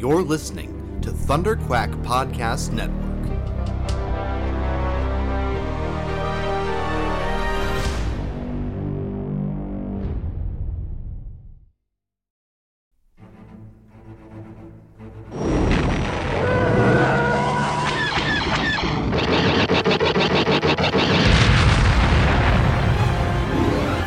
[0.00, 2.96] You're listening to Thunder Quack Podcast Network.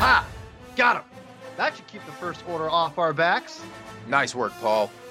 [0.02, 0.28] Ah,
[0.76, 1.04] got him.
[1.56, 3.62] That should keep the first order off our backs.
[4.08, 4.90] Nice work, Paul.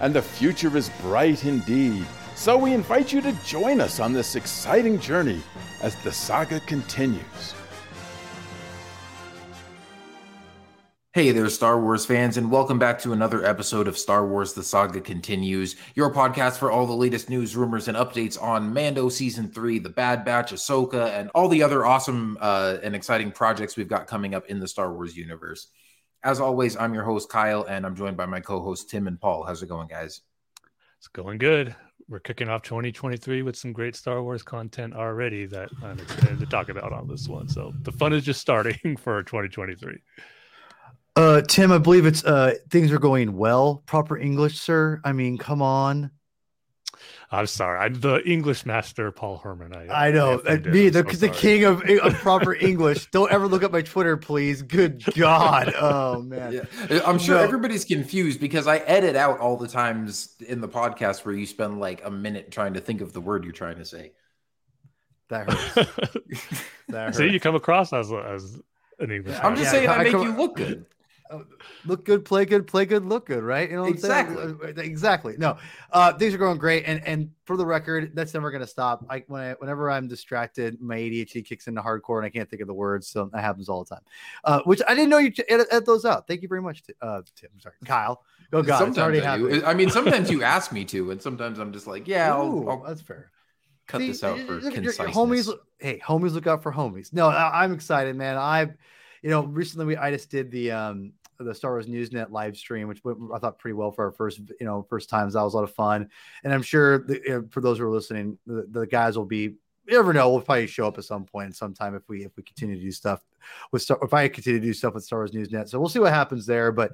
[0.00, 2.06] And the future is bright indeed.
[2.34, 5.42] So we invite you to join us on this exciting journey
[5.82, 7.54] as the saga continues.
[11.12, 14.62] Hey there, Star Wars fans, and welcome back to another episode of Star Wars The
[14.62, 19.50] Saga Continues, your podcast for all the latest news, rumors, and updates on Mando Season
[19.50, 23.88] 3, The Bad Batch, Ahsoka, and all the other awesome uh, and exciting projects we've
[23.88, 25.66] got coming up in the Star Wars universe.
[26.22, 29.18] As always, I'm your host, Kyle, and I'm joined by my co host, Tim and
[29.18, 29.42] Paul.
[29.44, 30.20] How's it going, guys?
[30.98, 31.74] It's going good.
[32.08, 36.46] We're kicking off 2023 with some great Star Wars content already that I'm excited to
[36.46, 37.48] talk about on this one.
[37.48, 39.96] So the fun is just starting for 2023.
[41.16, 43.82] Uh, Tim, I believe it's uh things are going well.
[43.86, 45.00] Proper English, sir.
[45.04, 46.10] I mean, come on.
[47.32, 47.78] I'm sorry.
[47.78, 49.72] I'm the English master, Paul Herman.
[49.72, 50.32] I, I know.
[50.32, 50.72] Uh, offended.
[50.72, 53.08] Me, I'm the, so the king of, of proper English.
[53.12, 54.62] Don't ever look up my Twitter, please.
[54.62, 55.72] Good God.
[55.80, 56.52] Oh man.
[56.90, 57.42] Yeah, I'm sure No.
[57.42, 61.78] everybody's confused because I edit out all the times in the podcast where you spend
[61.78, 64.10] like a minute trying to think of the word you're trying to say.
[65.28, 66.64] That hurts.
[66.88, 67.32] That See, hurts.
[67.32, 68.58] you come across as, as
[68.98, 69.36] an English.
[69.40, 70.84] I'm just Yeah, saying I I make come- you look good.
[71.84, 73.68] Look good, play good, play good, look good, right?
[73.70, 74.26] You know what I'm saying?
[74.30, 74.68] Exactly.
[74.68, 75.34] Uh, Exactly.
[75.38, 75.56] No,
[75.92, 79.04] uh, things are going great, and and for the record, that's never going to stop.
[79.08, 82.62] I when I, whenever I'm distracted, my ADHD kicks into hardcore, and I can't think
[82.62, 84.04] of the words, so that happens all the time.
[84.44, 86.26] Uh, which I didn't know you edit, edit those out.
[86.26, 87.50] Thank you very much, Ti- uh, Tim.
[87.58, 88.22] Sorry, Kyle.
[88.52, 89.64] Oh God, sometimes I, do.
[89.64, 92.68] I mean, sometimes you ask me to, and sometimes I'm just like, yeah, I'll, Ooh,
[92.68, 93.30] I'll that's fair.
[93.86, 95.52] cut See, this out for look at your- your homies.
[95.78, 97.12] Hey, homies, look out for homies.
[97.12, 98.36] No, I, I'm excited, man.
[98.36, 98.74] I've,
[99.22, 101.12] you know, recently we I just did the um
[101.44, 104.40] the Star Wars Newsnet live stream, which went, I thought pretty well for our first,
[104.60, 105.34] you know, first times.
[105.34, 106.08] That was a lot of fun,
[106.44, 109.56] and I'm sure the, uh, for those who are listening, the, the guys will be.
[109.86, 110.30] You never know.
[110.30, 112.92] We'll probably show up at some point, sometime if we if we continue to do
[112.92, 113.24] stuff
[113.72, 113.98] with Star.
[114.02, 116.46] If I continue to do stuff with Star Wars Newsnet, so we'll see what happens
[116.46, 116.70] there.
[116.70, 116.92] But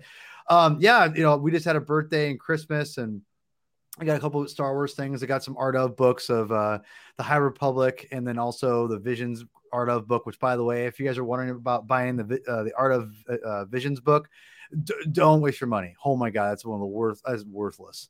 [0.49, 3.21] um, yeah, you know, we just had a birthday and Christmas, and
[3.99, 5.23] I got a couple of Star Wars things.
[5.23, 6.79] I got some art of books of uh,
[7.17, 10.27] the High Republic, and then also the Visions art of book.
[10.27, 12.93] Which, by the way, if you guys are wondering about buying the uh, the art
[12.93, 14.29] of uh, Visions book,
[14.85, 15.95] d- don't waste your money.
[16.05, 17.21] Oh my god, that's one of the worth.
[17.27, 18.09] That's worthless.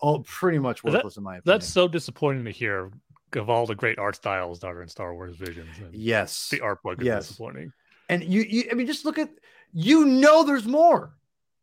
[0.00, 1.42] Oh, pretty much That- worthless in my opinion.
[1.58, 2.90] That's so disappointing to hear
[3.34, 5.68] of all the great art styles that are in Star Wars Visions.
[5.92, 7.28] Yes, The art book is Yes.
[7.28, 7.72] disappointing.
[8.08, 8.64] and you, you.
[8.70, 9.30] I mean, just look at.
[9.72, 11.14] You know, there's more.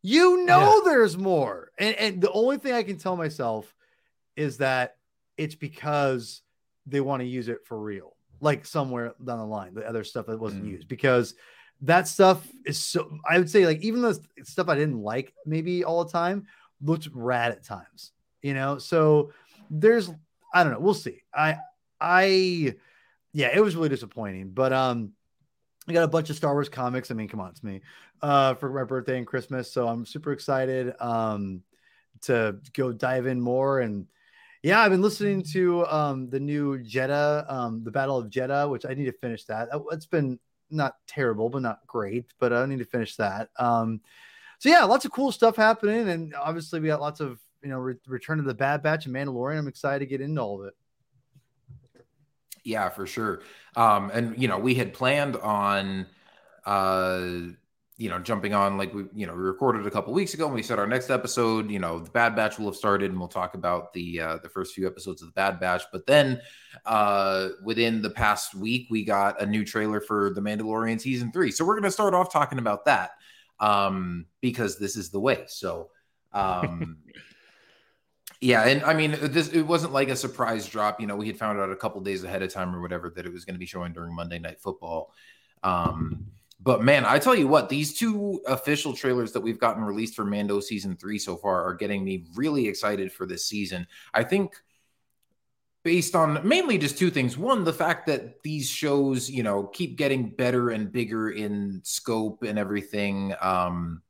[0.02, 3.74] You know, there's more, and and the only thing I can tell myself
[4.36, 4.96] is that
[5.38, 6.42] it's because
[6.86, 10.26] they want to use it for real, like somewhere down the line, the other stuff
[10.26, 10.70] that wasn't Mm.
[10.70, 11.34] used because
[11.82, 13.18] that stuff is so.
[13.28, 16.46] I would say like even the stuff I didn't like maybe all the time
[16.82, 18.12] looked rad at times,
[18.42, 18.78] you know.
[18.78, 19.32] So
[19.70, 20.10] there's
[20.52, 20.80] I don't know.
[20.80, 21.22] We'll see.
[21.34, 21.58] I
[22.00, 22.74] I
[23.32, 25.12] yeah, it was really disappointing, but um.
[25.86, 27.10] I got a bunch of Star Wars comics.
[27.10, 27.82] I mean, come on, it's me.
[28.22, 30.94] Uh, for my birthday and Christmas, so I'm super excited.
[30.98, 31.60] Um,
[32.22, 34.06] to go dive in more and
[34.64, 38.86] yeah i've been listening to um the new Jedha um the battle of Jedha which
[38.86, 39.68] i need to finish that.
[39.72, 43.50] Uh, it's been not terrible but not great but i need to finish that.
[43.58, 44.00] Um
[44.58, 47.78] so yeah lots of cool stuff happening and obviously we got lots of you know
[47.78, 49.58] re- return to the bad batch and mandalorian.
[49.58, 50.74] I'm excited to get into all of it.
[52.64, 53.42] Yeah, for sure.
[53.76, 56.06] Um, and you know, we had planned on
[56.64, 57.20] uh
[57.96, 60.54] you know, jumping on like we, you know, we recorded a couple weeks ago and
[60.54, 63.28] we said our next episode, you know, the Bad Batch will have started and we'll
[63.28, 65.82] talk about the uh the first few episodes of the Bad Batch.
[65.92, 66.40] But then
[66.84, 71.52] uh within the past week, we got a new trailer for the Mandalorian season three.
[71.52, 73.12] So we're gonna start off talking about that.
[73.60, 75.44] Um, because this is the way.
[75.46, 75.90] So
[76.32, 76.98] um
[78.40, 81.00] yeah, and I mean, this it wasn't like a surprise drop.
[81.00, 83.24] You know, we had found out a couple days ahead of time or whatever that
[83.24, 85.14] it was going to be showing during Monday Night Football.
[85.62, 86.26] Um,
[86.60, 90.24] but man, I tell you what, these two official trailers that we've gotten released for
[90.24, 93.86] Mando season three so far are getting me really excited for this season.
[94.12, 94.54] I think
[95.84, 97.36] based on mainly just two things.
[97.36, 102.42] One, the fact that these shows, you know, keep getting better and bigger in scope
[102.42, 103.34] and everything.
[103.40, 104.02] Um,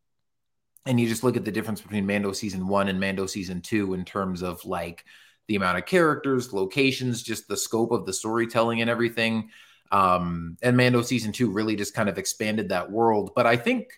[0.86, 3.94] and you just look at the difference between Mando season one and Mando season two
[3.94, 5.04] in terms of like
[5.48, 9.50] the amount of characters, locations, just the scope of the storytelling and everything.
[9.90, 13.32] Um, and Mando season two really just kind of expanded that world.
[13.34, 13.88] But I think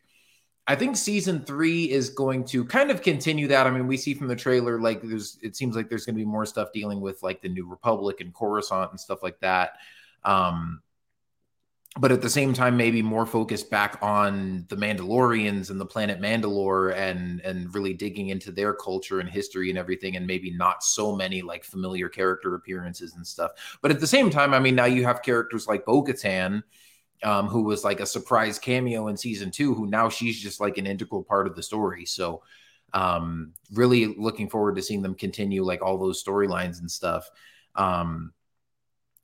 [0.66, 3.66] I think season three is going to kind of continue that.
[3.66, 6.24] I mean, we see from the trailer, like there's it seems like there's gonna be
[6.24, 9.74] more stuff dealing with like the New Republic and Coruscant and stuff like that.
[10.24, 10.82] Um,
[11.98, 16.20] but at the same time maybe more focused back on the Mandalorians and the planet
[16.20, 20.82] Mandalore and and really digging into their culture and history and everything and maybe not
[20.82, 23.52] so many like familiar character appearances and stuff.
[23.81, 26.62] But at the same time, I mean now you have characters like Bo-Katan
[27.22, 30.76] um, who was like a surprise cameo in season 2 who now she's just like
[30.76, 32.04] an integral part of the story.
[32.04, 32.42] So
[32.92, 37.31] um really looking forward to seeing them continue like all those storylines and stuff.
[37.75, 38.32] Um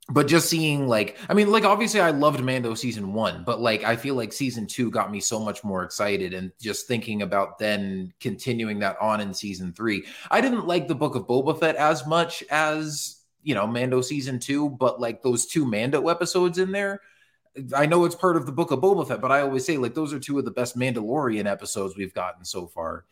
[0.09, 3.83] but just seeing like i mean like obviously i loved mando season one but like
[3.83, 7.57] i feel like season two got me so much more excited and just thinking about
[7.57, 10.03] then continuing that on in season three.
[10.29, 14.39] I didn't like the book of boba fett as much as you know mando season
[14.39, 17.01] two but like those two mando episodes in there
[17.75, 19.93] i know it's part of the book of boba fett but i always say like
[19.93, 23.05] those are two of the best mandalorian episodes we've gotten so far.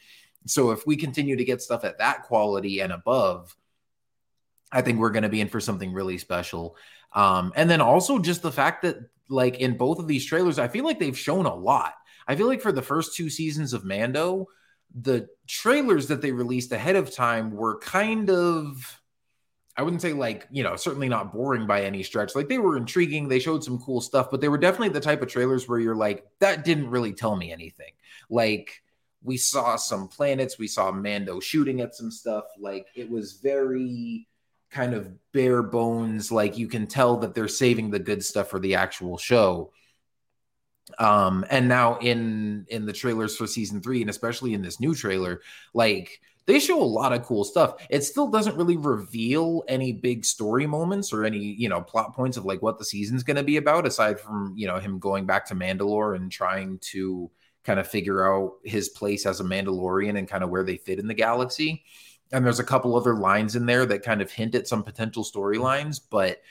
[0.46, 3.56] So if we continue to get stuff at that quality and above
[4.72, 6.76] I think we're going to be in for something really special.
[7.14, 8.98] Um, and then also just the fact that,
[9.28, 11.94] like, in both of these trailers, I feel like they've shown a lot.
[12.28, 14.48] I feel like for the first two seasons of Mando,
[14.94, 18.98] the trailers that they released ahead of time were kind of.
[19.78, 22.36] I wouldn't say like, you know, certainly not boring by any stretch.
[22.36, 25.22] Like they were intriguing, they showed some cool stuff, but they were definitely the type
[25.22, 27.94] of trailers where you're like, that didn't really tell me anything.
[28.30, 28.84] Like
[29.24, 32.44] we saw some planets, we saw Mando shooting at some stuff.
[32.60, 34.28] Like it was very
[34.72, 38.60] kind of bare bones like you can tell that they're saving the good stuff for
[38.60, 39.72] the actual show.
[40.98, 44.96] Um and now in in the trailers for season 3 and especially in this new
[44.96, 45.42] trailer
[45.74, 47.86] like they show a lot of cool stuff.
[47.90, 52.38] It still doesn't really reveal any big story moments or any you know plot points
[52.38, 55.26] of like what the season's going to be about aside from you know him going
[55.26, 57.30] back to mandalore and trying to
[57.64, 60.98] kind of figure out his place as a mandalorian and kind of where they fit
[60.98, 61.84] in the galaxy
[62.32, 65.24] and there's a couple other lines in there that kind of hint at some potential
[65.24, 66.42] storylines but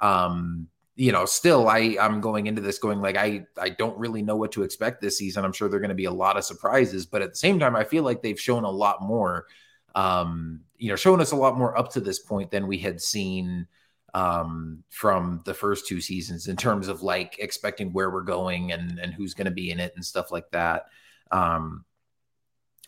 [0.00, 4.22] um you know still i i'm going into this going like i i don't really
[4.22, 5.44] know what to expect this season.
[5.44, 7.76] I'm sure there're going to be a lot of surprises but at the same time
[7.76, 9.46] i feel like they've shown a lot more
[9.94, 13.00] um you know shown us a lot more up to this point than we had
[13.00, 13.66] seen
[14.14, 18.98] um from the first two seasons in terms of like expecting where we're going and
[18.98, 20.86] and who's going to be in it and stuff like that.
[21.30, 21.84] Um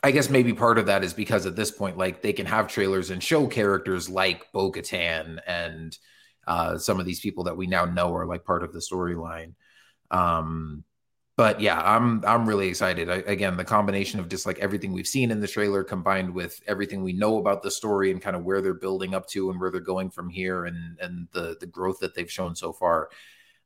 [0.03, 2.69] I guess maybe part of that is because at this point, like they can have
[2.69, 5.97] trailers and show characters like Bo Katan and
[6.47, 9.55] uh, some of these people that we now know are like part of the storyline.
[10.11, 10.85] Um,
[11.37, 13.09] but yeah, I'm I'm really excited.
[13.09, 16.61] I, again, the combination of just like everything we've seen in the trailer combined with
[16.67, 19.61] everything we know about the story and kind of where they're building up to and
[19.61, 23.09] where they're going from here and and the the growth that they've shown so far.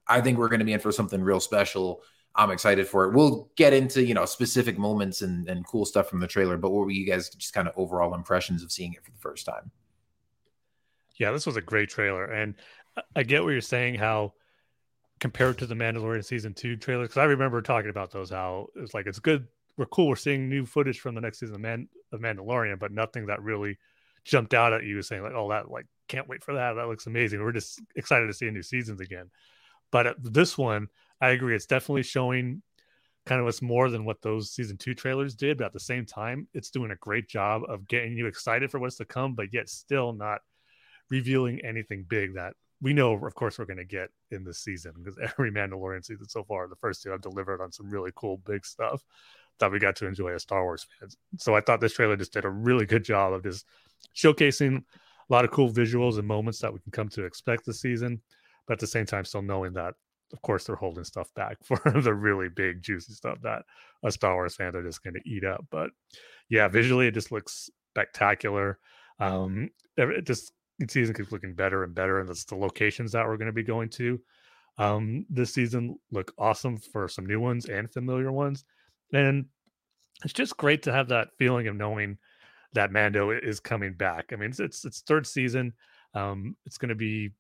[0.07, 2.03] I think we're going to be in for something real special.
[2.37, 3.15] I'm excited for it.
[3.15, 6.71] We'll get into you know specific moments and, and cool stuff from the trailer, but
[6.71, 9.47] what were you guys just kind of overall impressions of seeing it for the first
[9.47, 9.71] time?
[11.17, 12.55] Yeah, this was a great trailer, and
[13.15, 13.97] I get what you're saying.
[13.97, 14.35] How
[15.21, 18.31] compared to the Mandalorian season two trailer, because I remember talking about those.
[18.31, 21.55] How it's like it's good, we're cool, we're seeing new footage from the next season
[21.55, 23.79] of, Man- of Mandalorian, but nothing that really
[24.25, 26.75] jumped out at you saying like, oh, that like can't wait for that.
[26.75, 27.43] That looks amazing.
[27.43, 29.31] We're just excited to see new seasons again.
[29.91, 30.89] But this one,
[31.21, 31.55] I agree.
[31.55, 32.63] It's definitely showing
[33.27, 35.59] kind of us more than what those season two trailers did.
[35.59, 38.79] But at the same time, it's doing a great job of getting you excited for
[38.79, 40.41] what's to come, but yet still not
[41.11, 42.55] revealing anything big that
[42.85, 46.29] we know, of course, we're going to get in this season because every Mandalorian season
[46.29, 49.03] so far, the first two have delivered on some really cool, big stuff
[49.59, 51.17] that we got to enjoy as Star Wars fans.
[51.39, 53.65] So I thought this trailer just did a really good job of just
[54.15, 57.81] showcasing a lot of cool visuals and moments that we can come to expect this
[57.81, 58.21] season,
[58.67, 59.95] but at the same time, still knowing that
[60.35, 63.65] of course they're holding stuff back for the really big juicy stuff that
[64.03, 65.65] a Star Wars fan are just going to eat up.
[65.71, 65.91] But
[66.51, 68.79] yeah, visually it just looks spectacular.
[69.21, 70.53] Um, it just
[70.89, 73.63] season keeps looking better and better, and that's the locations that we're going to be
[73.63, 74.21] going to.
[74.77, 78.65] Um, this season look awesome for some new ones and familiar ones,
[79.13, 79.47] and
[80.25, 82.19] it's just great to have that feeling of knowing
[82.73, 84.33] that Mando is coming back.
[84.33, 85.73] I mean, it's it's, it's third season.
[86.13, 87.31] Um, it's going to be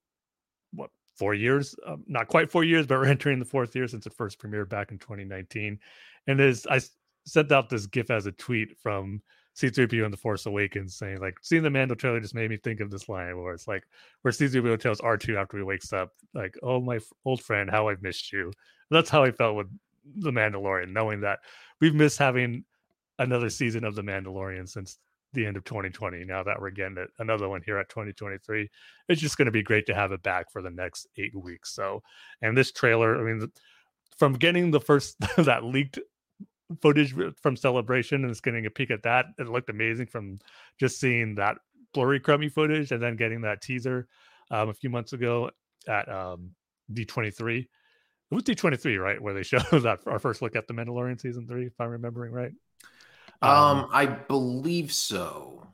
[0.72, 4.06] what four years, um, not quite four years, but we're entering the fourth year since
[4.06, 5.78] it first premiered back in 2019.
[6.26, 6.80] And as I
[7.26, 9.23] sent out this GIF as a tweet from
[9.56, 12.80] C3PO and the Force Awakens, saying like seeing the Mando trailer just made me think
[12.80, 13.85] of this line where it's like
[14.23, 17.88] where C3PO tells R2 after he wakes up, like, "Oh my f- old friend, how
[17.88, 18.52] I've missed you."
[18.90, 19.68] That's how I felt with
[20.16, 21.38] the Mandalorian, knowing that
[21.80, 22.64] we've missed having
[23.18, 24.99] another season of the Mandalorian since
[25.34, 26.24] the end of 2020.
[26.24, 28.68] Now that we're getting it, another one here at 2023,
[29.08, 31.74] it's just going to be great to have it back for the next eight weeks.
[31.74, 32.02] So,
[32.42, 33.50] and this trailer, I mean,
[34.16, 35.98] from getting the first that leaked
[36.80, 40.38] footage from celebration and just getting a peek at that it looked amazing from
[40.80, 41.56] just seeing that
[41.92, 44.08] blurry crummy footage and then getting that teaser
[44.50, 45.50] um, a few months ago
[45.88, 46.50] at um,
[46.92, 47.68] d23 it
[48.34, 51.66] was d23 right where they showed that our first look at the mandalorian season three
[51.66, 52.52] if i'm remembering right
[53.42, 55.66] um, i believe so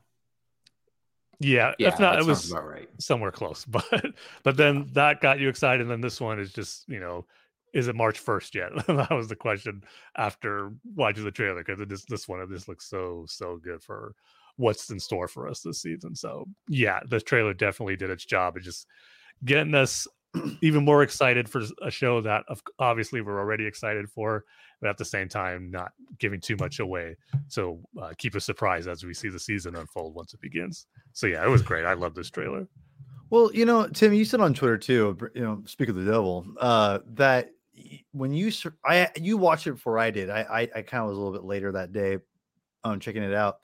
[1.42, 4.04] yeah, yeah if not it was about right somewhere close but
[4.42, 7.24] but then that got you excited and then this one is just you know
[7.72, 8.86] is it March 1st yet?
[8.86, 9.82] that was the question
[10.16, 14.14] after watching the trailer because this this one of this looks so so good for
[14.56, 16.14] what's in store for us this season.
[16.14, 18.86] So yeah, the trailer definitely did its job of just
[19.44, 20.06] getting us
[20.62, 22.44] even more excited for a show that
[22.78, 24.44] obviously we're already excited for,
[24.80, 27.16] but at the same time not giving too much away.
[27.48, 30.86] So uh, keep us surprised as we see the season unfold once it begins.
[31.12, 31.84] So yeah, it was great.
[31.84, 32.66] I love this trailer.
[33.30, 35.16] Well, you know, Tim, you said on Twitter too.
[35.34, 37.50] You know, speak of the devil, uh, that
[38.12, 38.50] when you
[38.84, 40.30] I you watched it before I did.
[40.30, 42.18] I I, I kind of was a little bit later that day,
[42.82, 43.58] um, checking it out,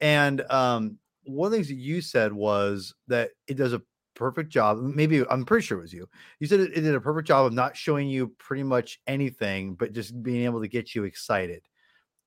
[0.00, 3.82] and um, one of the things that you said was that it does a
[4.22, 4.78] perfect job.
[4.80, 6.08] Maybe I'm pretty sure it was you.
[6.38, 9.74] You said it, it did a perfect job of not showing you pretty much anything,
[9.74, 11.62] but just being able to get you excited.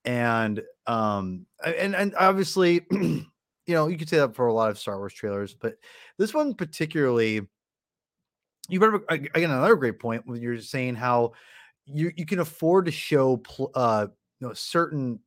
[0.03, 3.25] And um, and and obviously, you
[3.67, 5.75] know, you could say that for a lot of Star Wars trailers, but
[6.17, 7.41] this one particularly
[8.69, 11.33] you better again another great point when you're saying how
[11.85, 14.07] you you can afford to show pl- uh
[14.39, 15.19] you know certain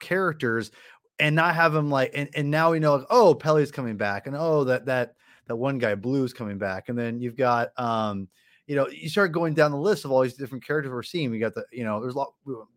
[0.00, 0.70] characters
[1.18, 4.26] and not have them like and, and now we know like, oh Peli's coming back
[4.26, 5.14] and oh that that
[5.46, 8.28] that one guy Blue's coming back and then you've got um
[8.66, 11.30] you know you start going down the list of all these different characters we're seeing
[11.30, 12.32] we got the you know there's a lot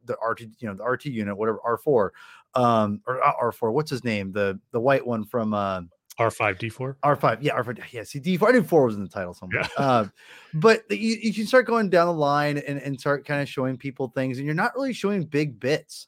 [0.06, 2.10] the RT you know the RT unit whatever R4
[2.56, 5.82] um or R4 what's his name the the white one from uh
[6.20, 6.96] R5, D4?
[7.02, 8.04] R5, yeah, R5, yeah.
[8.04, 9.62] See, D4, I knew four was in the title somewhere.
[9.62, 9.86] Yeah.
[9.86, 10.08] Uh,
[10.54, 13.78] but you, you can start going down the line and, and start kind of showing
[13.78, 16.08] people things, and you're not really showing big bits.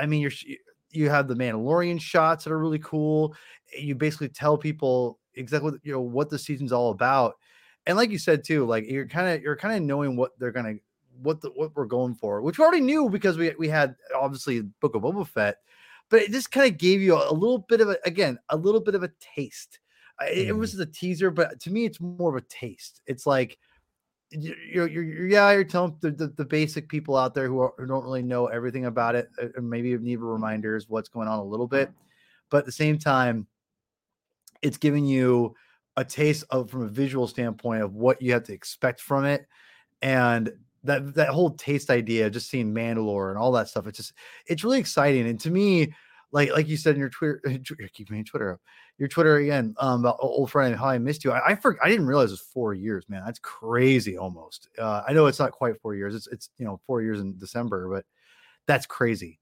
[0.00, 0.32] I mean, you're
[0.90, 3.34] you have the Mandalorian shots that are really cool.
[3.76, 7.36] You basically tell people exactly you know what the season's all about,
[7.86, 10.52] and like you said too, like you're kind of you're kind of knowing what they're
[10.52, 10.74] gonna
[11.22, 14.60] what the what we're going for, which we already knew because we we had obviously
[14.80, 15.58] Book of Boba Fett
[16.12, 18.56] but it just kind of gave you a, a, little bit of a again a
[18.56, 19.80] little bit of a taste.
[20.20, 23.00] It, it was a teaser, but to me, it's more of a taste.
[23.06, 23.58] It's like
[24.30, 27.72] you're, you're, you're yeah, you're telling the, the, the, basic people out there who, are,
[27.78, 31.38] who don't really know everything about it, uh, and maybe need reminders what's going on
[31.38, 31.90] a little bit,
[32.50, 33.46] but at the same time,
[34.62, 35.54] it's giving you
[35.96, 39.46] a taste of from a visual standpoint of what you have to expect from it,
[40.00, 40.50] and
[40.84, 44.12] that that whole taste idea, just seeing Mandalore and all that stuff, it's just
[44.46, 45.26] it's really exciting.
[45.26, 45.92] And to me,
[46.32, 47.40] like like you said in your Twitter,
[47.92, 48.60] keep me Twitter up,
[48.98, 51.32] your Twitter again, um, old friend how I missed you.
[51.32, 53.22] I I, for, I didn't realize it was four years, man.
[53.24, 54.68] That's crazy, almost.
[54.78, 56.14] Uh, I know it's not quite four years.
[56.14, 58.04] It's it's you know four years in December, but
[58.66, 59.38] that's crazy.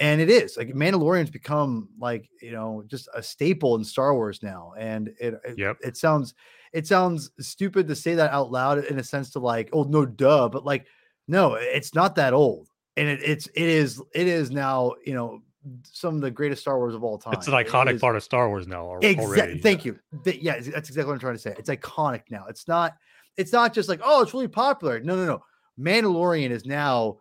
[0.00, 4.42] And it is like Mandalorian's become like you know just a staple in Star Wars
[4.42, 5.76] now, and it it, yep.
[5.82, 6.34] it sounds
[6.72, 10.06] it sounds stupid to say that out loud in a sense to like, oh no,
[10.06, 10.86] duh, but like,
[11.26, 15.42] no, it's not that old, and it, it's it is it is now you know
[15.90, 17.34] some of the greatest Star Wars of all time.
[17.34, 18.98] It's an iconic it part of Star Wars now.
[19.02, 19.58] Exactly.
[19.58, 19.98] Thank you.
[20.24, 21.54] Yeah, that's exactly what I'm trying to say.
[21.58, 22.46] It's iconic now.
[22.48, 22.96] It's not.
[23.36, 25.00] It's not just like oh, it's really popular.
[25.00, 25.44] No, no, no.
[25.78, 27.18] Mandalorian is now.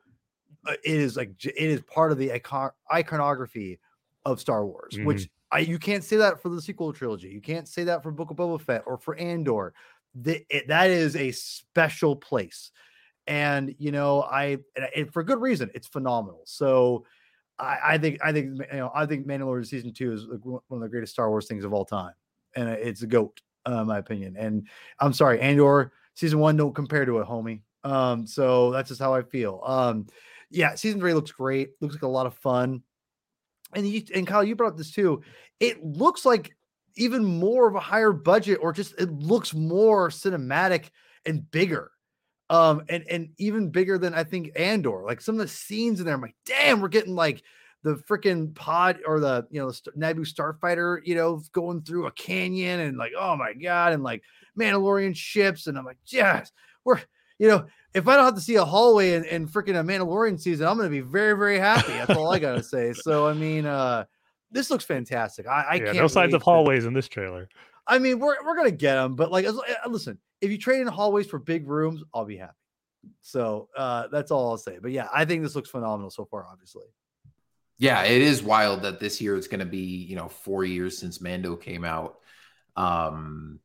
[0.68, 3.80] Uh, it is like it is part of the icon- iconography
[4.26, 5.06] of Star Wars, mm-hmm.
[5.06, 7.30] which I, you can't say that for the sequel trilogy.
[7.30, 9.74] You can't say that for Book of Boba Fett or for Andor.
[10.14, 12.72] The, it, that is a special place,
[13.28, 14.58] and you know, I
[14.96, 15.70] and for good reason.
[15.74, 16.42] It's phenomenal.
[16.46, 17.06] So,
[17.58, 20.82] I, I think I think you know I think Mandalorian season two is one of
[20.82, 22.14] the greatest Star Wars things of all time,
[22.56, 24.36] and it's a goat, uh, in my opinion.
[24.38, 24.68] And
[25.00, 27.62] I'm sorry, Andor season one don't compare to it, homie.
[27.84, 29.62] Um, so that's just how I feel.
[29.66, 30.08] Um,
[30.50, 31.70] yeah, season three looks great.
[31.82, 32.84] Looks like a lot of fun
[33.74, 35.22] and you and Kyle, you brought this too.
[35.60, 36.56] It looks like
[36.96, 40.90] even more of a higher budget, or just it looks more cinematic
[41.26, 41.92] and bigger.
[42.50, 45.04] Um, and and even bigger than I think Andor.
[45.06, 47.44] Like some of the scenes in there, I'm like, damn, we're getting like
[47.84, 52.12] the freaking pod or the you know the Naboo starfighter, you know, going through a
[52.12, 54.24] canyon and like, oh my god, and like
[54.58, 56.52] Mandalorian ships, and I'm like, yes,
[56.86, 57.02] we're
[57.40, 60.40] you know, if I don't have to see a hallway in, in freaking a Mandalorian
[60.40, 61.94] season, I'm going to be very, very happy.
[61.94, 62.94] That's all I got to say.
[62.94, 64.06] So, I mean, uh,
[64.52, 65.48] this looks fantastic.
[65.48, 67.50] I, I yeah, can't no signs wait of to- hallways in this trailer.
[67.90, 70.82] I mean, we're we're gonna get them, but like, as, uh, listen, if you trade
[70.82, 72.54] in hallways for big rooms, I'll be happy.
[73.22, 74.80] So uh, that's all I'll say.
[74.82, 76.46] But yeah, I think this looks phenomenal so far.
[76.52, 76.84] Obviously,
[77.78, 80.98] Yeah, it is wild that this year it's going to be, you know, four years
[80.98, 82.18] since Mando came out.
[82.76, 83.60] Um,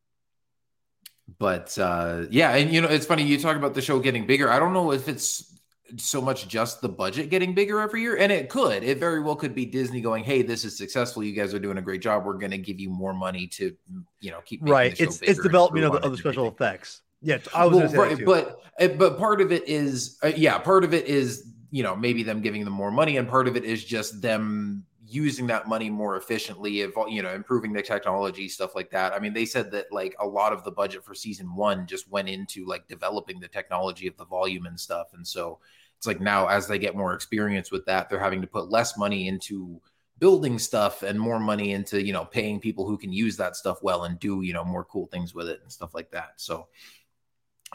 [1.38, 4.50] but uh, yeah, and you know, it's funny you talk about the show getting bigger.
[4.50, 5.52] I don't know if it's
[5.96, 8.82] so much just the budget getting bigger every year, and it could.
[8.82, 11.22] It very well could be Disney going, "Hey, this is successful.
[11.22, 12.24] You guys are doing a great job.
[12.24, 13.74] We're going to give you more money to,
[14.20, 14.98] you know, keep right?
[14.98, 17.02] It's it's development of the, of the special everything." effects.
[17.20, 20.84] Yeah, I was Well, right, but uh, but part of it is uh, yeah, part
[20.84, 23.64] of it is you know maybe them giving them more money, and part of it
[23.64, 28.90] is just them using that money more efficiently, you know, improving the technology, stuff like
[28.90, 29.12] that.
[29.12, 32.10] I mean, they said that like a lot of the budget for season one just
[32.10, 35.58] went into like developing the technology of the volume and stuff, and so
[35.98, 38.98] it's like now as they get more experience with that, they're having to put less
[38.98, 39.80] money into
[40.18, 43.82] building stuff and more money into you know paying people who can use that stuff
[43.82, 46.34] well and do you know more cool things with it and stuff like that.
[46.36, 46.68] So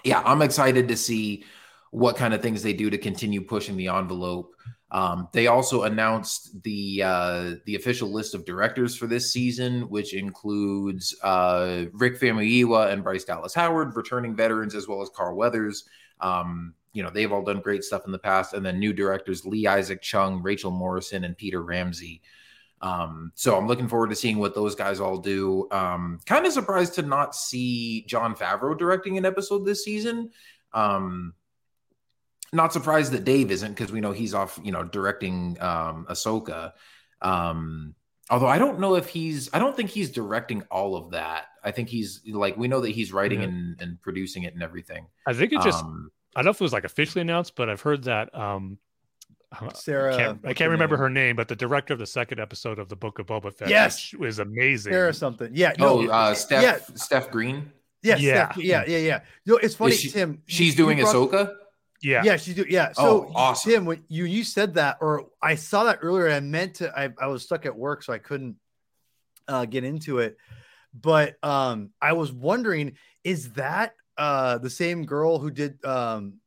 [0.03, 1.43] yeah, I'm excited to see
[1.91, 4.55] what kind of things they do to continue pushing the envelope.
[4.89, 10.13] Um, they also announced the uh, the official list of directors for this season, which
[10.13, 15.83] includes uh, Rick Famuyiwa and Bryce Dallas Howard, returning veterans, as well as Carl Weathers.
[16.21, 19.45] Um, you know, they've all done great stuff in the past, and then new directors
[19.45, 22.21] Lee Isaac Chung, Rachel Morrison, and Peter Ramsey.
[22.81, 25.67] Um, so I'm looking forward to seeing what those guys all do.
[25.71, 30.31] Um, kind of surprised to not see Jon Favreau directing an episode this season.
[30.73, 31.33] Um,
[32.53, 36.73] not surprised that Dave isn't because we know he's off, you know, directing um Ahsoka.
[37.21, 37.95] Um,
[38.29, 41.45] although I don't know if he's I don't think he's directing all of that.
[41.63, 43.47] I think he's like we know that he's writing Yeah.
[43.47, 45.07] and, and producing it and everything.
[45.25, 47.69] I think it just um, I don't know if it was like officially announced, but
[47.69, 48.77] I've heard that um
[49.49, 51.01] I Sarah, can't, I can't remember name?
[51.03, 53.69] her name, but the director of the second episode of the Book of Boba Fett
[53.69, 54.11] Yes!
[54.11, 54.91] which was amazing.
[54.91, 55.51] Sarah something.
[55.53, 55.71] Yeah.
[55.79, 56.77] oh, uh, Steph Yeah.
[56.95, 57.71] Steph Green.
[58.03, 58.17] Yeah.
[58.17, 58.51] Yeah.
[58.51, 58.83] Steph- yeah.
[58.85, 58.97] Yeah.
[58.97, 59.19] Yeah.
[59.45, 60.41] You know, it's funny, she- Tim.
[60.47, 61.55] She's you doing brought- Ahsoka.
[62.01, 62.21] Yeah.
[62.23, 62.67] Yeah, she's doing.
[62.69, 62.91] Yeah.
[62.93, 63.71] So, Oh, awesome.
[63.71, 66.97] Tim, when you you said that, or I saw that earlier, I meant to.
[66.97, 68.55] I, I was stuck at work, so I couldn't
[69.47, 70.37] uh, get into it.
[70.93, 76.39] But um, I was wondering, is that uh the same girl who did um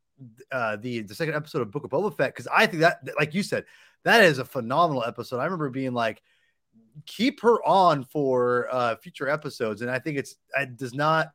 [0.51, 2.35] uh the the second episode of Book of Boba Fett?
[2.35, 3.65] Because I think that, like you said,
[4.05, 5.39] that is a phenomenal episode.
[5.39, 6.23] I remember being like,
[7.07, 11.33] keep her on for uh future episodes, and I think it's it does not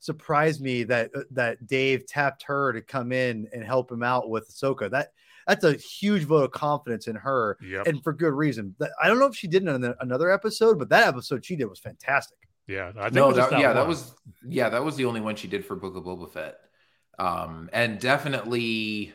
[0.00, 4.28] surprised me that uh, that Dave tapped her to come in and help him out
[4.28, 4.90] with Ahsoka.
[4.90, 5.12] That
[5.46, 7.86] that's a huge vote of confidence in her, Yep.
[7.86, 8.74] and for good reason.
[9.02, 11.78] I don't know if she did in another episode, but that episode she did was
[11.80, 12.38] fantastic.
[12.68, 12.90] yeah.
[12.96, 14.14] I think No, was that, yeah, that was
[14.46, 16.56] yeah, that was the only one she did for Book of Boba Fett.
[17.18, 19.12] Um, and definitely,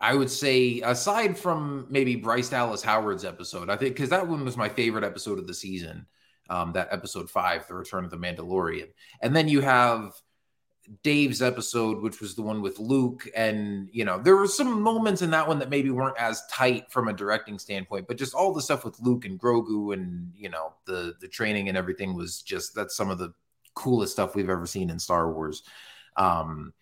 [0.00, 4.44] I would say aside from maybe Bryce Dallas Howard's episode, I think because that one
[4.44, 6.06] was my favorite episode of the season.
[6.48, 8.86] Um, that episode five, The Return of the Mandalorian,
[9.20, 10.12] and then you have
[11.02, 15.22] Dave's episode, which was the one with Luke, and you know there were some moments
[15.22, 18.52] in that one that maybe weren't as tight from a directing standpoint, but just all
[18.52, 22.42] the stuff with Luke and Grogu, and you know the the training and everything was
[22.42, 23.32] just that's some of the
[23.74, 25.62] coolest stuff we've ever seen in Star Wars.
[26.16, 26.72] Um,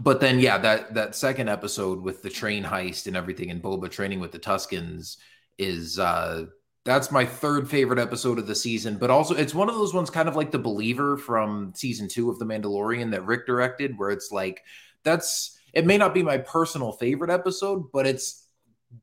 [0.00, 3.90] but then yeah, that that second episode with the train heist and everything, and Boba
[3.90, 5.18] training with the Tuscans
[5.58, 6.46] is uh
[6.86, 10.08] that's my third favorite episode of the season, but also it's one of those ones
[10.08, 14.10] kind of like The Believer from season two of The Mandalorian that Rick directed, where
[14.10, 14.62] it's like
[15.02, 18.46] that's it may not be my personal favorite episode, but it's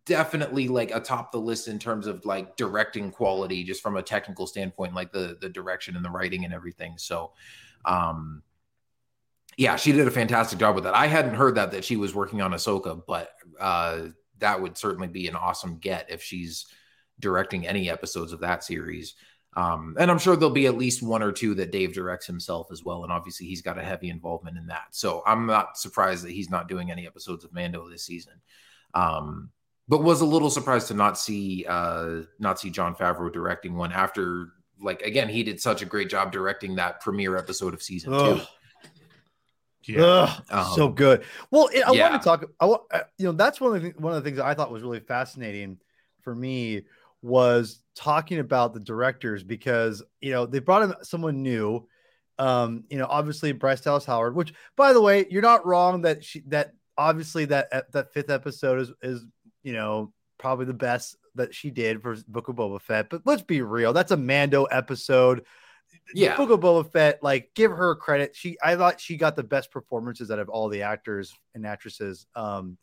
[0.05, 4.47] definitely like atop the list in terms of like directing quality, just from a technical
[4.47, 6.93] standpoint, like the the direction and the writing and everything.
[6.97, 7.33] So
[7.83, 8.43] um
[9.57, 10.95] yeah, she did a fantastic job with that.
[10.95, 14.07] I hadn't heard that that she was working on Ahsoka, but uh
[14.39, 16.65] that would certainly be an awesome get if she's
[17.23, 19.15] directing any episodes of that series.
[19.55, 22.71] Um, and I'm sure there'll be at least one or two that Dave directs himself
[22.71, 23.03] as well.
[23.03, 24.87] And obviously, he's got a heavy involvement in that.
[24.91, 28.33] So I'm not surprised that he's not doing any episodes of Mando this season.
[28.93, 29.49] Um,
[29.87, 33.91] but was a little surprised to not see uh, not see Jon Favreau directing one
[33.91, 34.49] after
[34.81, 38.39] like again he did such a great job directing that premiere episode of season Ugh.
[38.39, 39.93] two.
[39.93, 40.03] Yeah.
[40.03, 41.23] Ugh, Um, so good.
[41.51, 42.09] Well, it, I yeah.
[42.09, 42.45] want to talk.
[42.59, 44.53] I wa- uh, you know that's one of the one of the things that I
[44.53, 45.77] thought was really fascinating
[46.21, 46.83] for me
[47.23, 51.87] was talking about the directors because you know they brought in someone new.
[52.37, 56.23] Um, you know, obviously Bryce Dallas Howard, which by the way, you're not wrong that
[56.23, 59.25] she that obviously that that fifth episode is is
[59.63, 63.09] you know probably the best that she did for Book of Boba Fett.
[63.09, 65.45] But let's be real, that's a Mando episode.
[66.13, 66.35] Yeah.
[66.35, 68.35] Book of Boba Fett, like give her credit.
[68.35, 72.25] She I thought she got the best performances out of all the actors and actresses.
[72.35, 72.77] Um,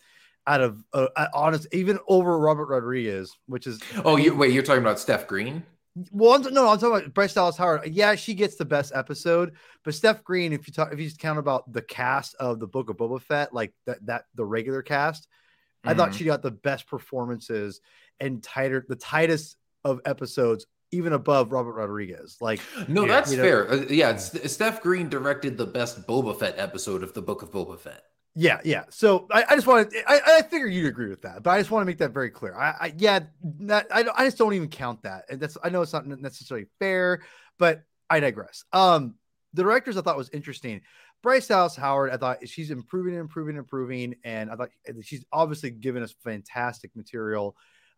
[0.51, 4.83] out of uh, honest, even over Robert Rodriguez, which is oh, you wait, you're talking
[4.83, 5.63] about Steph Green?
[6.11, 7.87] Well, I'm, no, I'm talking about Bryce Dallas Howard.
[7.87, 9.53] Yeah, she gets the best episode,
[9.85, 12.67] but Steph Green, if you talk, if you just count about the cast of the
[12.67, 15.91] Book of Boba Fett, like that, that the regular cast, mm-hmm.
[15.91, 16.19] I thought mm-hmm.
[16.19, 17.81] she got the best performances
[18.19, 22.39] and tighter, the tightest of episodes even above Robert Rodriguez.
[22.41, 23.65] Like, no, yeah, that's fair.
[23.69, 23.71] Know?
[23.71, 27.79] Uh, yeah, Steph Green directed the best Boba Fett episode of the Book of Boba
[27.79, 28.03] Fett.
[28.37, 28.85] Yeah, yeah.
[28.91, 31.71] So I, I just wanted, I, I figure you'd agree with that, but I just
[31.71, 32.55] want to make that very clear.
[32.55, 35.25] I, I yeah, that, I, I just don't even count that.
[35.29, 37.23] And that's, I know it's not necessarily fair,
[37.59, 38.65] but I digress.
[38.73, 39.17] Um,
[39.53, 40.81] the directors I thought was interesting.
[41.23, 44.71] Bryce Dallas Howard, I thought she's improving, improving, improving, and I thought
[45.03, 47.57] she's obviously given us fantastic material.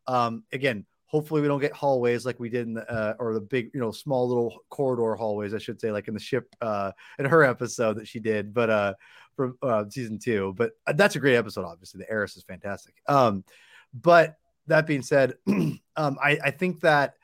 [0.08, 3.40] Um, again, hopefully we don't get hallways like we did in the uh, or the
[3.40, 6.90] big you know small little corridor hallways i should say like in the ship uh
[7.18, 8.94] in her episode that she did but uh
[9.36, 11.98] from uh, season two but uh, that's a great episode obviously.
[11.98, 12.94] The heiress is fantastic.
[13.08, 13.44] Um
[13.94, 17.14] but that being said um i i think that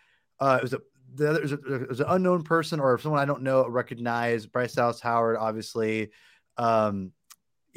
[0.41, 0.81] uh it was a
[1.15, 5.01] the other it was, an unknown person or someone i don't know recognize bryce dallas
[5.01, 6.11] howard obviously
[6.59, 7.13] um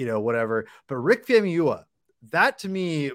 [0.01, 0.67] you know whatever.
[0.87, 1.83] But rick famuyiwa
[2.31, 3.11] that to me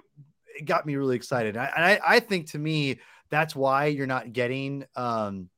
[0.59, 1.57] it got me really excited.
[1.57, 5.49] I, I, I think to me that's why you're not getting um,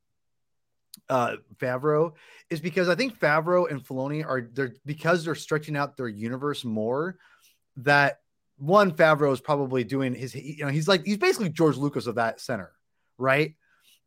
[1.09, 2.13] uh, Favreau
[2.51, 6.65] is because I think Favreau and Filoni are they're because they're stretching out their universe
[6.65, 7.17] more.
[7.79, 8.19] That
[8.59, 12.17] one Favreau is probably doing his you know he's like he's basically George Lucas of
[12.17, 12.73] that center,
[13.17, 13.55] right?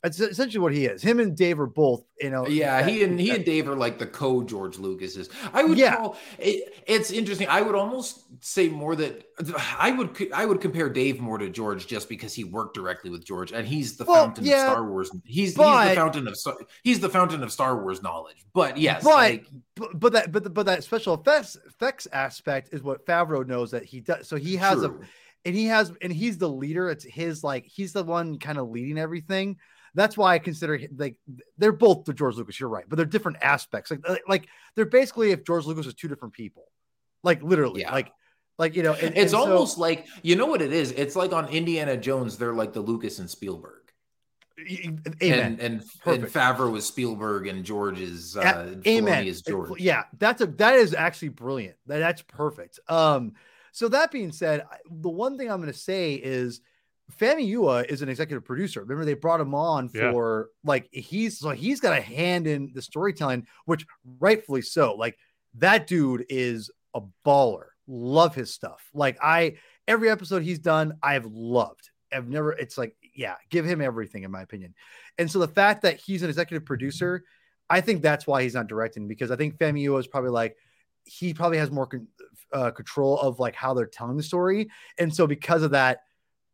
[0.03, 1.03] That's essentially what he is.
[1.03, 2.47] Him and Dave are both, you know.
[2.47, 5.29] Yeah, he and he and Dave are like the co George Lucases.
[5.53, 5.95] I would yeah.
[5.95, 7.47] call it, it's interesting.
[7.47, 9.23] I would almost say more that
[9.77, 13.23] I would I would compare Dave more to George just because he worked directly with
[13.23, 15.11] George and he's the well, fountain yeah, of Star Wars.
[15.23, 16.37] He's but, he's the fountain of
[16.83, 18.43] he's the fountain of Star Wars knowledge.
[18.53, 19.45] But yes, but like,
[19.93, 23.99] but that but but that special effects effects aspect is what Favreau knows that he
[23.99, 24.27] does.
[24.27, 24.99] So he has true.
[24.99, 26.89] a and he has and he's the leader.
[26.89, 29.57] It's his like he's the one kind of leading everything.
[29.93, 31.17] That's why I consider like
[31.57, 32.59] they're both the George Lucas.
[32.59, 33.91] You're right, but they're different aspects.
[33.91, 36.63] Like like they're basically if George Lucas was two different people,
[37.23, 37.91] like literally, yeah.
[37.91, 38.11] like
[38.57, 38.93] like you know.
[38.93, 40.91] And, it's and almost so, like you know what it is.
[40.91, 43.81] It's like on Indiana Jones, they're like the Lucas and Spielberg.
[44.59, 45.01] Amen.
[45.21, 49.25] And and, and Favreau is Spielberg and George is uh, Amen.
[49.25, 49.79] is George.
[49.79, 51.77] Yeah, that's a that is actually brilliant.
[51.87, 52.79] That, that's perfect.
[52.87, 53.33] Um,
[53.71, 56.61] so that being said, the one thing I'm going to say is
[57.17, 58.81] Famuyiwa is an executive producer.
[58.81, 60.69] Remember, they brought him on for yeah.
[60.69, 63.85] like he's so he's got a hand in the storytelling, which
[64.19, 64.95] rightfully so.
[64.95, 65.17] Like
[65.55, 67.67] that dude is a baller.
[67.87, 68.81] Love his stuff.
[68.93, 71.89] Like I every episode he's done, I've loved.
[72.11, 72.51] I've never.
[72.53, 74.73] It's like yeah, give him everything in my opinion.
[75.17, 77.23] And so the fact that he's an executive producer,
[77.69, 80.55] I think that's why he's not directing because I think Famuyiwa is probably like
[81.05, 82.07] he probably has more con-
[82.53, 86.01] uh, control of like how they're telling the story, and so because of that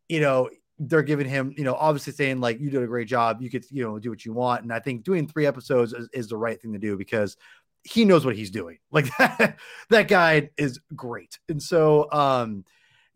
[0.08, 3.42] you know, they're giving him, you know, obviously saying like you did a great job,
[3.42, 4.62] you could, you know, do what you want.
[4.62, 7.36] And I think doing three episodes is, is the right thing to do because
[7.82, 8.78] he knows what he's doing.
[8.90, 9.56] Like that,
[9.90, 11.38] that guy is great.
[11.48, 12.64] And so, um,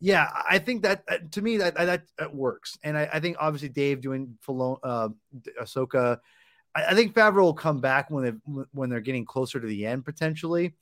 [0.01, 2.77] yeah, I think that uh, to me that, that, that works.
[2.83, 5.11] And I, I, think obviously Dave doing Filon, uh,
[5.61, 6.19] Ahsoka,
[6.75, 9.87] I, I, think Favreau will come back when they when they're getting closer to the
[9.87, 10.75] end potentially.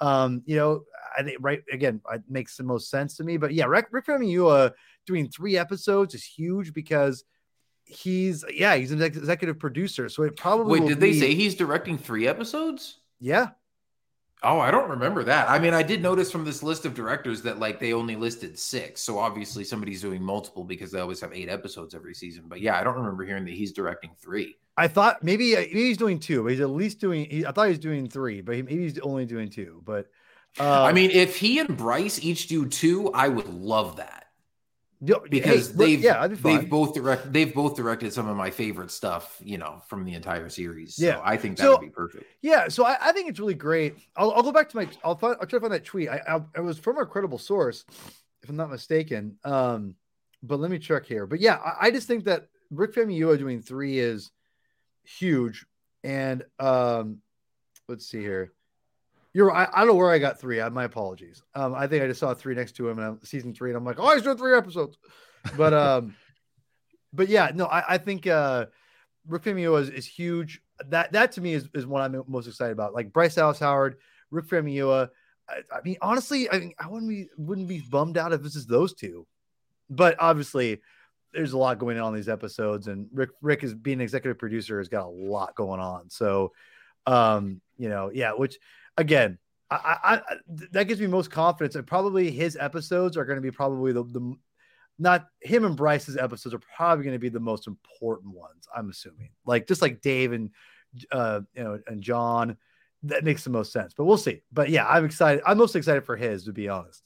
[0.00, 0.82] Um, you know,
[1.16, 3.36] I think right again, it makes the most sense to me.
[3.36, 4.72] But yeah, Rick, Rick Famuyiwa
[5.06, 7.24] doing three episodes is huge because
[7.86, 11.12] he's yeah he's an executive producer so it probably wait did be...
[11.12, 12.98] they say he's directing three episodes?
[13.20, 13.50] Yeah.
[14.42, 15.48] Oh i don't remember that.
[15.48, 18.58] I mean i did notice from this list of directors that like they only listed
[18.58, 22.60] six so obviously somebody's doing multiple because they always have eight episodes every season but
[22.60, 26.18] yeah i don't remember hearing that he's directing three i thought maybe, maybe he's doing
[26.18, 28.62] two but he's at least doing he, i thought he was doing three but he,
[28.62, 30.06] maybe he's only doing two but
[30.58, 34.26] uh, i mean if he and bryce each do two i would love that
[35.00, 39.40] because hey, they've yeah, they've both direct they've both directed some of my favorite stuff,
[39.44, 40.96] you know, from the entire series.
[40.96, 42.24] So yeah, I think that so, would be perfect.
[42.40, 43.96] Yeah, so I, I, think it's really great.
[44.16, 46.08] I'll, I'll go back to my I'll find I'll try to find that tweet.
[46.08, 47.84] I, I it was from a credible source,
[48.42, 49.36] if I'm not mistaken.
[49.44, 49.96] Um,
[50.42, 51.26] but let me check here.
[51.26, 54.30] But yeah, I, I just think that Rick Famuyiwa doing three is
[55.06, 55.66] huge,
[56.04, 57.18] and um,
[57.88, 58.52] let's see here.
[59.32, 60.60] You're I, I don't know where I got three.
[60.60, 61.42] I, my apologies.
[61.54, 63.76] Um, I think I just saw three next to him in I'm season three, and
[63.76, 64.96] I'm like, oh, he's doing three episodes.
[65.56, 66.14] But um,
[67.12, 68.66] but yeah, no, I, I think uh
[69.26, 70.60] Rick Famuyiwa is, is huge.
[70.88, 72.94] That that to me is, is what I'm most excited about.
[72.94, 73.96] Like Bryce Dallas Howard,
[74.30, 75.10] Rick Famuyiwa.
[75.48, 78.56] I, I mean, honestly, I mean, I wouldn't be wouldn't be bummed out if this
[78.56, 79.26] is those two.
[79.88, 80.80] But obviously,
[81.36, 84.78] there's a lot going on in these episodes, and Rick Rick is being executive producer
[84.78, 86.08] has got a lot going on.
[86.08, 86.52] So,
[87.06, 88.58] um, you know, yeah, which
[88.96, 89.38] again,
[89.70, 90.36] I, I, I
[90.72, 94.04] that gives me most confidence, and probably his episodes are going to be probably the,
[94.04, 94.34] the
[94.98, 98.66] not him and Bryce's episodes are probably going to be the most important ones.
[98.74, 100.50] I'm assuming, like just like Dave and
[101.12, 102.56] uh, you know and Jon,
[103.04, 103.92] that makes the most sense.
[103.94, 104.42] But we'll see.
[104.52, 105.42] But yeah, I'm excited.
[105.46, 107.02] I'm most excited for his, to be honest.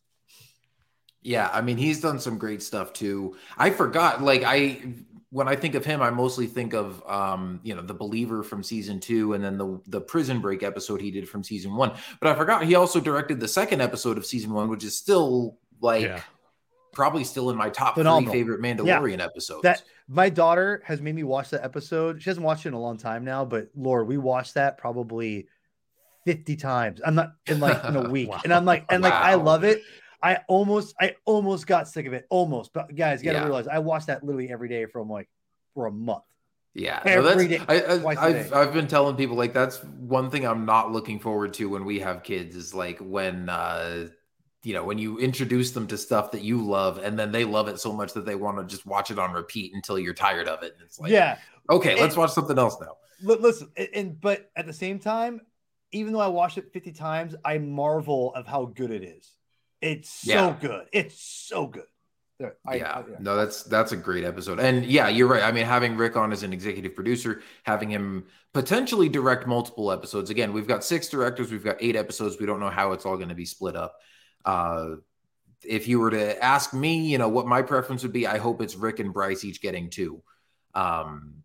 [1.23, 3.37] Yeah, I mean, he's done some great stuff too.
[3.59, 4.95] I forgot, like I
[5.31, 8.63] when I think of him, I mostly think of um, you know, the believer from
[8.63, 11.93] season two and then the the prison break episode he did from season one.
[12.21, 15.59] But I forgot he also directed the second episode of season one, which is still
[15.81, 16.21] like yeah.
[16.93, 18.33] probably still in my top Phenomenal.
[18.33, 19.25] three favorite Mandalorian yeah.
[19.25, 19.63] episodes.
[19.63, 22.21] That my daughter has made me watch that episode.
[22.21, 25.47] She hasn't watched it in a long time now, but Lord, we watched that probably
[26.27, 27.01] 50 times.
[27.05, 28.31] I'm not in like in a week.
[28.31, 28.41] wow.
[28.43, 29.23] And I'm like, and like wow.
[29.23, 29.83] I love it.
[30.23, 32.27] I almost, I almost got sick of it.
[32.31, 33.45] Almost, but guys, you gotta yeah.
[33.45, 35.29] realize I watched that literally every day from like
[35.75, 36.25] for a month.
[36.73, 40.93] Yeah, every day, I, have I've been telling people like that's one thing I'm not
[40.93, 44.09] looking forward to when we have kids is like when uh
[44.63, 47.67] you know when you introduce them to stuff that you love and then they love
[47.67, 50.47] it so much that they want to just watch it on repeat until you're tired
[50.47, 50.75] of it.
[50.75, 52.97] And it's like yeah, okay, and, let's watch something else now.
[53.21, 55.41] Listen, and but at the same time,
[55.91, 59.35] even though I watched it 50 times, I marvel of how good it is.
[59.81, 60.57] It's so yeah.
[60.61, 60.87] good.
[60.93, 61.85] It's so good.
[62.67, 62.93] I, yeah.
[62.93, 63.17] I, yeah.
[63.19, 65.43] no, that's that's a great episode, and yeah, you're right.
[65.43, 70.31] I mean, having Rick on as an executive producer, having him potentially direct multiple episodes.
[70.31, 72.39] Again, we've got six directors, we've got eight episodes.
[72.41, 73.95] We don't know how it's all going to be split up.
[74.45, 74.97] Uh,
[75.63, 78.63] if you were to ask me, you know, what my preference would be, I hope
[78.63, 80.23] it's Rick and Bryce each getting two.
[80.75, 81.43] Um,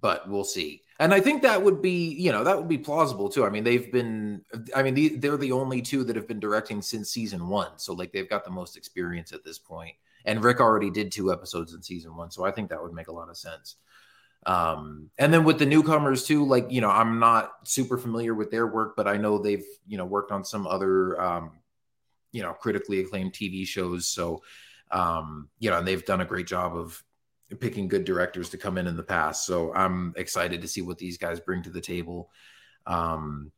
[0.00, 0.82] but we'll see.
[1.00, 3.46] And I think that would be, you know, that would be plausible too.
[3.46, 4.42] I mean, they've been,
[4.74, 7.70] I mean, they're the only two that have been directing since season one.
[7.76, 9.94] So, like, they've got the most experience at this point.
[10.24, 12.32] And Rick already did two episodes in season one.
[12.32, 13.76] So I think that would make a lot of sense.
[14.44, 18.50] Um, and then with the newcomers too, like, you know, I'm not super familiar with
[18.50, 21.52] their work, but I know they've, you know, worked on some other, um,
[22.32, 24.06] you know, critically acclaimed TV shows.
[24.06, 24.42] So,
[24.90, 27.02] um, you know, and they've done a great job of
[27.60, 29.46] picking good directors to come in in the past.
[29.46, 32.30] So I'm excited to see what these guys bring to the table.
[32.86, 33.52] Um,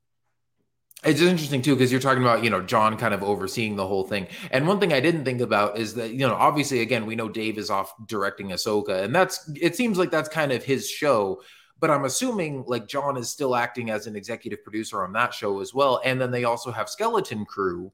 [1.02, 4.04] it's interesting too because you're talking about you know Jon kind of overseeing the whole
[4.04, 4.26] thing.
[4.50, 7.28] And one thing I didn't think about is that you know obviously again we know
[7.28, 11.40] Dave is off directing Ahsoka, and that's it seems like that's kind of his show.
[11.78, 15.60] But I'm assuming like Jon is still acting as an executive producer on that show
[15.60, 16.02] as well.
[16.04, 17.90] And then they also have Skeleton Crew,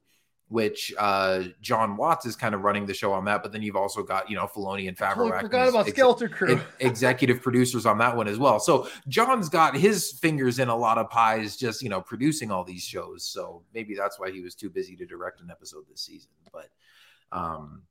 [0.49, 3.43] which uh, Jon Watts is kind of running the show on that.
[3.43, 5.41] But then you've also got, you know, Filoni and Favreau.
[5.41, 6.61] Forgot about ex- Skeleton Crew.
[6.79, 8.59] executive producers on that one as well.
[8.59, 12.63] So Jon's got his fingers in a lot of pies, just, you know, producing all
[12.63, 13.25] these shows.
[13.25, 16.31] So maybe that's why he was too busy to direct an episode this season.
[16.53, 16.69] But,
[17.31, 17.83] um,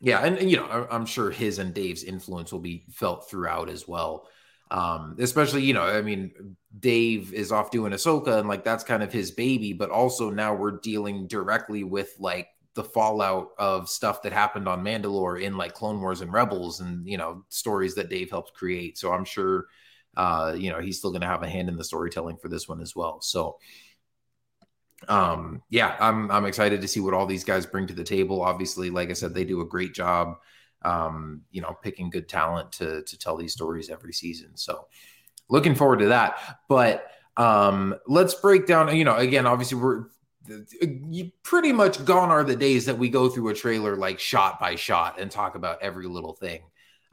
[0.00, 3.68] yeah, and, and you know, I'm sure his and Dave's influence will be felt throughout
[3.68, 4.26] as well.
[4.72, 9.02] Um, especially, you know, I mean, Dave is off doing Ahsoka and like that's kind
[9.02, 14.22] of his baby, but also now we're dealing directly with like the fallout of stuff
[14.22, 18.08] that happened on Mandalore in like Clone Wars and Rebels and, you know, stories that
[18.08, 18.96] Dave helped create.
[18.96, 19.66] So I'm sure,
[20.16, 22.66] uh, you know, he's still going to have a hand in the storytelling for this
[22.66, 23.20] one as well.
[23.20, 23.58] So,
[25.06, 28.40] um, yeah, I'm, I'm excited to see what all these guys bring to the table.
[28.40, 30.38] Obviously, like I said, they do a great job
[30.84, 34.56] um, you know, picking good talent to to tell these stories every season.
[34.56, 34.86] So
[35.48, 36.58] looking forward to that.
[36.68, 40.06] But um, let's break down, you know, again, obviously we're
[41.08, 44.58] you pretty much gone are the days that we go through a trailer like shot
[44.58, 46.62] by shot and talk about every little thing.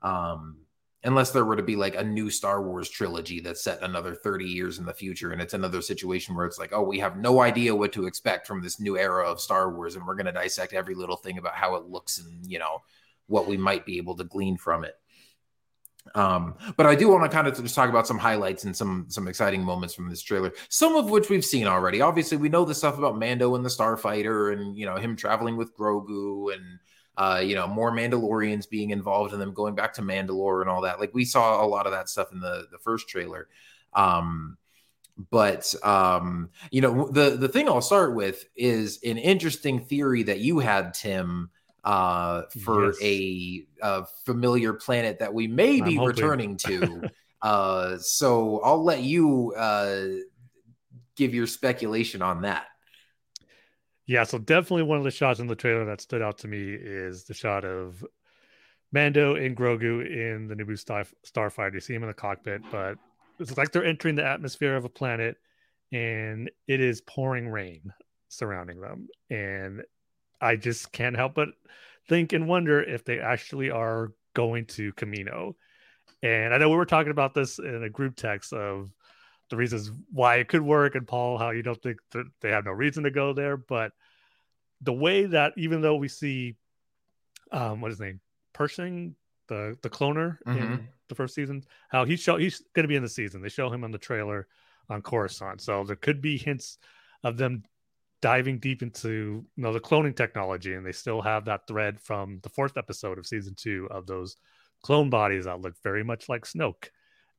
[0.01, 0.57] Um,
[1.03, 4.45] unless there were to be like a new Star Wars trilogy that's set another 30
[4.45, 5.31] years in the future.
[5.31, 8.45] And it's another situation where it's like, oh, we have no idea what to expect
[8.45, 9.95] from this new era of Star Wars.
[9.95, 12.81] And we're going to dissect every little thing about how it looks and, you know,
[13.29, 14.95] what we might be able to glean from it.
[16.15, 19.05] Um, but I do want to kind of just talk about some highlights and some
[19.09, 22.01] some exciting moments from this trailer, some of which we've seen already.
[22.01, 25.55] Obviously, we know the stuff about Mando and the Starfighter, and you know him traveling
[25.55, 26.79] with Grogu, and
[27.17, 30.81] uh, you know more Mandalorians being involved in them going back to Mandalore and all
[30.81, 30.99] that.
[30.99, 33.47] Like we saw a lot of that stuff in the the first trailer.
[33.93, 34.57] Um,
[35.29, 40.39] but um, you know the the thing I'll start with is an interesting theory that
[40.39, 41.51] you had, Tim
[41.83, 42.97] uh, for yes.
[43.01, 47.03] a, a, familiar planet that we may be returning to.
[47.41, 50.05] uh, so I'll let you uh,
[51.15, 52.65] give your speculation on that.
[54.05, 56.73] Yeah, so definitely one of the shots in the trailer that stood out to me
[56.73, 58.03] is the shot of
[58.91, 61.75] Mando and Grogu in the Naboo Star- Starfighter.
[61.75, 62.97] You see him in the cockpit, but
[63.39, 65.37] it's like they're entering the atmosphere of a planet
[65.91, 67.93] and it is pouring rain
[68.29, 69.07] surrounding them.
[69.29, 69.83] And
[70.41, 71.49] I just can't help but
[72.07, 75.55] think and wonder if they actually are going to Camino.
[76.21, 78.91] And I know we were talking about this in a group text of
[79.49, 82.65] the reasons why it could work, and Paul, how you don't think that they have
[82.65, 83.57] no reason to go there.
[83.57, 83.93] But
[84.81, 86.55] the way that even though we see,
[87.51, 88.21] um, what is his name,
[88.53, 89.15] Pershing,
[89.47, 90.55] the the cloner Mhm.
[90.55, 93.41] in the first season, how he show he's going to be in the season.
[93.41, 94.47] They show him on the trailer
[94.89, 96.77] on Coruscant, so there could be hints
[97.23, 97.63] of them
[98.21, 102.39] diving deep into you know the cloning technology, and they still have that thread from
[102.43, 104.37] the fourth episode of season two of those
[104.81, 106.89] clone bodies that look very much like Snoke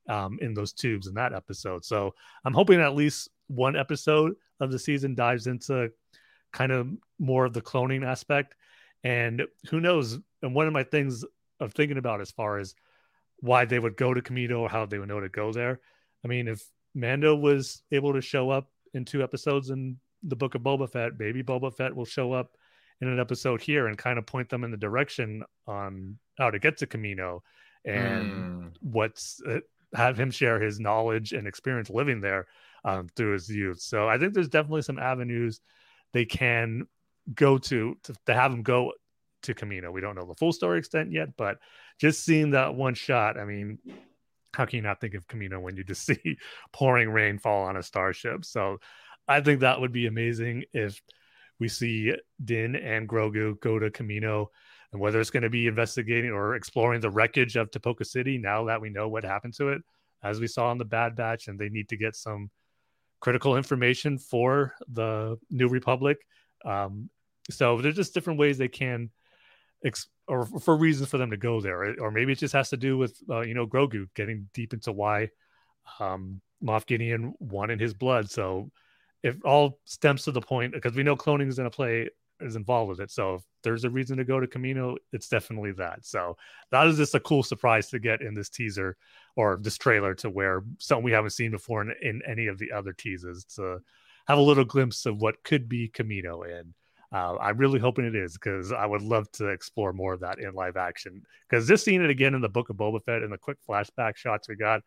[0.09, 1.85] um, in those tubes in that episode.
[1.85, 2.15] So
[2.45, 5.91] I'm hoping at least one episode of the season dives into
[6.53, 6.89] kind of
[7.19, 8.55] more of the cloning aspect.
[9.05, 10.19] And who knows?
[10.43, 11.25] And one of my things
[11.61, 12.75] of thinking about as far as
[13.39, 15.81] why they would go to Kamino or how they would know to go there.
[16.25, 16.63] I mean, if
[16.95, 21.19] Mando was able to show up in two episodes in the book of Boba Fett,
[21.19, 22.57] baby Boba Fett will show up
[23.01, 26.59] in an episode here and kind of point them in the direction on how to
[26.59, 27.41] get to Kamino
[27.85, 28.73] and Mm.
[28.81, 29.61] what's uh,
[29.95, 32.47] have him share his knowledge and experience living there
[32.85, 33.81] um, through his youth.
[33.81, 35.61] So I think there's definitely some avenues
[36.13, 36.87] they can
[37.35, 38.93] go to, to to have him go
[39.43, 39.93] to Kamino.
[39.93, 41.59] We don't know the full story extent yet, but
[41.99, 43.79] just seeing that one shot, I mean,
[44.53, 46.37] how can you not think of Kamino when you just see
[46.73, 48.45] pouring rain fall on a starship?
[48.45, 48.79] So
[49.31, 51.01] I think that would be amazing if
[51.61, 52.13] we see
[52.45, 54.47] Din and Grogu go to Kamino
[54.91, 58.65] and whether it's going to be investigating or exploring the wreckage of Tipoca City now
[58.65, 59.83] that we know what happened to it,
[60.25, 62.51] as we saw in the Bad Batch, and they need to get some
[63.21, 66.19] critical information for the New Republic.
[66.65, 67.09] Um,
[67.51, 69.11] so there's just different ways they can,
[69.85, 72.77] ex- or for reasons for them to go there, or maybe it just has to
[72.77, 75.29] do with uh, you know Grogu getting deep into why
[76.01, 78.29] um, Moff Gideon wanted his blood.
[78.29, 78.73] So
[79.23, 82.09] if all stems to the point, because we know cloning is going to play
[82.41, 83.11] is involved with it.
[83.11, 86.05] So if there's a reason to go to Kamino, it's definitely that.
[86.07, 86.37] So
[86.71, 88.97] that is just a cool surprise to get in this teaser
[89.37, 92.73] or this trailer to where something we haven't seen before in, in any of the
[92.73, 93.81] other teases to
[94.27, 96.59] have a little glimpse of what could be Kamino.
[96.59, 96.75] And
[97.13, 100.39] uh, I'm really hoping it is because I would love to explore more of that
[100.39, 101.23] in live action.
[101.49, 104.17] Because just seeing it again in the Book of Boba Fett and the quick flashback
[104.17, 104.83] shots we got,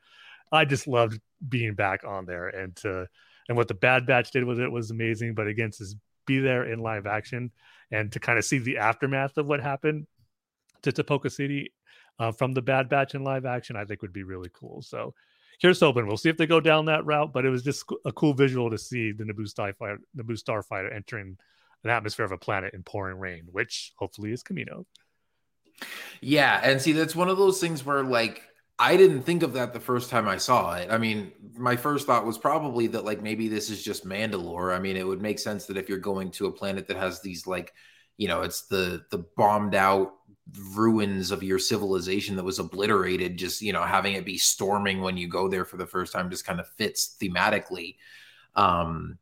[0.52, 3.08] I just loved being back on there and to
[3.47, 5.36] and what the Bad Batch did with it was amazing.
[5.36, 5.86] But again, to
[6.25, 7.51] be there in live action
[7.91, 10.08] and to kind of see the aftermath of what happened
[10.84, 11.73] to Tipoca City
[12.19, 14.82] uh, from the Bad Batch in live action, I think would be really cool.
[14.82, 15.13] So
[15.60, 16.08] here's hoping.
[16.08, 17.34] We'll see if they go down that route.
[17.34, 21.38] But it was just a cool visual to see the Naboo Starfighter, Naboo Starfighter entering
[21.84, 24.86] an atmosphere of a planet in pouring rain, which hopefully is Kamino.
[26.21, 28.43] Yeah, and see that's one of those things where like
[28.84, 30.89] I didn't think of that the first time I saw it.
[30.91, 34.76] I mean, my first thought was probably that like maybe this is just Mandalore.
[34.76, 37.22] I mean, it would make sense that if you're going to a planet that has
[37.22, 37.74] these like,
[38.17, 40.15] you know, it's the the bombed out
[40.76, 45.15] ruins of your civilization that was obliterated, just, you know, having it be storming when
[45.15, 47.96] you go there for the first time just kind of fits thematically.
[48.54, 49.17] Um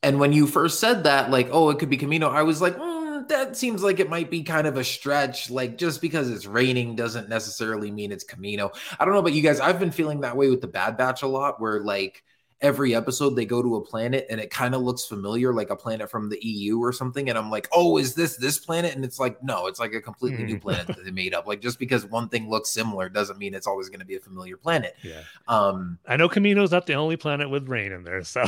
[0.00, 2.76] and when you first said that, like, oh, it could be Kamino, I was like,
[2.76, 5.50] mm, that seems like it might be kind of a stretch.
[5.50, 8.74] Like, just because it's raining doesn't necessarily mean it's Kamino.
[8.98, 9.58] I don't know about you guys.
[9.60, 12.22] I've been feeling that way with the Bad Batch a lot, where like
[12.60, 15.76] every episode they go to a planet and it kind of looks familiar, like a
[15.76, 17.28] planet from the EU or something.
[17.28, 18.96] And I'm like, oh, is this this planet?
[18.96, 20.62] And it's like, no, it's like a completely new Mm.
[20.62, 21.46] planet that they made up.
[21.46, 24.20] Like, just because one thing looks similar doesn't mean it's always going to be a
[24.20, 24.96] familiar planet.
[25.04, 25.20] Yeah.
[25.46, 28.24] Um, I know Kamino's not the only planet with rain in there.
[28.24, 28.44] So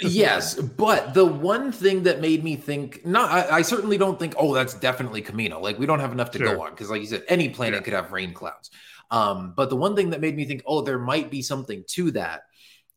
[0.00, 4.34] yes, but the one thing that made me think, not, I, I certainly don't think,
[4.38, 5.60] oh, that's definitely Kamino.
[5.60, 6.54] Like we don't have enough to Sure.
[6.56, 7.84] go on because, like you said, any planet Yeah.
[7.84, 8.70] could have rain clouds.
[9.10, 12.10] Um, but the one thing that made me think, oh, there might be something to
[12.12, 12.42] that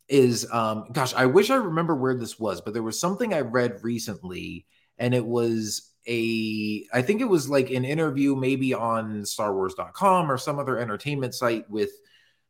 [0.09, 3.41] is, um, gosh, I wish I remember where this was, but there was something I
[3.41, 4.65] read recently,
[4.97, 10.37] and it was a, I think it was like an interview, maybe on StarWars.com or
[10.37, 11.91] some other entertainment site with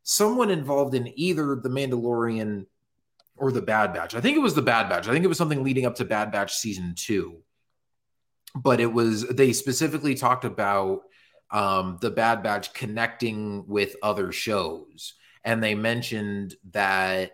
[0.04, 2.65] someone involved in either the Mandalorian
[3.36, 4.15] or the Bad Batch.
[4.15, 5.08] I think it was the Bad Batch.
[5.08, 7.38] I think it was something leading up to Bad Batch season two.
[8.56, 11.02] But it was they specifically talked about
[11.52, 17.32] um, the Bad Batch connecting with other shows, and they mentioned that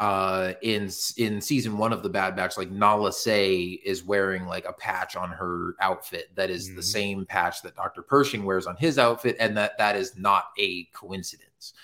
[0.00, 3.54] uh, in in season one of the Bad Batch, like Nala Se
[3.84, 6.84] is wearing like a patch on her outfit that is the Mhm.
[6.84, 10.84] same patch that Doctor Pershing wears on his outfit, and that that is not a
[10.86, 11.74] coincidence.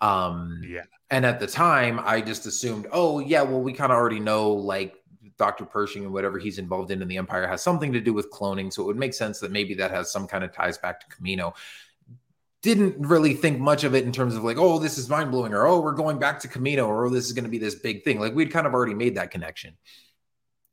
[0.00, 0.84] Um, yeah.
[1.10, 4.50] and at the time, I just assumed, oh yeah, well, we kind of already know
[4.50, 4.94] like
[5.36, 5.64] Dr.
[5.66, 8.72] Pershing and whatever he's involved in in the Empire has something to do with cloning,
[8.72, 11.06] so it would make sense that maybe that has some kind of ties back to
[11.16, 11.54] Kamino.
[12.62, 15.54] Didn't really think much of it in terms of like, oh, this is mind blowing,
[15.54, 17.76] or oh, we're going back to Kamino, or oh, this is going to be this
[17.76, 18.20] big thing.
[18.20, 19.76] Like we'd kind of already made that connection.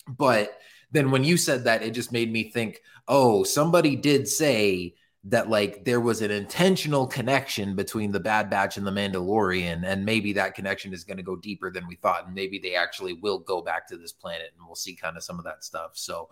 [0.07, 0.57] But
[0.91, 5.49] then when you said that, it just made me think, oh, somebody did say that
[5.49, 10.33] like there was an intentional connection between the Bad Batch and the Mandalorian, and maybe
[10.33, 13.39] that connection is going to go deeper than we thought, and maybe they actually will
[13.39, 15.91] go back to this planet, and we'll see kind of some of that stuff.
[15.93, 16.29] So,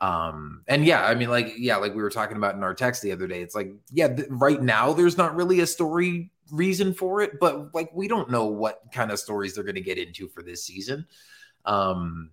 [0.00, 3.02] um, and yeah, I mean, like yeah, like we were talking about in our text
[3.02, 6.94] the other day, it's like yeah, th- right now there's not really a story reason
[6.94, 9.98] for it, but like we don't know what kind of stories they're going to get
[9.98, 11.06] into for this season.
[11.66, 12.30] Um,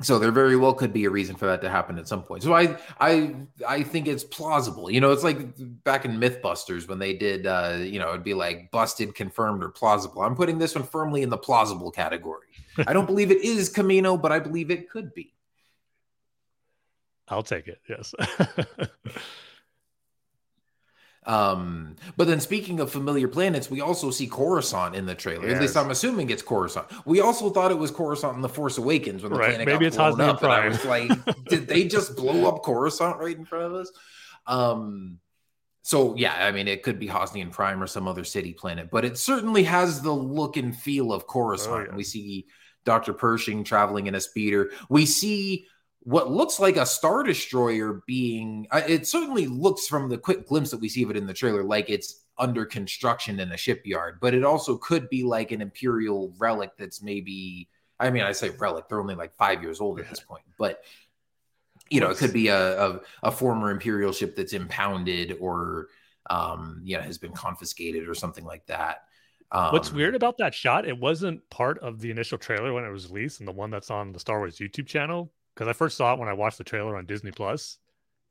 [0.00, 2.42] so there very well could be a reason for that to happen at some point.
[2.42, 3.34] So I I
[3.68, 4.90] I think it's plausible.
[4.90, 5.38] You know, it's like
[5.84, 9.68] back in Mythbusters when they did uh, you know, it'd be like busted, confirmed, or
[9.68, 10.22] plausible.
[10.22, 12.46] I'm putting this one firmly in the plausible category.
[12.86, 15.34] I don't believe it is Kamino but I believe it could be.
[17.28, 17.80] I'll take it.
[17.88, 18.14] Yes.
[21.28, 25.46] Um, but then speaking of familiar planets, we also see Coruscant in the trailer.
[25.46, 25.56] Yes.
[25.56, 26.86] At least I'm assuming it's Coruscant.
[27.04, 29.50] We also thought it was Coruscant in The Force Awakens when the right.
[29.50, 30.40] planet Maybe got it's blown Hosnian up.
[30.40, 30.52] Prime.
[30.52, 33.92] And I was like, did they just blow up Coruscant right in front of us?
[34.46, 35.18] Um,
[35.82, 39.04] so yeah, I mean, it could be Hosnian Prime or some other city planet, but
[39.04, 41.88] it certainly has the look and feel of Coruscant.
[41.88, 41.96] Oh, yeah.
[41.96, 42.46] We see
[42.86, 43.12] Dr.
[43.12, 44.70] Pershing traveling in a speeder.
[44.88, 45.66] We see
[46.00, 50.70] what looks like a star destroyer being uh, it certainly looks from the quick glimpse
[50.70, 54.18] that we see of it in the trailer like it's under construction in a shipyard
[54.20, 57.68] but it also could be like an imperial relic that's maybe
[57.98, 60.82] i mean i say relic they're only like five years old at this point but
[61.90, 65.88] you know it could be a, a, a former imperial ship that's impounded or
[66.30, 69.02] um you know has been confiscated or something like that
[69.50, 70.86] um, What's weird about that shot?
[70.86, 73.90] It wasn't part of the initial trailer when it was released, and the one that's
[73.90, 76.64] on the Star Wars YouTube channel because I first saw it when I watched the
[76.64, 77.78] trailer on Disney Plus,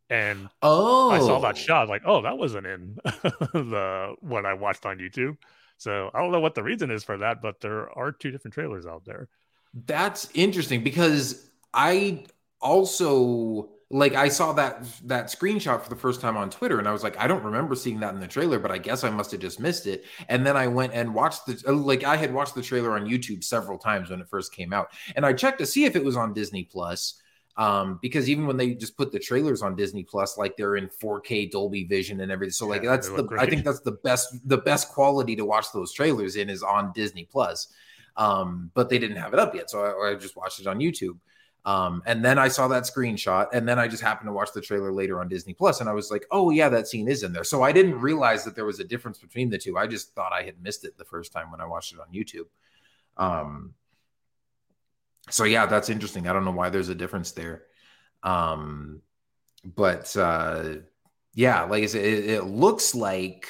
[0.10, 1.58] and oh, I saw that oh.
[1.58, 1.90] shot.
[1.90, 5.36] Like, oh, that wasn't in the what I watched on YouTube.
[5.78, 8.54] So I don't know what the reason is for that, but there are two different
[8.54, 9.28] trailers out there.
[9.74, 12.24] That's interesting because I
[12.62, 16.92] also like I saw that that screenshot for the first time on Twitter, and I
[16.92, 19.32] was like, I don't remember seeing that in the trailer, but I guess I must
[19.32, 20.04] have just missed it.
[20.28, 23.06] And then I went and watched the uh, like I had watched the trailer on
[23.06, 26.04] YouTube several times when it first came out, and I checked to see if it
[26.04, 27.22] was on Disney Plus.
[27.56, 30.90] Um, because even when they just put the trailers on Disney Plus, like they're in
[30.90, 32.52] 4K Dolby Vision and everything.
[32.52, 33.42] So like yeah, that's the great.
[33.42, 36.92] I think that's the best the best quality to watch those trailers in is on
[36.94, 37.74] Disney Plus.
[38.18, 40.80] Um, but they didn't have it up yet, so I, I just watched it on
[40.80, 41.18] YouTube.
[41.68, 44.62] Um, and then I saw that screenshot, and then I just happened to watch the
[44.62, 47.34] trailer later on Disney Plus, and I was like, "Oh yeah, that scene is in
[47.34, 49.78] there." So I didn't realize that there was a difference between the two.
[49.78, 52.08] I just thought I had missed it the first time when I watched it on
[52.14, 52.48] YouTube.
[53.18, 53.74] Um,
[55.30, 56.26] so yeah, that's interesting.
[56.26, 57.64] I don't know why there's a difference there,
[58.24, 59.02] um,
[59.66, 60.76] but uh,
[61.34, 63.46] yeah, like I said, it, it looks like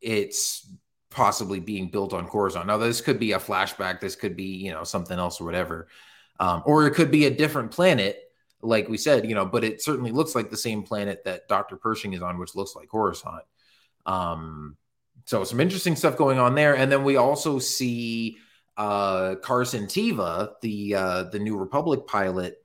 [0.00, 0.66] it's
[1.10, 2.66] possibly being built on Coruscant.
[2.66, 4.00] Now, this could be a flashback.
[4.00, 5.88] This could be you know something else or whatever
[6.38, 8.20] um, or it could be a different planet
[8.60, 11.76] like we said you know but it certainly looks like the same planet that dr
[11.76, 13.44] pershing is on which looks like coruscant.
[14.06, 14.76] Um,
[15.26, 16.74] so some interesting stuff going on there.
[16.74, 18.38] And then we also see
[18.78, 22.56] uh, Carson Teva the uh, the new republic pilot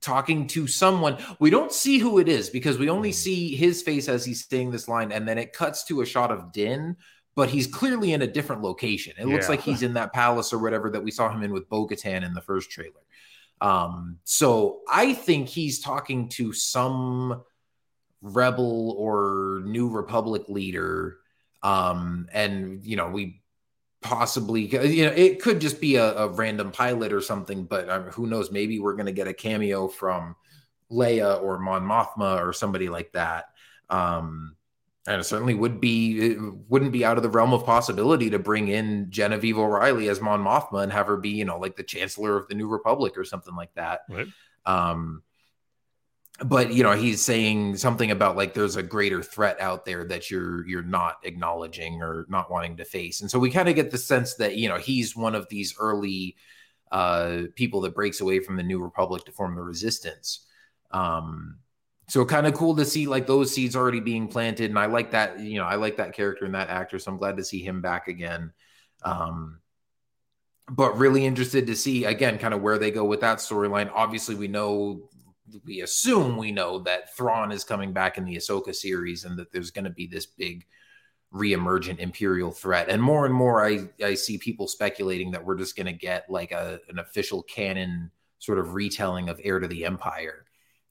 [0.00, 1.18] talking to someone.
[1.38, 4.70] We don't see who it is because we only see his face as he's saying
[4.70, 6.96] this line and then it cuts to a shot of din
[7.34, 9.14] but he's clearly in a different location.
[9.18, 9.32] It yeah.
[9.32, 11.86] looks like he's in that palace or whatever that we saw him in with Bo
[11.86, 12.92] Katan in the first trailer.
[13.60, 17.42] Um, so I think he's talking to some
[18.20, 21.18] rebel or new republic leader.
[21.62, 23.40] Um, and you know, we
[24.02, 28.04] possibly, you know, it could just be a, a random pilot or something, but um,
[28.06, 28.50] who knows?
[28.50, 30.34] Maybe we're going to get a cameo from
[30.90, 33.46] Leia or Mon Mothma or somebody like that.
[33.88, 34.56] Um,
[35.06, 36.36] and it certainly would be
[36.68, 40.42] wouldn't be out of the realm of possibility to bring in Genevieve O'Reilly as Mon
[40.42, 43.24] Mothma and have her be, you know, like the Chancellor of the New Republic or
[43.24, 44.02] something like that.
[44.08, 44.28] Right.
[44.64, 45.22] Um,
[46.44, 50.30] but you know, he's saying something about like there's a greater threat out there that
[50.30, 53.90] you're you're not acknowledging or not wanting to face, and so we kind of get
[53.90, 56.36] the sense that you know he's one of these early
[56.90, 60.46] uh, people that breaks away from the New Republic to form the Resistance.
[60.90, 61.58] Um,
[62.12, 65.12] so kind of cool to see like those seeds already being planted and i like
[65.12, 67.62] that you know i like that character and that actor so i'm glad to see
[67.62, 68.52] him back again.
[69.02, 69.60] Um
[70.70, 73.90] but really interested to see again kind of where they go with that storyline.
[73.94, 75.08] Obviously we know
[75.64, 79.50] we assume we know that Thrawn is coming back in the Ahsoka series and that
[79.50, 80.66] there's going to be this big
[81.32, 82.90] reemergent imperial threat.
[82.90, 86.28] And more and more i i see people speculating that we're just going to get
[86.28, 90.44] like a an official canon sort of retelling of heir to the empire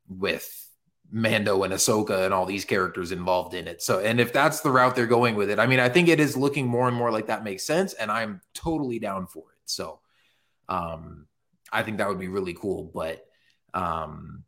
[0.10, 0.71] with
[1.12, 3.82] Mando and Ahsoka and all these characters involved in it.
[3.82, 6.20] So, and if that's the route they're going with it, I mean, I think it
[6.20, 9.60] is looking more and more like that makes sense, and I'm totally down for it.
[9.66, 10.00] So,
[10.70, 11.28] um,
[11.72, 12.90] I think that would be really cool.
[12.94, 13.26] But,
[13.74, 14.44] um,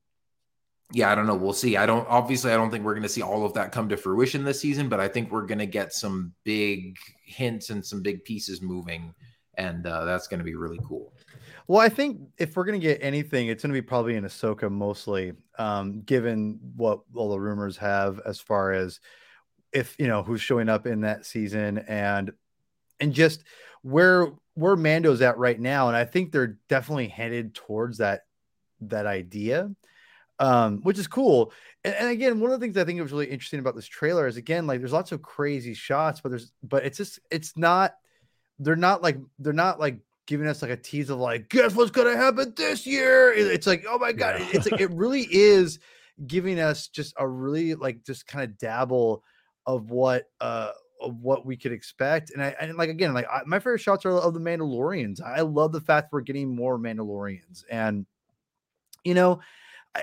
[0.93, 1.35] yeah, I don't know.
[1.35, 1.75] We'll see.
[1.75, 3.97] I don't obviously I don't think we're going to see all of that come to
[3.97, 8.03] fruition this season, but I think we're going to get some big hints and some
[8.03, 9.13] big pieces moving,
[9.55, 11.13] and uh, that's going to be really cool.
[11.67, 14.25] Well, I think if we're going to get anything, it's going to be probably in
[14.25, 18.99] Ahsoka mostly, um, given what all the rumors have as far as
[19.71, 22.31] if you know who's showing up in that season and
[22.99, 23.43] and just
[23.81, 28.21] where where Mando's at right now, and I think they're definitely headed towards that
[28.81, 29.71] that idea,
[30.39, 31.53] um, which is cool.
[31.83, 34.27] And, and, again, one of the things I think was really interesting about this trailer
[34.27, 37.95] is again, like there's lots of crazy shots, but there's but it's just it's not
[38.59, 41.91] they're not like they're not like giving us like a tease of like guess what's
[41.91, 43.33] gonna happen this year.
[43.33, 44.47] It's like oh my god, yeah.
[44.53, 45.79] it's like it really is
[46.27, 49.23] giving us just a really like just kind of dabble
[49.65, 50.71] of what uh
[51.01, 52.31] of what we could expect.
[52.31, 55.21] And I and like again, like I, my favorite shots are of the Mandalorians.
[55.21, 58.05] I love the fact we're getting more Mandalorians, and
[59.03, 59.41] you know,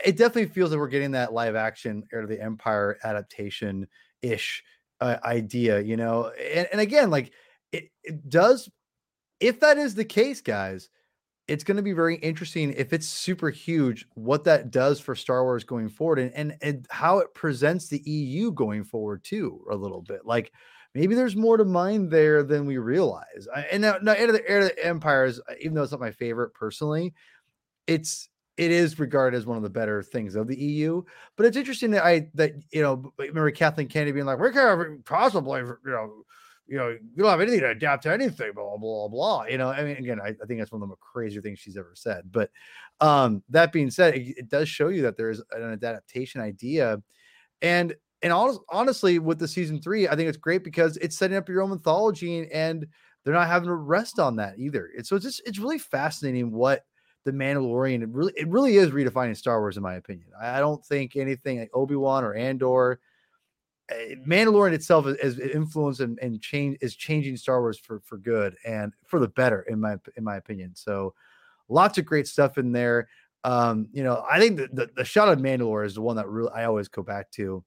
[0.05, 3.89] it definitely feels like we're getting that live action Heir to the Empire adaptation
[4.23, 4.63] ish
[5.01, 5.81] uh, idea.
[5.81, 7.33] You know, and, and again, like
[7.73, 8.69] it, it does.
[9.41, 10.91] If that is the case, guys,
[11.49, 15.43] it's going to be very interesting if it's super huge what that does for Star
[15.43, 19.75] Wars going forward and, and and how it presents the EU going forward too a
[19.75, 20.53] little bit like
[20.95, 23.49] maybe there's more to mine there than we realize.
[23.55, 25.93] I, and now, now, Heir to the, Heir to the Empires, uh, even though it's
[25.93, 27.15] not my favorite personally,
[27.87, 31.03] it's it is regarded as one of the better things of the EU.
[31.37, 35.05] But it's interesting that I that you know remember Kathleen Kennedy being like, "We can't
[35.05, 36.13] possibly you know."
[36.71, 39.45] You know, you don't have anything to adapt to anything, blah blah blah.
[39.47, 41.77] You know, I mean, again, I, I think that's one of the crazier things she's
[41.77, 42.31] ever said.
[42.31, 42.51] But
[43.01, 47.03] um, that being said, it, it does show you that there is an adaptation idea,
[47.61, 48.33] and and
[48.69, 51.71] honestly, with the season three, I think it's great because it's setting up your own
[51.71, 52.87] mythology and
[53.25, 54.91] they're not having to rest on that either.
[55.03, 56.85] So it's just it's really fascinating what
[57.25, 60.29] the Mandalorian it really it really is redefining Star Wars in my opinion.
[60.41, 63.01] I don't think anything like Obi Wan or Andor,
[64.27, 68.57] Mandalorian itself is, is influenced and, and change is changing Star Wars for for good
[68.65, 70.73] and for the better in my in my opinion.
[70.75, 71.15] So
[71.69, 73.09] lots of great stuff in there.
[73.43, 76.29] Um, you know, I think the, the, the shot of Mandalore is the one that
[76.29, 77.65] really I always go back to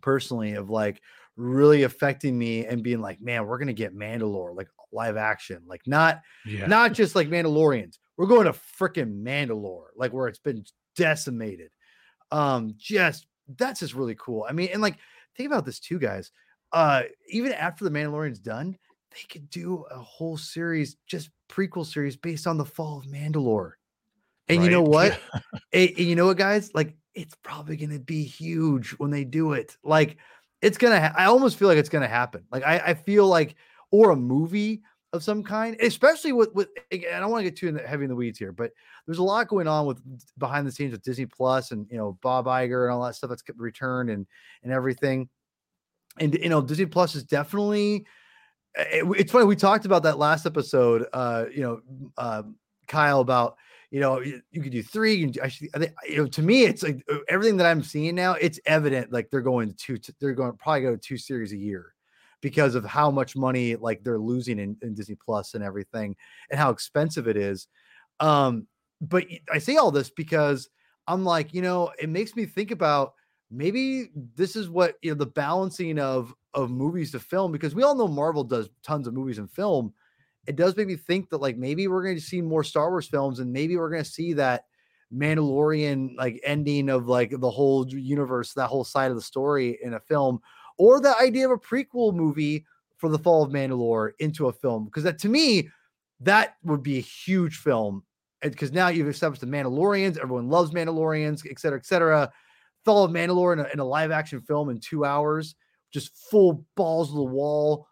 [0.00, 1.02] personally of like
[1.36, 5.82] really affecting me and being like, man, we're gonna get Mandalore like live action, like
[5.86, 6.66] not yeah.
[6.66, 7.98] not just like Mandalorians.
[8.16, 10.64] We're going to freaking Mandalore, like where it's been
[10.96, 11.70] decimated.
[12.30, 13.26] Um, just
[13.56, 14.46] that's just really cool.
[14.48, 14.96] I mean, and like
[15.36, 16.30] think about this too, guys.
[16.72, 18.76] Uh, even after the Mandalorian's done,
[19.10, 23.72] they could do a whole series, just prequel series based on the fall of Mandalore.
[24.48, 24.64] And right.
[24.64, 25.18] you know what?
[25.72, 26.70] and you know what, guys?
[26.74, 29.76] Like it's probably going to be huge when they do it.
[29.82, 30.16] Like
[30.62, 32.44] it's to, ha- I almost feel like it's going to happen.
[32.50, 33.56] Like I, I feel like,
[33.90, 37.68] or a movie of some kind, especially with, with, I don't want to get too
[37.68, 38.70] in the, heavy in the weeds here, but
[39.06, 40.00] there's a lot going on with
[40.38, 43.30] behind the scenes with Disney Plus and, you know, Bob Iger and all that stuff
[43.30, 44.26] that's returned and,
[44.62, 45.28] and everything.
[46.18, 48.06] And, you know, Disney Plus is definitely,
[48.76, 49.46] it, it's funny.
[49.46, 51.80] We talked about that last episode, uh, you know,
[52.16, 52.42] uh,
[52.86, 53.56] Kyle about,
[53.90, 55.14] you know, you, you could do three.
[55.14, 57.82] You do, actually, I think, you know, to me, it's like uh, everything that I'm
[57.82, 58.34] seeing now.
[58.34, 60.12] It's evident like they're going to two.
[60.20, 61.94] They're going probably go to two series a year
[62.40, 66.16] because of how much money like they're losing in, in Disney Plus and everything,
[66.50, 67.68] and how expensive it is.
[68.20, 68.66] Um,
[69.00, 70.68] but I say all this because
[71.06, 73.14] I'm like, you know, it makes me think about
[73.50, 77.82] maybe this is what you know the balancing of of movies to film because we
[77.82, 79.92] all know Marvel does tons of movies and film
[80.46, 83.06] it does make me think that like maybe we're going to see more Star Wars
[83.06, 84.64] films and maybe we're going to see that
[85.12, 89.94] Mandalorian like ending of like the whole universe, that whole side of the story in
[89.94, 90.40] a film,
[90.80, 92.64] or the idea of a prequel movie
[92.96, 94.86] for the fall of Mandalore into a film.
[94.86, 95.68] Because that to me,
[96.20, 98.02] that would be a huge film.
[98.40, 102.32] Because now you've established the Mandalorians, everyone loves Mandalorians, et cetera, et cetera.
[102.86, 105.54] Fall of Mandalore in a, in a live action film in two hours,
[105.92, 107.86] just full balls of the wall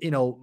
[0.00, 0.38] you know,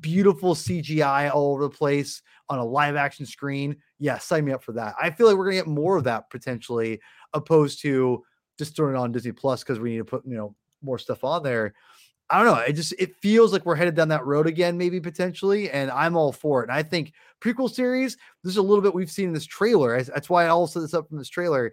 [0.00, 3.76] beautiful CGI all over the place on a live action screen.
[3.98, 4.94] Yeah, sign me up for that.
[5.00, 7.00] I feel like we're gonna get more of that potentially,
[7.32, 8.22] opposed to
[8.56, 11.24] just throwing it on Disney Plus because we need to put you know more stuff
[11.24, 11.74] on there.
[12.30, 12.62] I don't know.
[12.62, 16.16] It just it feels like we're headed down that road again, maybe potentially, and I'm
[16.16, 16.68] all for it.
[16.68, 18.16] And I think prequel series.
[18.44, 20.02] This is a little bit we've seen in this trailer.
[20.02, 21.72] That's why I also set this up from this trailer.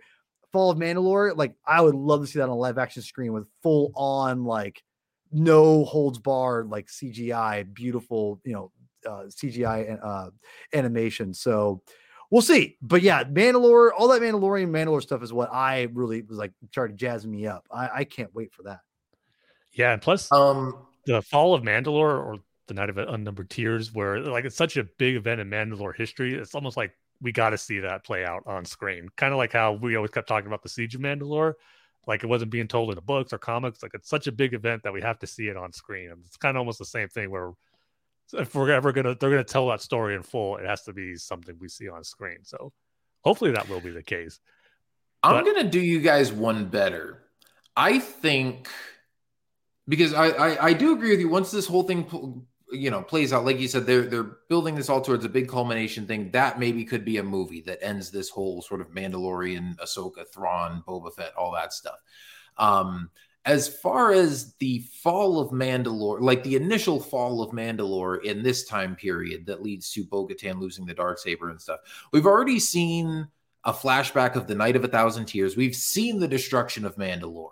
[0.53, 1.35] Fall of Mandalore.
[1.35, 4.45] Like I would love to see that on a live action screen with full on
[4.45, 4.81] like
[5.31, 8.71] no holds barred like CGI, beautiful, you know,
[9.05, 10.29] uh, CGI uh,
[10.73, 11.33] animation.
[11.33, 11.81] So
[12.31, 12.77] we'll see.
[12.81, 16.97] But yeah, Mandalore, all that Mandalorian Mandalore stuff is what I really was like started
[16.97, 17.67] jazzing me up.
[17.69, 18.79] I, I can't wait for that.
[19.75, 24.19] Yeah, and plus um the fall of Mandalore or the night of unnumbered tears, where
[24.19, 26.33] like it's such a big event in Mandalore history.
[26.33, 29.09] It's almost like we got to see that play out on screen.
[29.15, 31.53] Kind of like how we always kept talking about the Siege of Mandalore,
[32.07, 33.83] like it wasn't being told in the books or comics.
[33.83, 36.11] Like it's such a big event that we have to see it on screen.
[36.11, 37.51] And it's kind of almost the same thing where
[38.33, 41.15] if we're ever gonna they're gonna tell that story in full, it has to be
[41.15, 42.39] something we see on screen.
[42.43, 42.71] So
[43.21, 44.39] hopefully that will be the case.
[45.23, 47.23] I'm but, gonna do you guys one better.
[47.75, 48.69] I think
[49.87, 51.29] because I, I, I do agree with you.
[51.29, 54.89] Once this whole thing you know plays out, like you said, they're they're building this
[54.89, 56.31] all towards a big culmination thing.
[56.31, 60.83] That maybe could be a movie that ends this whole sort of Mandalorian, Ahsoka, Thrawn,
[60.87, 61.99] Boba Fett, all that stuff.
[62.57, 63.09] Um,
[63.45, 68.65] as far as the fall of Mandalore, like the initial fall of Mandalore in this
[68.65, 71.79] time period that leads to Bo Katan losing the dark saber and stuff,
[72.11, 73.27] we've already seen
[73.63, 75.55] a flashback of the Night of a Thousand Tears.
[75.55, 77.49] We've seen the destruction of Mandalore.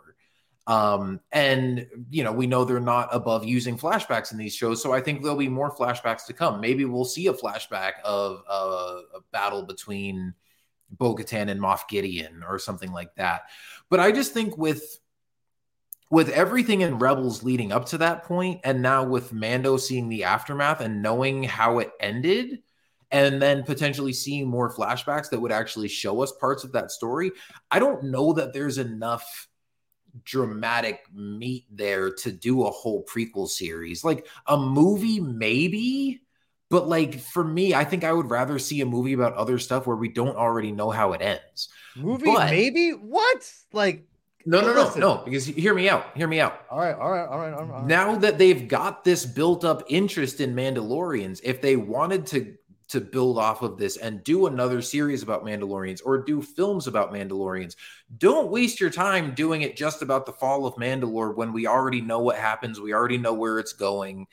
[0.66, 4.94] Um, and you know, we know they're not above using flashbacks in these shows, so
[4.94, 6.62] I think there'll be more flashbacks to come.
[6.62, 10.34] Maybe we'll see a flashback of uh, a battle between
[10.90, 13.44] Bo and Moff Gideon or something like that.
[13.90, 15.00] But I just think with
[16.10, 20.26] with everything in Rebels leading up to that point, and now with Mando seeing the
[20.26, 22.62] aftermath and knowing how it ended,
[23.12, 27.32] and then potentially seeing more flashbacks that would actually show us parts of that story,
[27.70, 29.48] I don't know that there's enough
[30.24, 34.04] dramatic meat there to do a whole prequel series.
[34.04, 36.22] Like a movie, maybe,
[36.70, 39.88] but like for me, I think I would rather see a movie about other stuff
[39.88, 41.70] where we don't already know how it ends.
[41.96, 42.92] Movie, but, maybe?
[42.92, 43.52] What?
[43.72, 44.06] Like,
[44.46, 46.18] no, no, no, no, because hear me out.
[46.18, 46.60] Hear me out.
[46.70, 47.86] All right, all right, all right, all right.
[47.86, 52.56] Now that they've got this built up interest in Mandalorians, if they wanted to
[52.94, 57.12] to build off of this and do another series about Mandalorians or do films about
[57.12, 57.76] Mandalorians.
[58.18, 62.02] Don't waste your time doing it just about the fall of Mandalore when we already
[62.02, 64.28] know what happens, we already know where it's going.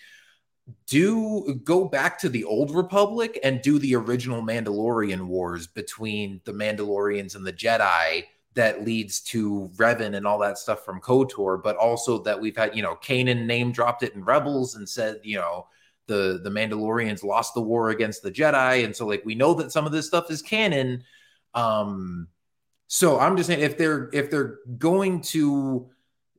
[0.86, 6.52] Do go back to the old Republic and do the original Mandalorian wars between the
[6.52, 8.24] Mandalorians and the Jedi
[8.54, 12.76] that leads to Revan and all that stuff from KOTOR, but also that we've had,
[12.76, 15.66] you know, Kanan name dropped it in Rebels and said, you know,
[16.06, 19.70] the the Mandalorians lost the war against the Jedi, and so like we know that
[19.72, 21.04] some of this stuff is canon.
[21.54, 22.28] Um,
[22.92, 25.88] so I'm just saying if they're if they're going to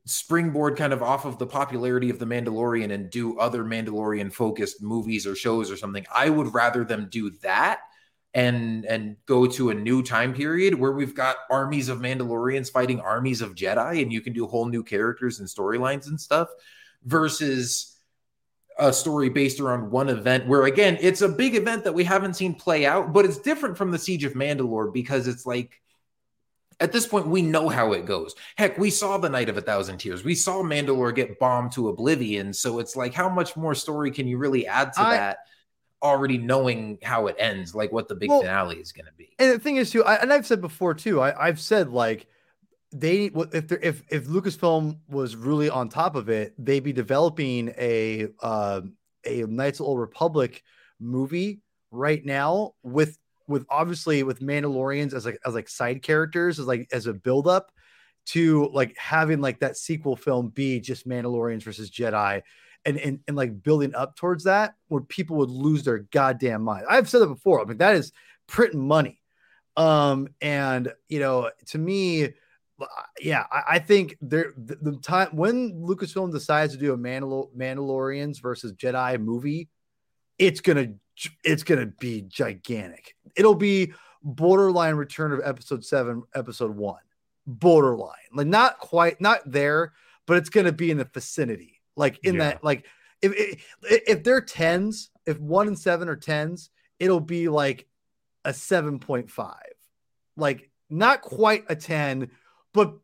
[0.04, 4.82] springboard kind of off of the popularity of the Mandalorian and do other Mandalorian focused
[4.82, 7.80] movies or shows or something, I would rather them do that
[8.34, 13.00] and and go to a new time period where we've got armies of Mandalorians fighting
[13.00, 16.48] armies of Jedi and you can do whole new characters and storylines and stuff
[17.04, 17.96] versus
[18.78, 22.34] a story based around one event where again it's a big event that we haven't
[22.34, 25.81] seen play out but it's different from the siege of mandalore because it's like
[26.82, 28.34] at this point we know how it goes.
[28.56, 30.24] Heck we saw the night of a thousand tears.
[30.24, 32.52] We saw mandalore get bombed to oblivion.
[32.52, 35.38] So it's like how much more story can you really add to I, that
[36.02, 39.34] already knowing how it ends like what the big well, finale is going to be?
[39.38, 42.26] and the thing is too I, and i've said before too I, i've said like
[42.92, 48.28] they if if if Lucasfilm was really on top of it, they'd be developing a
[48.40, 48.82] uh,
[49.24, 50.62] a Knights of the Old Republic
[51.00, 53.18] movie right now with
[53.48, 57.48] with obviously with Mandalorians as like as like side characters as like as a build
[57.48, 57.72] up
[58.24, 62.42] to like having like that sequel film be just Mandalorians versus Jedi
[62.84, 66.86] and, and and like building up towards that where people would lose their goddamn mind.
[66.88, 67.60] I've said that before.
[67.60, 68.12] I mean that is
[68.46, 69.20] printing money.
[69.76, 72.34] Um and you know to me
[73.20, 77.54] yeah, I, I think there the, the, time when Lucasfilm decides to do a Mandal-
[77.56, 79.68] Mandalorians versus Jedi movie,
[80.42, 80.88] it's gonna
[81.44, 83.14] it's gonna be gigantic.
[83.36, 87.00] It'll be borderline Return of Episode Seven, Episode One,
[87.46, 89.92] borderline, like not quite not there,
[90.26, 92.40] but it's gonna be in the vicinity, like in yeah.
[92.40, 92.86] that like
[93.20, 97.86] if if, if they're tens, if one and seven are tens, it'll be like
[98.44, 99.72] a seven point five,
[100.36, 102.30] like not quite a ten
[102.74, 102.94] but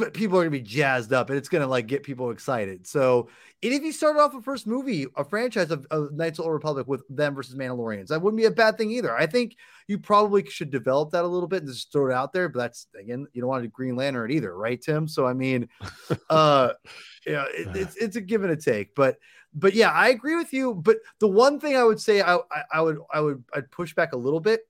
[0.00, 2.86] but people are gonna be jazzed up and it's gonna like get people excited.
[2.86, 3.28] So
[3.62, 6.48] and if you started off a first movie, a franchise of, of Knights of the
[6.48, 9.14] Old Republic with them versus Mandalorians, that wouldn't be a bad thing either.
[9.14, 9.56] I think
[9.88, 12.48] you probably should develop that a little bit and just throw it out there.
[12.48, 15.06] But that's again, you don't want to do Green Lantern either, right, Tim?
[15.06, 15.68] So I mean,
[16.30, 16.70] uh,
[17.26, 18.94] yeah, it, it's it's a give and a take.
[18.94, 19.18] But
[19.52, 20.74] but yeah, I agree with you.
[20.74, 23.94] But the one thing I would say I, I, I would I would I'd push
[23.94, 24.62] back a little bit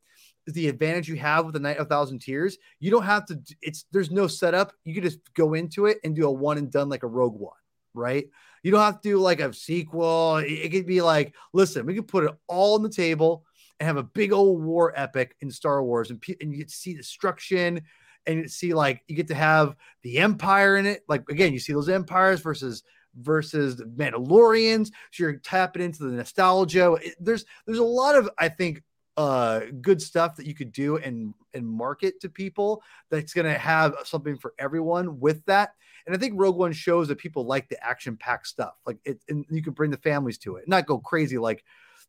[0.46, 2.58] the advantage you have with the Night of Thousand Tears.
[2.78, 3.40] You don't have to.
[3.62, 4.72] It's there's no setup.
[4.84, 7.38] You can just go into it and do a one and done like a Rogue
[7.38, 7.52] One,
[7.94, 8.26] right?
[8.62, 10.38] You don't have to do like a sequel.
[10.38, 13.44] It, it could be like, listen, we could put it all on the table
[13.78, 16.74] and have a big old war epic in Star Wars, and, and you get to
[16.74, 17.82] see destruction,
[18.26, 21.02] and you see like you get to have the Empire in it.
[21.08, 22.82] Like again, you see those empires versus
[23.18, 24.88] versus the Mandalorians.
[25.12, 26.94] So you're tapping into the nostalgia.
[26.94, 28.82] It, there's there's a lot of I think
[29.20, 33.58] uh good stuff that you could do and and market to people that's going to
[33.58, 35.74] have something for everyone with that.
[36.06, 38.76] And i think rogue one shows that people like the action packed stuff.
[38.86, 41.62] Like it and you can bring the families to it not go crazy like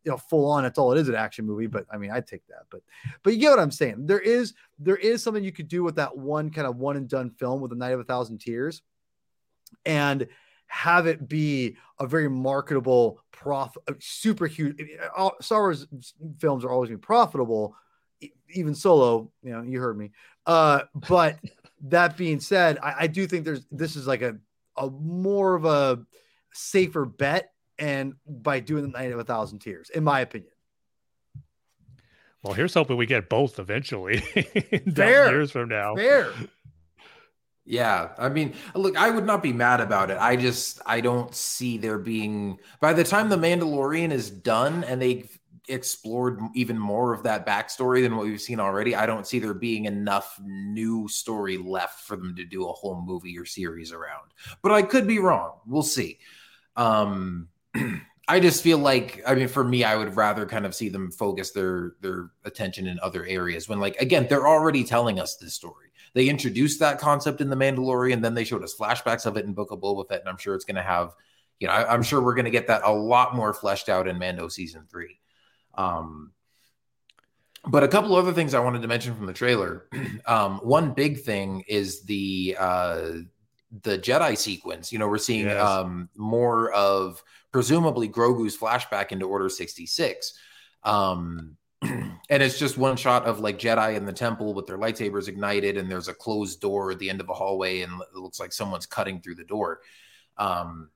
[0.05, 2.25] you know full on that's all it is an action movie but i mean i'd
[2.25, 2.81] take that but
[3.23, 4.05] but you get what i'm saying.
[4.05, 7.09] There is there is something you could do with that one kind of one and
[7.09, 8.81] done film with the night of a thousand tears.
[9.85, 10.27] And
[10.71, 14.79] have it be a very marketable prof super huge
[15.15, 15.85] All, star wars
[16.39, 17.75] films are always been profitable
[18.49, 20.11] even solo you know you heard me.
[20.45, 21.39] Uh but
[21.83, 24.37] that being said I, I do think there's this is like a
[24.77, 26.05] a more of a
[26.53, 30.53] safer bet and by doing the night of a thousand tears in my opinion.
[32.43, 34.19] Well here's hoping we get both eventually
[34.95, 35.95] fair years from now.
[35.97, 36.31] fair
[37.65, 40.17] yeah, I mean, look, I would not be mad about it.
[40.19, 45.01] I just I don't see there being by the time the Mandalorian is done and
[45.01, 45.37] they've
[45.67, 48.95] explored even more of that backstory than what we've seen already.
[48.95, 53.01] I don't see there being enough new story left for them to do a whole
[53.01, 54.31] movie or series around.
[54.63, 55.59] But I could be wrong.
[55.67, 56.19] We'll see.
[56.75, 57.47] Um
[58.27, 61.11] I just feel like I mean for me I would rather kind of see them
[61.11, 65.53] focus their their attention in other areas when like again they're already telling us this
[65.53, 69.45] story they introduced that concept in The Mandalorian, then they showed us flashbacks of it
[69.45, 71.15] in Book of Boba Fett, and I'm sure it's going to have,
[71.59, 74.07] you know, I, am sure we're going to get that a lot more fleshed out
[74.07, 75.19] in Mando season three.
[75.75, 76.31] Um,
[77.65, 79.87] but a couple other things I wanted to mention from the trailer.
[80.27, 83.11] Um, one big thing is the uh,
[83.81, 84.91] the Jedi sequence.
[84.91, 85.59] You know, we're seeing yes.
[85.59, 90.33] um, more of presumably Grogu's flashback into Order sixty six.
[90.83, 95.27] Um, and it's just one shot of like Jedi in the temple with their lightsabers
[95.27, 98.39] ignited, and there's a closed door at the end of a hallway, and it looks
[98.39, 99.81] like someone's cutting through the door.
[100.37, 100.89] Um,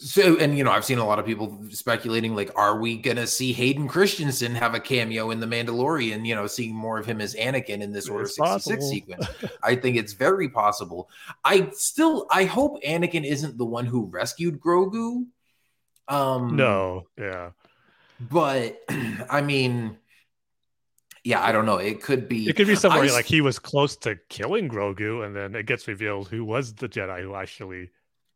[0.00, 3.26] so, and you know, I've seen a lot of people speculating, like, are we gonna
[3.26, 6.24] see Hayden Christensen have a cameo in The Mandalorian?
[6.24, 9.26] You know, seeing more of him as Anakin in this Order sixty six sequence.
[9.62, 11.08] I think it's very possible.
[11.44, 15.26] I still, I hope Anakin isn't the one who rescued Grogu.
[16.06, 17.50] Um, no, yeah,
[18.20, 18.80] but
[19.30, 19.96] I mean,
[21.24, 21.76] yeah, I don't know.
[21.76, 22.48] It could be.
[22.48, 25.66] It could be somewhere I, like he was close to killing Grogu, and then it
[25.66, 27.90] gets revealed who was the Jedi who actually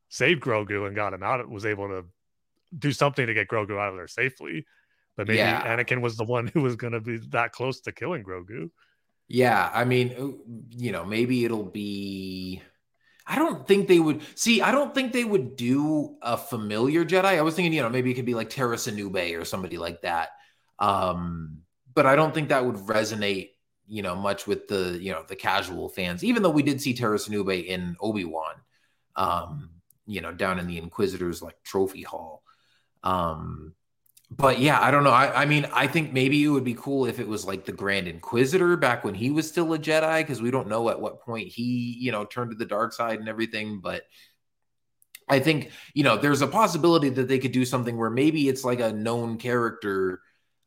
[0.09, 1.41] saved Grogu and got him out.
[1.41, 2.05] It Was able to
[2.77, 4.67] do something to get Grogu out of there safely.
[5.17, 5.77] But maybe yeah.
[5.77, 8.71] Anakin was the one who was going to be that close to killing Grogu.
[9.29, 12.63] Yeah, I mean, you know, maybe it'll be.
[13.27, 14.61] I don't think they would see.
[14.61, 17.25] I don't think they would do a familiar Jedi.
[17.25, 20.03] I was thinking, you know, maybe it could be like Tera Sinube or somebody like
[20.03, 20.31] that.
[20.79, 21.59] Um,
[21.95, 23.51] but I don't think that would resonate,
[23.87, 26.25] you know, much with the you know the casual fans.
[26.25, 28.55] Even though we did see Tera Sinube in Obi Wan,
[29.17, 29.71] um,
[30.07, 32.43] you know, down in the Inquisitors like trophy hall.
[33.05, 33.75] Um,
[34.37, 35.11] but yeah, I don't know.
[35.11, 37.73] I, I, mean, I think maybe it would be cool if it was like the
[37.73, 41.21] Grand Inquisitor back when he was still a Jedi, because we don't know at what
[41.21, 43.81] point he, you know, turned to the dark side and everything.
[43.81, 44.05] But
[45.29, 48.65] I think, you know, there's a possibility that they could do something where maybe it's
[48.65, 50.23] like a known character,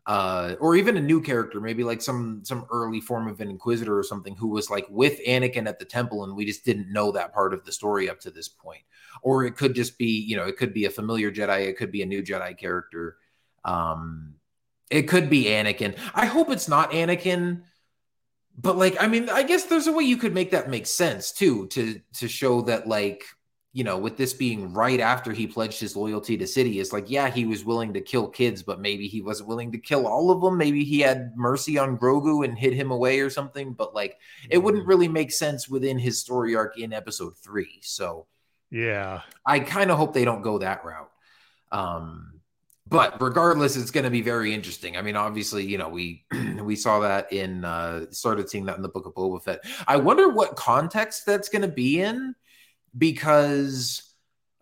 [0.06, 3.98] uh, or even a new character, maybe like some some early form of an Inquisitor
[3.98, 7.12] or something who was like with Anakin at the temple, and we just didn't know
[7.14, 8.84] that part of the story up to this point.
[9.24, 11.92] Or it could just be, you know, it could be a familiar Jedi, it could
[11.92, 13.18] be a new Jedi character
[13.66, 14.36] um,
[14.90, 15.98] it could be Anakin.
[16.14, 17.64] I hope it's not Anakin,
[18.58, 21.34] but like, I mean, I guess there's a way you could make that make sense
[21.34, 23.26] too, to to show that like,
[23.74, 27.30] you know, with this being right after he pledged his loyalty to Sidious, like, yeah,
[27.30, 30.42] he was willing to kill kids, but maybe he wasn't willing to kill all of
[30.42, 30.58] them.
[30.58, 33.74] Maybe he had mercy on Grogu and hid him away or something.
[33.74, 34.18] But like,
[34.50, 34.88] it wouldn't mm.
[34.88, 37.80] really make sense within his story arc in Episode Three.
[37.82, 38.28] So,
[38.72, 41.12] yeah, I kind of hope they don't go that route.
[41.70, 42.35] Um,
[42.88, 44.96] but regardless, it's going to be very interesting.
[44.96, 46.24] I mean, obviously, you know, we
[46.62, 49.62] we saw that in uh started seeing that in the book of Boba Fett.
[49.88, 52.36] I wonder what context that's going to be in
[52.96, 54.14] because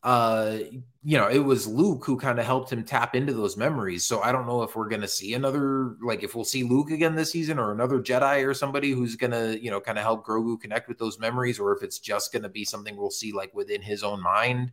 [0.04, 0.58] uh
[1.06, 4.06] you know, it was Luke who kind of helped him tap into those memories.
[4.06, 6.92] So I don't know if we're going to see another like if we'll see Luke
[6.92, 10.06] again this season or another Jedi or somebody who's going to, you know, kind of
[10.06, 13.12] help Grogu connect with those memories or if it's just going to be something we'll
[13.12, 14.72] see like within his own mind.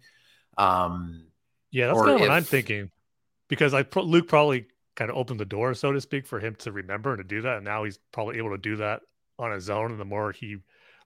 [0.56, 1.24] Um
[1.72, 2.92] yeah, that's kind of what I'm thinking
[3.50, 6.72] because I Luke probably kind of opened the door, so to speak, for him to
[6.72, 7.56] remember and to do that.
[7.56, 9.02] And now he's probably able to do that
[9.38, 9.90] on his own.
[9.90, 10.56] And the more he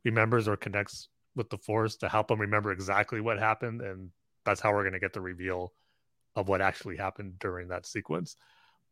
[0.05, 4.11] remembers or connects with the Force to help him remember exactly what happened, and
[4.45, 5.73] that's how we're going to get the reveal
[6.37, 8.37] of what actually happened during that sequence.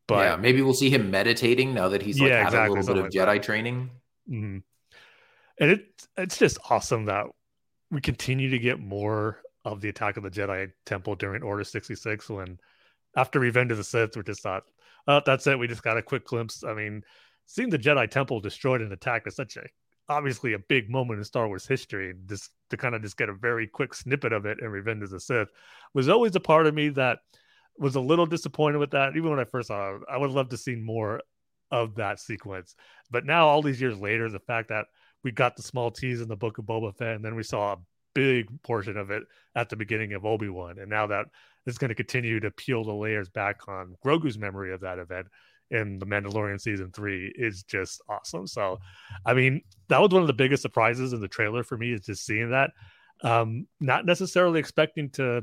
[0.08, 2.82] But yeah, maybe we'll see him meditating now that he's like yeah, had exactly, a
[2.82, 3.90] little bit of Jedi training.
[4.28, 4.58] Mm-hmm.
[5.60, 7.26] And it it's just awesome that
[7.90, 11.94] we continue to get more of the attack of the Jedi Temple during Order sixty
[11.94, 12.58] six when
[13.16, 14.64] after Revenge of the Sith, we just thought,
[15.06, 15.58] uh, that's it.
[15.58, 16.64] We just got a quick glimpse.
[16.64, 17.02] I mean,
[17.46, 19.62] seeing the Jedi Temple destroyed and attacked is such a
[20.08, 22.14] obviously a big moment in Star Wars history.
[22.26, 25.10] Just to kind of just get a very quick snippet of it in Revenge of
[25.10, 25.48] the Sith
[25.94, 27.18] was always a part of me that
[27.78, 29.16] was a little disappointed with that.
[29.16, 31.20] Even when I first saw it, I would love to see more
[31.70, 32.74] of that sequence.
[33.10, 34.86] But now, all these years later, the fact that
[35.24, 37.72] we got the small tease in the book of Boba Fett, and then we saw
[37.72, 37.78] a
[38.14, 39.22] big portion of it
[39.54, 41.26] at the beginning of Obi Wan, and now that
[41.66, 45.26] it's going to continue to peel the layers back on Grogu's memory of that event
[45.70, 48.46] in the Mandalorian season three is just awesome.
[48.46, 48.78] So,
[49.24, 52.02] I mean, that was one of the biggest surprises in the trailer for me is
[52.02, 52.70] just seeing that.
[53.22, 55.42] Um, not necessarily expecting to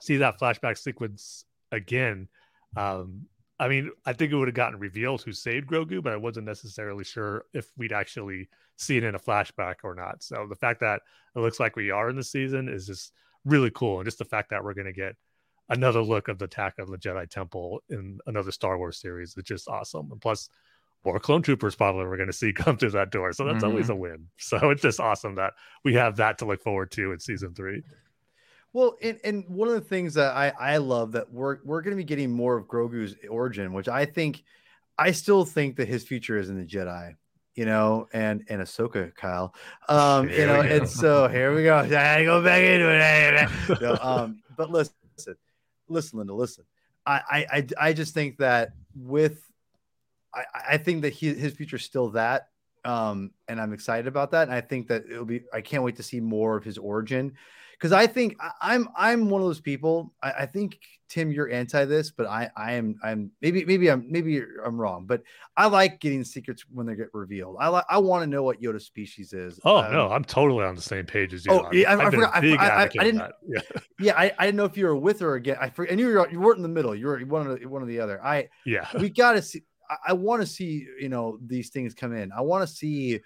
[0.00, 2.28] see that flashback sequence again.
[2.76, 3.26] Um,
[3.58, 6.46] I mean, I think it would have gotten revealed who saved Grogu, but I wasn't
[6.46, 10.22] necessarily sure if we'd actually see it in a flashback or not.
[10.22, 11.02] So the fact that
[11.34, 13.12] it looks like we are in the season is just
[13.44, 13.98] really cool.
[13.98, 15.16] And just the fact that we're going to get
[15.68, 19.44] another look of the attack of the Jedi Temple in another Star Wars series is
[19.44, 20.10] just awesome.
[20.12, 20.48] And plus,
[21.04, 23.32] more clone troopers probably we're going to see come through that door.
[23.32, 23.66] So that's mm-hmm.
[23.66, 24.28] always a win.
[24.38, 27.82] So it's just awesome that we have that to look forward to in season three.
[28.72, 31.92] Well, and, and one of the things that I, I love that we're we're going
[31.92, 34.44] to be getting more of Grogu's origin, which I think
[34.98, 37.14] I still think that his future is in the Jedi
[37.54, 39.54] you know, and and Ahsoka, Kyle.
[39.88, 41.76] Um, you know, and so here we go.
[41.78, 43.80] I go back into it.
[43.80, 44.94] no, um, but listen,
[45.88, 46.64] listen, Linda, listen.
[47.04, 49.42] I I I just think that with
[50.34, 52.48] I, I think that he, his future is still that.
[52.84, 54.44] Um, and I'm excited about that.
[54.44, 57.34] And I think that it'll be I can't wait to see more of his origin
[57.82, 60.14] because I think I, am I'm one of those people.
[60.22, 60.78] I, I, think
[61.08, 65.04] Tim, you're anti this, but I I am I'm maybe maybe I'm maybe I'm wrong,
[65.04, 65.24] but
[65.56, 67.56] I like getting secrets when they get revealed.
[67.58, 69.58] I like I want to know what Yoda species is.
[69.64, 71.50] Oh um, no, I'm totally on the same page as you.
[71.50, 72.36] Oh yeah, I, I forgot.
[72.36, 73.32] I, I, didn't.
[73.48, 73.60] Yeah,
[73.98, 75.56] yeah I, I didn't know if you were with her again.
[75.60, 75.90] I forget.
[75.90, 76.94] And you were you weren't in the middle.
[76.94, 78.24] You were one of the, one of the other.
[78.24, 78.86] I yeah.
[78.96, 79.64] We got to see.
[80.06, 82.30] I, want to see you know these things come in.
[82.30, 83.20] I want to see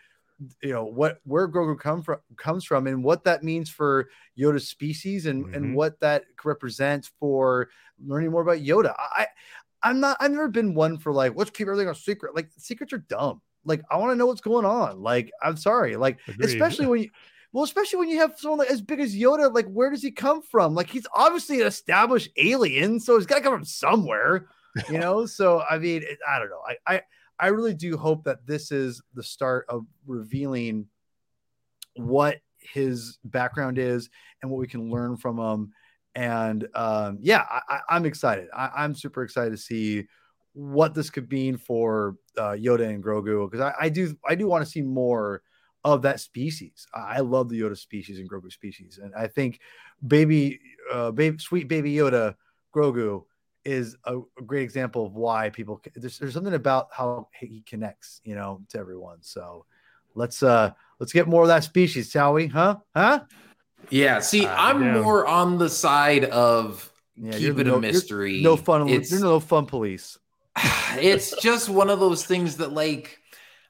[0.62, 4.08] you know what where Grogu come from comes from and what that means for
[4.38, 5.54] Yoda's species and mm-hmm.
[5.54, 7.68] and what that represents for
[8.04, 8.94] learning more about Yoda.
[8.96, 9.26] I
[9.82, 12.34] I'm not I've never been one for like let's keep everything a secret.
[12.34, 13.40] Like secrets are dumb.
[13.64, 15.02] Like I want to know what's going on.
[15.02, 15.96] Like I'm sorry.
[15.96, 16.46] Like Agreed.
[16.46, 17.10] especially when you
[17.52, 20.10] well, especially when you have someone like as big as Yoda, like where does he
[20.10, 20.74] come from?
[20.74, 24.48] Like he's obviously an established alien, so he's got to come from somewhere,
[24.90, 25.24] you know.
[25.24, 26.60] so I mean, it, I don't know.
[26.66, 27.02] I I
[27.38, 30.86] I really do hope that this is the start of revealing
[31.94, 34.08] what his background is
[34.42, 35.72] and what we can learn from him.
[36.14, 38.48] And um, yeah, I, am excited.
[38.54, 40.06] I, am super excited to see
[40.54, 44.46] what this could mean for uh, Yoda and Grogu because I, I, do I do
[44.46, 45.42] want to see more
[45.84, 46.86] of that species.
[46.94, 49.60] I love the Yoda species and Grogu species, and I think
[50.06, 50.58] baby,
[50.90, 52.34] uh, baby, sweet baby Yoda,
[52.74, 53.24] Grogu
[53.66, 58.20] is a, a, great example of why people there's, there's something about how he connects
[58.24, 59.18] you know to everyone.
[59.20, 59.66] So
[60.14, 62.46] let's uh let's get more of that species shall we?
[62.46, 62.76] Huh?
[62.94, 63.24] Huh?
[63.90, 65.00] Yeah see uh, i'm yeah.
[65.00, 68.42] more on the side of yeah, keep it no, a mystery.
[68.42, 70.18] no fun it's, you're no fun police.
[70.98, 73.18] it's just one of those things that like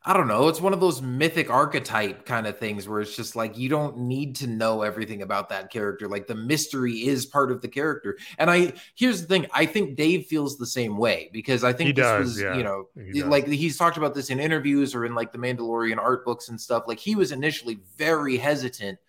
[0.08, 0.46] I don't know.
[0.46, 3.98] It's one of those mythic archetype kind of things where it's just like you don't
[3.98, 6.06] need to know everything about that character.
[6.06, 8.16] Like the mystery is part of the character.
[8.38, 11.88] And I here's the thing: I think Dave feels the same way because I think
[11.88, 12.56] he this does, was, yeah.
[12.56, 15.98] you know, he like he's talked about this in interviews or in like the Mandalorian
[15.98, 16.84] art books and stuff.
[16.86, 19.00] Like he was initially very hesitant.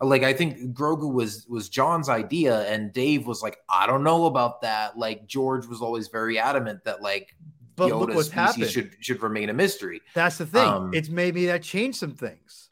[0.00, 4.26] Like I think Grogu was was Jon's idea, and Dave was like, I don't know
[4.26, 4.96] about that.
[4.96, 7.34] Like George was always very adamant that like
[7.76, 8.70] but Yoda look what's happened.
[8.70, 10.00] Should should remain a mystery.
[10.14, 10.68] That's the thing.
[10.68, 12.70] Um, it's maybe that changed some things.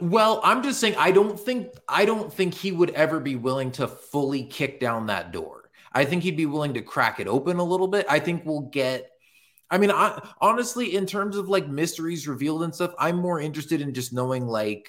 [0.00, 0.96] Well, I'm just saying.
[0.98, 5.06] I don't think I don't think he would ever be willing to fully kick down
[5.06, 5.70] that door.
[5.92, 8.06] I think he'd be willing to crack it open a little bit.
[8.08, 9.08] I think we'll get.
[9.70, 13.80] I mean, I, honestly, in terms of like mysteries revealed and stuff, I'm more interested
[13.80, 14.88] in just knowing like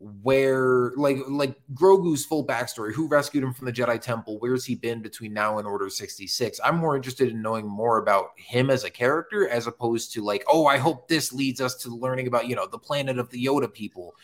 [0.00, 4.74] where like like Grogu's full backstory, who rescued him from the Jedi Temple, where's he
[4.74, 6.60] been between now and Order 66.
[6.64, 10.44] I'm more interested in knowing more about him as a character as opposed to like,
[10.48, 13.44] oh, I hope this leads us to learning about, you know, the planet of the
[13.44, 14.14] Yoda people.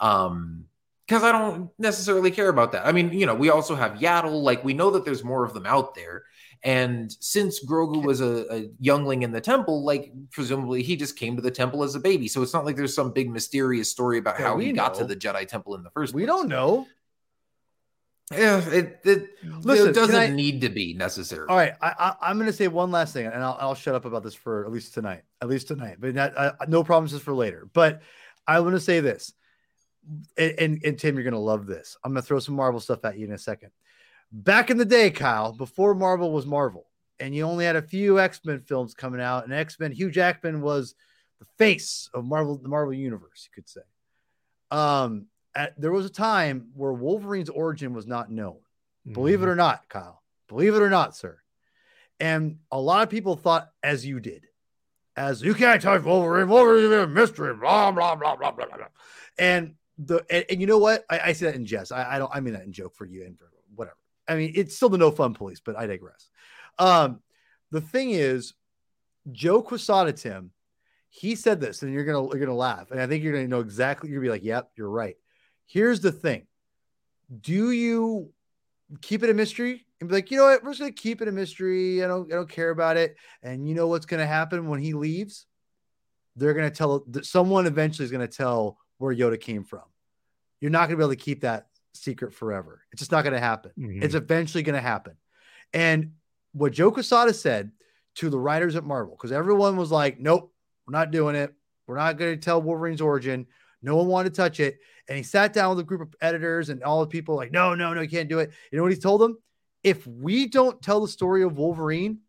[0.00, 0.66] Um
[1.06, 2.86] because I don't necessarily care about that.
[2.86, 5.52] I mean, you know, we also have Yaddle, like we know that there's more of
[5.54, 6.22] them out there.
[6.62, 11.36] And since Grogu was a, a, youngling in the temple, like presumably he just came
[11.36, 12.28] to the temple as a baby.
[12.28, 15.04] So it's not like there's some big mysterious story about yeah, how he got to
[15.04, 16.34] the Jedi temple in the first we place.
[16.34, 16.86] We don't know.
[18.32, 19.28] Yeah, it it,
[19.62, 21.46] Listen, it doesn't I, need to be necessary.
[21.48, 23.96] All right, I, I, am going to say one last thing, and I'll, I'll shut
[23.96, 25.22] up about this for at least tonight.
[25.42, 27.68] At least tonight, but not, uh, no promises for later.
[27.72, 28.02] But
[28.46, 29.32] I want to say this,
[30.38, 31.96] and, and, and Tim, you're going to love this.
[32.04, 33.72] I'm going to throw some Marvel stuff at you in a second
[34.32, 36.86] back in the day, Kyle, before Marvel was Marvel,
[37.18, 40.94] and you only had a few X-Men films coming out, and X-Men, Hugh Jackman was
[41.38, 43.80] the face of Marvel, the Marvel universe, you could say.
[44.70, 48.58] Um, at, there was a time where Wolverine's origin was not known.
[49.10, 49.48] Believe it Mhm.
[49.48, 50.22] or not, Kyle.
[50.48, 51.40] Believe it or not, sir.
[52.20, 54.46] And a lot of people thought as you did,
[55.16, 58.86] as you can't touch Wolverine, Wolverine's a mystery, blah blah blah blah blah blah.
[59.38, 61.04] And the and, and you know what?
[61.08, 61.92] I, I say that in jest.
[61.92, 62.30] I, I don't.
[62.34, 63.46] I mean that in joke for you and for.
[64.30, 66.30] I mean it's still the no fun police, but I digress.
[66.78, 67.20] Um,
[67.70, 68.54] the thing is,
[69.30, 70.50] Joe Quesada, Tim,
[71.10, 73.60] he said this, and you're gonna you're gonna laugh, and I think you're gonna know
[73.60, 74.08] exactly.
[74.10, 75.16] You're gonna be like, "Yep, you're right."
[75.66, 76.46] Here's the thing:
[77.40, 78.32] Do you
[79.00, 81.28] keep it a mystery and be like, you know what, we're just gonna keep it
[81.28, 82.02] a mystery.
[82.02, 83.16] I don't I don't care about it.
[83.42, 85.46] And you know what's gonna happen when he leaves?
[86.36, 89.82] They're gonna tell someone eventually is gonna tell where Yoda came from.
[90.60, 92.82] You're not gonna be able to keep that secret forever.
[92.92, 93.72] It's just not gonna happen.
[93.78, 94.02] Mhm.
[94.02, 95.16] It's eventually gonna happen.
[95.72, 96.14] And
[96.52, 97.72] what Joe Quesada said
[98.16, 100.52] to the writers at Marvel, because everyone was like, nope,
[100.86, 101.54] we're not doing it.
[101.86, 103.46] We're not going to tell Wolverine's origin.
[103.82, 104.78] No one wanted to touch it.
[105.08, 107.74] And he sat down with a group of editors and all the people like, no,
[107.74, 108.50] no, no, you can't do it.
[108.70, 109.38] You know what he told them?
[109.84, 112.20] If we don't tell the story of Wolverine,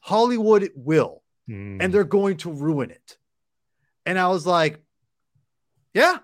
[0.00, 1.78] Hollywood will, Mhm.
[1.82, 3.18] and they're going to ruin it.
[4.04, 4.82] And I was like,
[5.94, 6.18] yeah,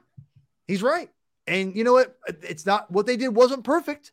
[0.67, 1.11] he's right.
[1.47, 2.17] And you know what?
[2.43, 4.13] It's not what they did wasn't perfect,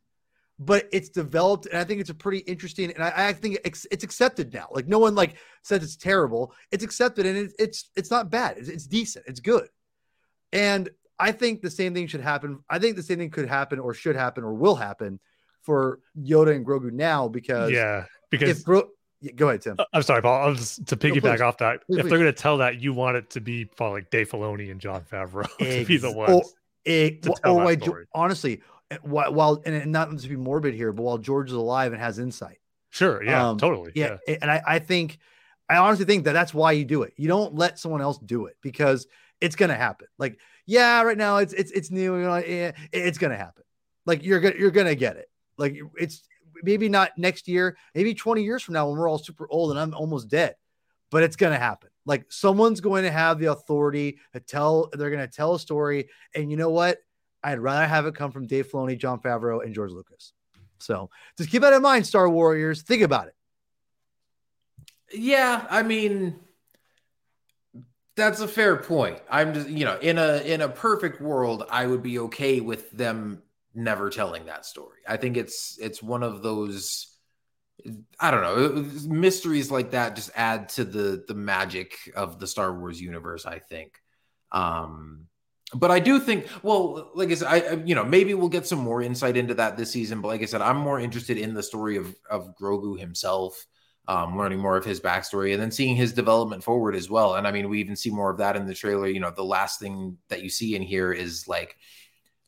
[0.57, 2.91] but it's developed, and I think it's a pretty interesting.
[2.91, 4.67] And I, I think it's, it's accepted now.
[4.71, 6.53] Like no one like says it's terrible.
[6.71, 8.57] It's accepted, and it, it's it's not bad.
[8.57, 9.25] It's, it's decent.
[9.27, 9.69] It's good.
[10.51, 12.63] And I think the same thing should happen.
[12.69, 15.19] I think the same thing could happen, or should happen, or will happen
[15.61, 18.89] for Yoda and Grogu now because yeah, because if Gro-
[19.21, 19.75] yeah, go ahead, Tim.
[19.77, 20.47] Uh, I'm sorry, Paul.
[20.47, 21.41] I'll just to piggyback please.
[21.41, 21.85] off that.
[21.85, 22.09] Please, if please.
[22.09, 24.79] they're going to tell that, you want it to be probably like Dave Filoni and
[24.79, 26.31] Jon Favreau to be the ones.
[26.31, 26.43] or-
[26.85, 27.75] it, or why,
[28.13, 28.61] honestly,
[28.91, 32.01] eh, while, while and not to be morbid here, but while George is alive and
[32.01, 32.59] has insight,
[32.89, 35.17] sure, yeah, um, totally, yeah, eh, and I, I think,
[35.69, 37.13] I honestly think that that's why you do it.
[37.17, 39.07] You don't let someone else do it because
[39.41, 40.07] it's gonna happen.
[40.17, 43.63] Like, yeah, right now it's it's it's new, you know, eh, it's gonna happen.
[44.05, 45.29] Like you're gonna you're gonna get it.
[45.57, 46.23] Like it's
[46.63, 49.79] maybe not next year, maybe 20 years from now when we're all super old and
[49.79, 50.55] I'm almost dead,
[51.11, 51.88] but it's gonna happen.
[52.05, 54.89] Like someone's going to have the authority to tell.
[54.91, 56.99] They're gonna tell a story, and you know what?
[57.43, 60.33] I'd rather have it come from Dave Filoni, Jon Favreau, and George Lucas.
[60.79, 62.81] So just keep that in mind, Star Warriors.
[62.81, 63.35] Think about it.
[65.13, 66.39] Yeah, I mean
[68.19, 69.17] that's a fair point.
[69.29, 72.91] I'm just, you know, in a in a perfect world, I would be okay with
[72.91, 73.41] them
[73.73, 74.99] never telling that story.
[75.07, 77.08] I think it's it's one of those
[78.19, 82.77] I don't know, mysteries like that just add to the the magic of the Star
[82.77, 83.99] Wars universe, I think.
[84.51, 85.25] Um
[85.75, 88.79] but I do think, well, like I said, I you know maybe we'll get some
[88.79, 90.21] more insight into that this season.
[90.21, 93.65] But like I said, I'm more interested in the story of of Grogu himself,
[94.07, 97.35] um, learning more of his backstory, and then seeing his development forward as well.
[97.35, 99.07] And I mean, we even see more of that in the trailer.
[99.07, 101.77] You know, the last thing that you see in here is like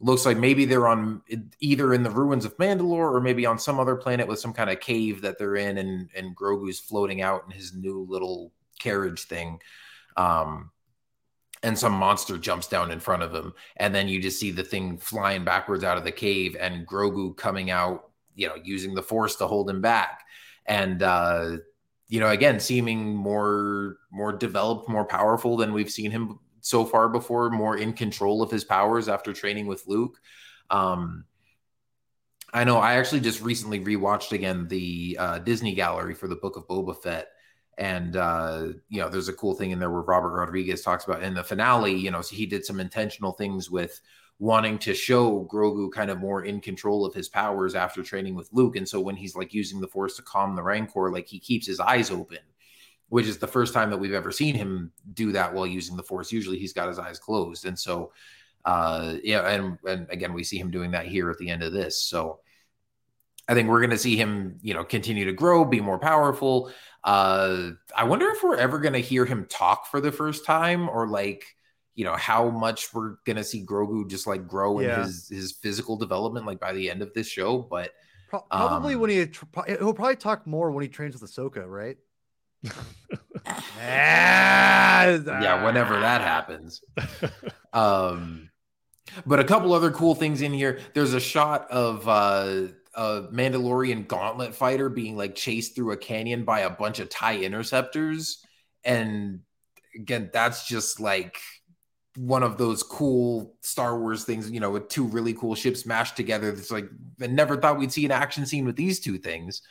[0.01, 1.21] looks like maybe they're on
[1.59, 4.69] either in the ruins of Mandalore or maybe on some other planet with some kind
[4.69, 9.23] of cave that they're in, and and Grogu's floating out in his new little carriage
[9.23, 9.59] thing.
[10.17, 10.71] Um,
[11.63, 14.63] and some monster jumps down in front of him and then you just see the
[14.63, 19.03] thing flying backwards out of the cave and grogu coming out you know using the
[19.03, 20.23] force to hold him back
[20.65, 21.57] and uh
[22.07, 27.09] you know again seeming more more developed more powerful than we've seen him so far
[27.09, 30.19] before more in control of his powers after training with luke
[30.69, 31.25] um
[32.53, 36.55] i know i actually just recently rewatched again the uh disney gallery for the book
[36.55, 37.27] of boba fett
[37.77, 41.23] and uh, you know, there's a cool thing in there where Robert Rodriguez talks about
[41.23, 41.95] in the finale.
[41.95, 43.99] You know, so he did some intentional things with
[44.39, 48.49] wanting to show Grogu kind of more in control of his powers after training with
[48.51, 48.75] Luke.
[48.75, 51.65] And so when he's like using the Force to calm the Rancor, like he keeps
[51.65, 52.39] his eyes open,
[53.11, 56.03] which is the first time that we've ever seen him do that while using the
[56.11, 56.31] Force.
[56.31, 58.13] Usually he's got his eyes closed, and so
[58.63, 61.73] uh, yeah, and and again we see him doing that here at the end of
[61.73, 62.01] this.
[62.01, 62.39] So.
[63.49, 66.71] I think we're going to see him, you know, continue to grow, be more powerful.
[67.03, 70.87] Uh, I wonder if we're ever going to hear him talk for the first time,
[70.87, 71.43] or like,
[71.95, 75.03] you know, how much we're going to see Grogu just like grow in Yeah.
[75.03, 77.57] his his physical development, like by the end of this show.
[77.57, 77.91] But
[78.29, 79.17] Pro- Probably Um, when he
[79.67, 81.97] he'll probably talk more when he trains with Ahsoka, right?
[85.41, 86.81] Yeah, whenever that happens.
[87.73, 88.49] Um,
[89.25, 90.79] but a couple other cool things in here.
[90.93, 96.43] There's a shot of uh, a Mandalorian gauntlet fighter being like chased through a canyon
[96.43, 98.43] by a bunch of TIE interceptors.
[98.83, 99.41] And
[99.95, 101.37] again, that's just like
[102.15, 106.17] one of those cool Star Wars things, you know, with two really cool ships mashed
[106.17, 106.49] together.
[106.49, 106.89] It's like
[107.21, 109.61] I never thought we'd see an action scene with these two things.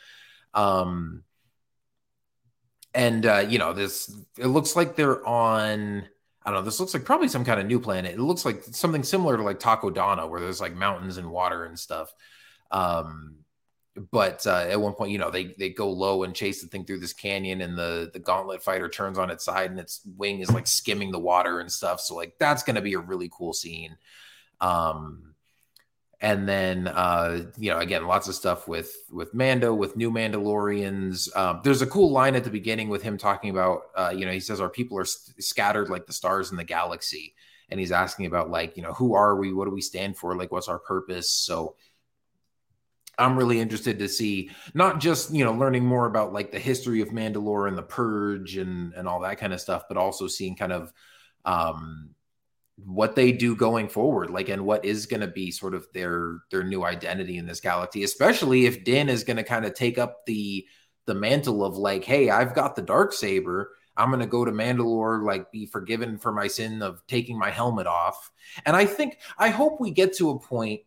[0.53, 1.23] Um,
[2.93, 6.07] and uh, you know this it looks like they're on
[6.43, 6.65] I don't know.
[6.65, 8.15] This looks like probably some kind of new planet.
[8.15, 11.77] It looks like something similar to like Takodana, where there's like mountains and water and
[11.77, 12.11] stuff.
[12.71, 13.35] Um,
[14.11, 16.85] but uh, at one point, you know, they they go low and chase the thing
[16.85, 20.39] through this canyon, and the the gauntlet fighter turns on its side, and its wing
[20.39, 21.99] is like skimming the water and stuff.
[22.01, 23.95] So like that's going to be a really cool scene.
[24.61, 25.30] Um,
[26.21, 31.35] and then uh, you know again lots of stuff with with mando with new mandalorians.
[31.35, 34.31] Um, there's a cool line at the beginning with him talking about uh, you know
[34.31, 37.33] he says our people are scattered like the stars in the galaxy.
[37.69, 39.53] And he's asking about like you know who are we?
[39.53, 40.35] What do we stand for?
[40.35, 41.31] Like what's our purpose?
[41.31, 41.75] So
[43.17, 47.01] i'm really interested to see not just you know learning more about like the history
[47.01, 50.55] of mandalore and the purge and and all that kind of stuff but also seeing
[50.55, 50.93] kind of
[51.43, 52.15] um
[52.85, 56.39] what they do going forward like and what is going to be sort of their
[56.49, 59.97] their new identity in this galaxy especially if din is going to kind of take
[59.97, 60.65] up the
[61.05, 63.71] the mantle of like hey i've got the dark saber.
[63.97, 67.51] I'm going to go to mandalore like be forgiven for my sin of taking my
[67.51, 68.31] helmet off.
[68.65, 70.81] And i think i hope we get to a point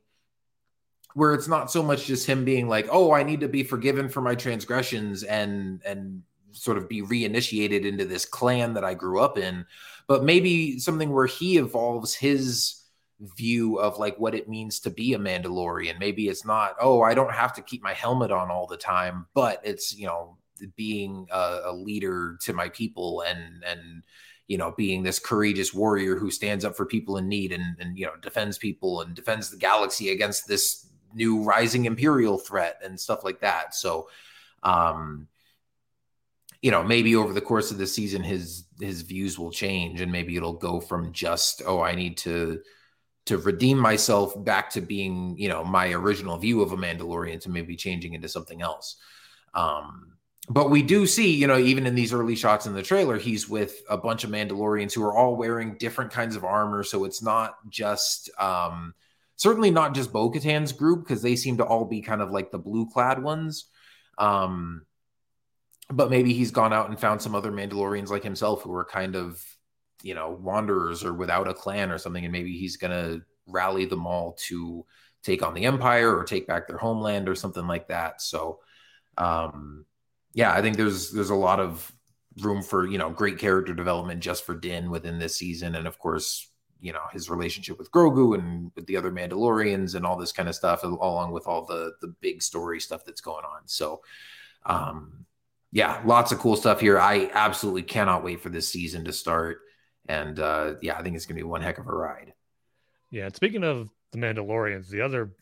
[1.14, 4.08] where it's not so much just him being like oh i need to be forgiven
[4.08, 6.22] for my transgressions and and
[6.52, 9.64] sort of be reinitiated into this clan that i grew up in
[10.06, 12.82] but maybe something where he evolves his
[13.20, 15.98] view of like what it means to be a Mandalorian.
[15.98, 19.26] Maybe it's not, oh, I don't have to keep my helmet on all the time,
[19.34, 20.36] but it's, you know,
[20.76, 24.02] being a, a leader to my people and, and,
[24.46, 27.98] you know, being this courageous warrior who stands up for people in need and, and,
[27.98, 33.00] you know, defends people and defends the galaxy against this new rising imperial threat and
[33.00, 33.74] stuff like that.
[33.74, 34.08] So,
[34.62, 35.28] um,
[36.64, 40.10] you know maybe over the course of the season his his views will change and
[40.10, 42.60] maybe it'll go from just oh i need to
[43.26, 47.50] to redeem myself back to being you know my original view of a mandalorian to
[47.50, 48.96] maybe changing into something else.
[49.54, 50.10] Um
[50.48, 53.48] but we do see you know even in these early shots in the trailer he's
[53.48, 56.82] with a bunch of mandalorians who are all wearing different kinds of armor.
[56.82, 58.94] So it's not just um
[59.36, 62.58] certainly not just bo-katan's group because they seem to all be kind of like the
[62.58, 63.66] blue clad ones.
[64.18, 64.82] Um
[65.90, 69.16] but maybe he's gone out and found some other Mandalorians like himself who are kind
[69.16, 69.42] of,
[70.02, 74.06] you know, wanderers or without a clan or something, and maybe he's gonna rally them
[74.06, 74.84] all to
[75.22, 78.20] take on the Empire or take back their homeland or something like that.
[78.20, 78.60] So,
[79.18, 79.84] um,
[80.32, 81.92] yeah, I think there's there's a lot of
[82.40, 85.98] room for you know great character development just for Din within this season, and of
[85.98, 90.32] course, you know his relationship with Grogu and with the other Mandalorians and all this
[90.32, 93.62] kind of stuff, along with all the the big story stuff that's going on.
[93.66, 94.02] So,
[94.66, 95.24] um,
[95.74, 97.00] yeah, lots of cool stuff here.
[97.00, 99.58] I absolutely cannot wait for this season to start.
[100.08, 102.32] And uh, yeah, I think it's going to be one heck of a ride.
[103.10, 103.26] Yeah.
[103.26, 105.32] And speaking of the Mandalorians, the other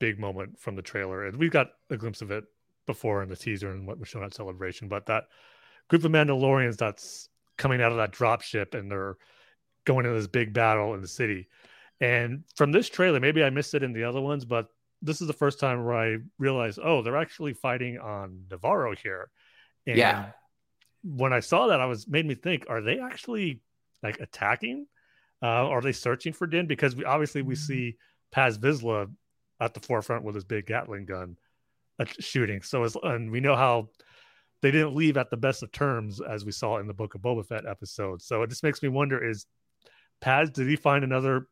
[0.00, 2.44] big moment from the trailer, and we've got a glimpse of it
[2.86, 5.24] before in the teaser and what we're showing at Celebration, but that
[5.88, 7.28] group of Mandalorians that's
[7.58, 9.18] coming out of that drop ship and they're
[9.84, 11.46] going into this big battle in the city.
[12.00, 14.68] And from this trailer, maybe I missed it in the other ones, but
[15.02, 19.28] this is the first time where I realized, oh, they're actually fighting on Navarro here.
[19.86, 20.30] And yeah.
[21.02, 23.60] When I saw that, I was made me think: Are they actually
[24.02, 24.86] like attacking?
[25.42, 26.66] Uh, are they searching for Din?
[26.66, 27.64] Because we, obviously we mm-hmm.
[27.64, 27.96] see
[28.32, 29.10] Paz Vizsla
[29.60, 31.36] at the forefront with his big Gatling gun
[31.98, 32.62] uh, shooting.
[32.62, 33.90] So as, and we know how
[34.62, 37.20] they didn't leave at the best of terms, as we saw in the Book of
[37.20, 38.22] Boba Fett episode.
[38.22, 39.46] So it just makes me wonder: Is
[40.20, 41.48] Paz did he find another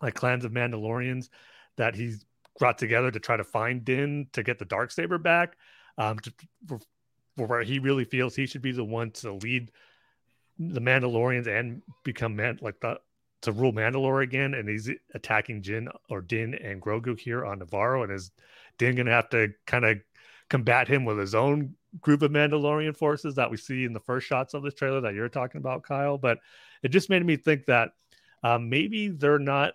[0.00, 1.28] like clans of Mandalorians
[1.76, 2.24] that he's
[2.58, 5.56] brought together to try to find Din to get the dark saber back?
[5.96, 6.32] Um, to,
[7.36, 9.70] where he really feels he should be the one to lead
[10.58, 13.00] the Mandalorians and become man like the
[13.42, 18.04] to rule Mandalore again, and he's attacking Jin or Din and Grogu here on Navarro,
[18.04, 18.30] and is
[18.78, 19.98] Din gonna have to kind of
[20.48, 24.26] combat him with his own group of Mandalorian forces that we see in the first
[24.26, 26.18] shots of this trailer that you're talking about, Kyle?
[26.18, 26.38] But
[26.82, 27.90] it just made me think that
[28.44, 29.74] um, maybe they're not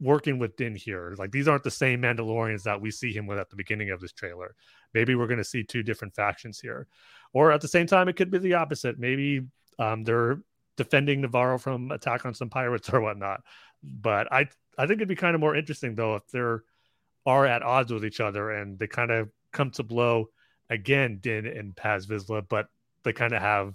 [0.00, 1.14] working with Din here.
[1.18, 4.00] Like these aren't the same Mandalorians that we see him with at the beginning of
[4.00, 4.54] this trailer.
[4.94, 6.86] Maybe we're going to see two different factions here,
[7.32, 8.98] or at the same time, it could be the opposite.
[8.98, 9.42] Maybe
[9.78, 10.40] um, they're
[10.76, 13.42] defending Navarro from attack on some pirates or whatnot.
[13.82, 16.62] But I I think it'd be kind of more interesting though if they're
[17.26, 20.30] are at odds with each other and they kind of come to blow
[20.70, 22.68] again, Din and Paz Vizsla, but
[23.02, 23.74] they kind of have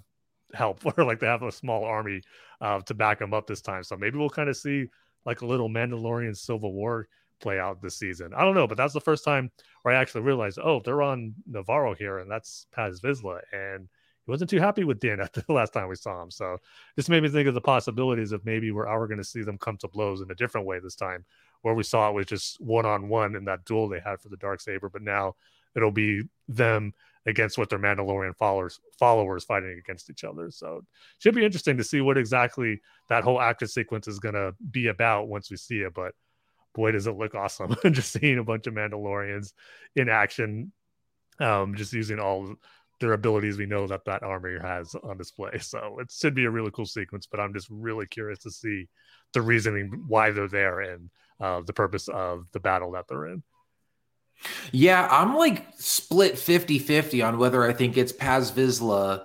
[0.52, 2.22] help or like they have a small army
[2.60, 3.82] uh, to back them up this time.
[3.82, 4.86] So maybe we'll kind of see
[5.26, 7.08] like a little Mandalorian Civil War
[7.40, 8.32] play out this season.
[8.34, 9.50] I don't know, but that's the first time
[9.82, 13.88] where I actually realized, oh, they're on Navarro here, and that's Paz Vizsla, and
[14.24, 16.30] he wasn't too happy with Din at the last time we saw him.
[16.30, 16.58] So
[16.96, 19.58] this made me think of the possibilities of maybe we're, we're going to see them
[19.58, 21.24] come to blows in a different way this time,
[21.62, 24.28] where we saw it was just one on one in that duel they had for
[24.28, 25.34] the dark saber, but now
[25.76, 26.92] it'll be them
[27.26, 30.50] against what their Mandalorian followers followers fighting against each other.
[30.50, 30.82] So
[31.18, 34.88] should be interesting to see what exactly that whole action sequence is going to be
[34.88, 35.94] about once we see it.
[35.94, 36.12] But
[36.74, 37.74] boy, does it look awesome!
[37.92, 39.52] just seeing a bunch of Mandalorians
[39.96, 40.72] in action,
[41.40, 42.54] um, just using all
[43.00, 45.52] their abilities we know that that army has on display.
[45.60, 47.26] So it should be a really cool sequence.
[47.26, 48.88] But I'm just really curious to see
[49.32, 51.10] the reasoning why they're there and
[51.40, 53.42] uh, the purpose of the battle that they're in.
[54.72, 59.24] Yeah, I'm like split 50 50 on whether I think it's Paz Vizsla.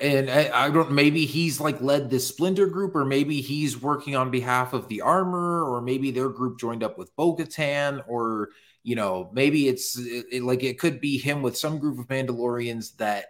[0.00, 4.14] And I, I, don't, maybe he's like led this splinter group, or maybe he's working
[4.14, 8.50] on behalf of the armor, or maybe their group joined up with Bo Katan, or,
[8.84, 12.06] you know, maybe it's it, it, like it could be him with some group of
[12.06, 13.26] Mandalorians that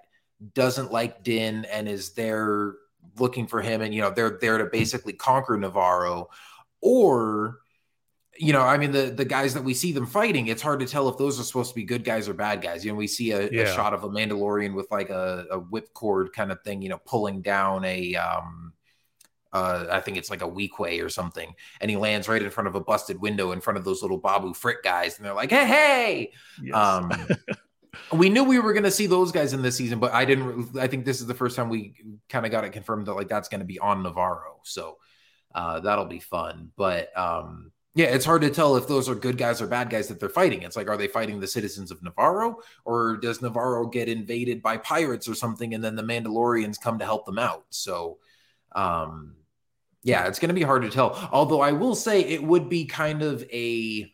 [0.55, 2.75] doesn't like Din and is there
[3.19, 6.29] looking for him, and, you know, they're there to basically conquer Navarro.
[6.83, 7.61] or
[8.39, 10.87] you know, I mean, the the guys that we see them fighting, it's hard to
[10.87, 12.85] tell if those are supposed to be good guys or bad guys.
[12.85, 13.63] You know, we see a, yeah.
[13.63, 17.01] a shot of a Mandalorian with like a, a whipcord kind of thing, you know,
[17.05, 18.73] pulling down a um
[19.53, 22.69] uh, I think it's like a Weequay or something, and he lands right in front
[22.69, 25.51] of a busted window in front of those little Babu Frick guys, and they're like,
[25.51, 26.33] "Hey, hey!"
[26.63, 26.77] Yes.
[26.77, 27.11] Um,
[28.13, 30.77] we knew we were going to see those guys in this season, but I didn't.
[30.79, 31.95] I think this is the first time we
[32.29, 34.99] kind of got it confirmed that like that's going to be on Navarro, so
[35.55, 36.71] uh, that'll be fun.
[36.77, 40.07] But um, yeah, it's hard to tell if those are good guys or bad guys
[40.07, 40.63] that they're fighting.
[40.63, 44.77] It's like, are they fighting the citizens of Navarro, or does Navarro get invaded by
[44.77, 47.65] pirates or something, and then the Mandalorians come to help them out?
[47.71, 48.19] So,
[48.71, 49.35] um,
[50.05, 51.29] yeah, it's going to be hard to tell.
[51.33, 54.13] Although I will say it would be kind of a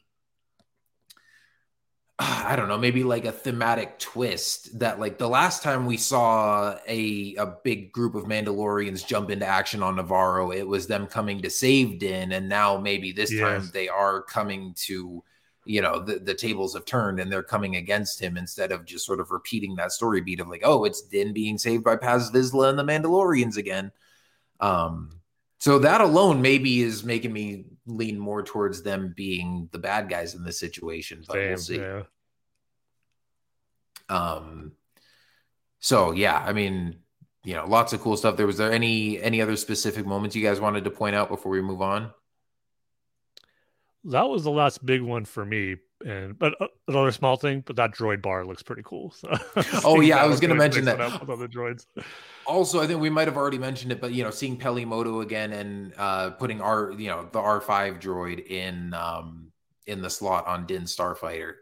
[2.18, 6.76] I don't know, maybe like a thematic twist that like the last time we saw
[6.86, 11.42] a a big group of Mandalorians jump into action on Navarro, it was them coming
[11.42, 13.40] to save Din, and now maybe this yes.
[13.40, 15.24] time they are coming to,
[15.64, 19.04] you know, the, the tables have turned and they're coming against him instead of just
[19.04, 22.30] sort of repeating that story beat of like, oh, it's Din being saved by Paz
[22.30, 23.90] Vizsla and the Mandalorians again.
[24.60, 25.10] Um,
[25.58, 30.34] so that alone maybe is making me lean more towards them being the bad guys
[30.34, 31.76] in this situation, but Same, we'll see.
[31.76, 32.02] Yeah.
[34.08, 34.72] Um,
[35.80, 36.96] so yeah, I mean,
[37.44, 38.36] you know, lots of cool stuff.
[38.36, 41.52] There was there any any other specific moments you guys wanted to point out before
[41.52, 42.10] we move on?
[44.04, 47.76] That was the last big one for me, and but uh, another small thing, but
[47.76, 49.10] that droid bar looks pretty cool.
[49.10, 49.34] So,
[49.84, 50.98] oh yeah, I was going to mention that.
[51.20, 51.86] With other droids.
[52.46, 55.20] Also, I think we might have already mentioned it, but you know, seeing Peli Motto
[55.20, 59.50] again and uh, putting our you know the R five droid in um,
[59.86, 61.54] in the slot on Din Starfighter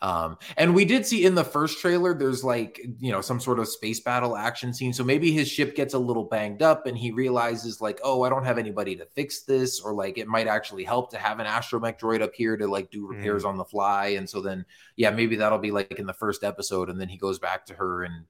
[0.00, 3.58] um, and we did see in the first trailer, there's like, you know, some sort
[3.58, 4.92] of space battle action scene.
[4.92, 8.28] So maybe his ship gets a little banged up and he realizes, like, oh, I
[8.28, 11.46] don't have anybody to fix this, or like it might actually help to have an
[11.46, 13.48] astromech droid up here to like do repairs mm.
[13.48, 14.08] on the fly.
[14.08, 14.64] And so then,
[14.96, 16.90] yeah, maybe that'll be like in the first episode.
[16.90, 18.26] And then he goes back to her and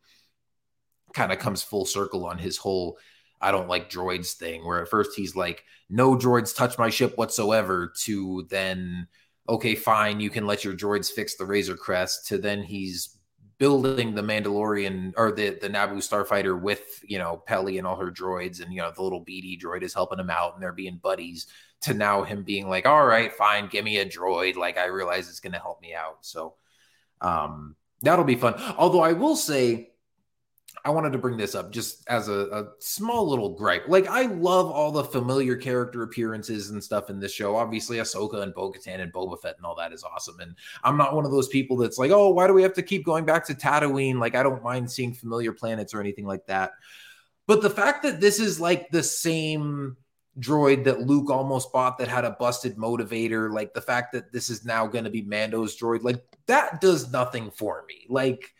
[1.14, 2.98] kind of comes full circle on his whole
[3.40, 7.16] I don't like droids thing, where at first he's like, no droids touch my ship
[7.16, 9.06] whatsoever, to then
[9.48, 13.16] okay, fine, you can let your droids fix the Razor Crest, to then he's
[13.58, 18.10] building the Mandalorian or the the Naboo starfighter with you know Peli and all her
[18.10, 20.98] droids, and you know the little BD droid is helping him out, and they're being
[21.02, 21.46] buddies.
[21.82, 24.56] To now him being like, all right, fine, give me a droid.
[24.56, 26.54] Like I realize it's going to help me out, so
[27.20, 28.54] um, that'll be fun.
[28.76, 29.87] Although I will say
[30.84, 33.88] I wanted to bring this up just as a, a, small little gripe.
[33.88, 37.56] Like, I love all the familiar character appearances and stuff in this show.
[37.56, 40.40] Obviously, Ahsoka and Bo Katan and Boba Fett and all that is awesome.
[40.40, 42.82] And I'm not one of those people that's like, oh, why do we have to
[42.82, 44.18] keep going back to Tatooine?
[44.18, 46.72] Like, I don't mind seeing familiar planets or anything like that.
[47.46, 49.96] But the fact that this is like the same
[50.38, 54.50] droid that Luke almost bought that had a busted motivator, like the fact that this
[54.50, 58.06] is now going to be Mando's droid, like that does nothing for me.
[58.08, 58.54] Like,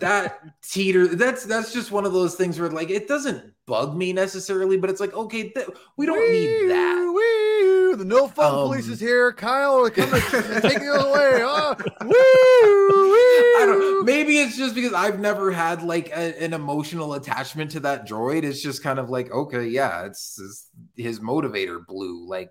[0.00, 4.12] that teeter that's that's just one of those things where like it doesn't bug me
[4.12, 7.12] necessarily but it's like okay th- we don't wee, need that.
[7.14, 9.32] wee, the no fun um, police is here.
[9.32, 10.22] Kyle come and
[10.62, 16.08] take it away oh, wee, i don't maybe it's just because i've never had like
[16.10, 18.42] a, an emotional attachment to that droid.
[18.42, 22.50] It's just kind of like okay yeah it's, it's his motivator blew like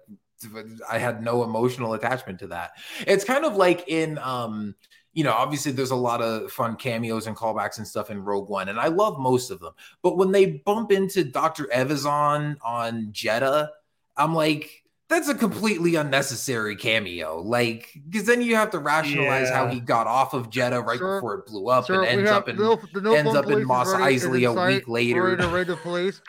[0.89, 2.71] i had no emotional attachment to that.
[3.07, 4.75] It's kind of like in um
[5.13, 8.49] you know, obviously there's a lot of fun cameos and callbacks and stuff in Rogue
[8.49, 9.73] One, and I love most of them.
[10.01, 11.65] But when they bump into Dr.
[11.65, 13.69] Evazan on Jedha,
[14.17, 17.39] I'm like, that's a completely unnecessary cameo.
[17.41, 19.55] Like, because then you have to rationalize yeah.
[19.55, 21.17] how he got off of Jedha right sure.
[21.17, 22.01] before it blew up sure.
[22.01, 25.21] and ends up in no, no ends up in Mos Eisley a week later.
[25.21, 26.21] We're ready to police.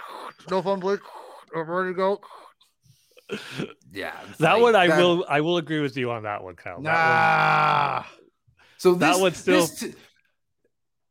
[0.51, 1.01] No fun police.
[1.55, 2.21] We're ready to go.
[3.91, 4.99] Yeah, that like, one I that...
[4.99, 6.81] will I will agree with you on that one, Kyle.
[6.81, 8.05] Nah.
[8.85, 9.61] So this, that would still.
[9.61, 9.97] This,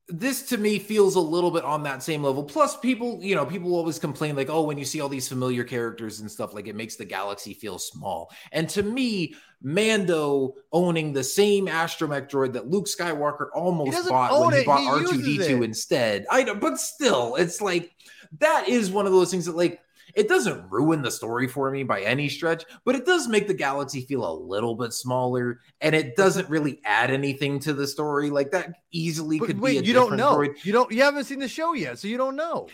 [0.07, 2.43] this to me feels a little bit on that same level.
[2.43, 5.63] Plus, people, you know, people always complain like, oh, when you see all these familiar
[5.63, 8.31] characters and stuff, like it makes the galaxy feel small.
[8.51, 9.33] And to me,
[9.63, 14.85] Mando owning the same astromech droid that Luke Skywalker almost bought when he it, bought
[14.85, 16.27] R two D two instead.
[16.29, 17.91] I know, but still, it's like
[18.37, 19.79] that is one of those things that like
[20.13, 23.53] it doesn't ruin the story for me by any stretch, but it does make the
[23.53, 28.29] galaxy feel a little bit smaller, and it doesn't really add anything to the story.
[28.29, 29.87] Like that easily but could wait, be.
[29.87, 30.37] you don't know.
[30.37, 30.63] Droid.
[30.63, 30.91] You don't.
[30.91, 32.67] You haven't seen the show yet, so you don't know.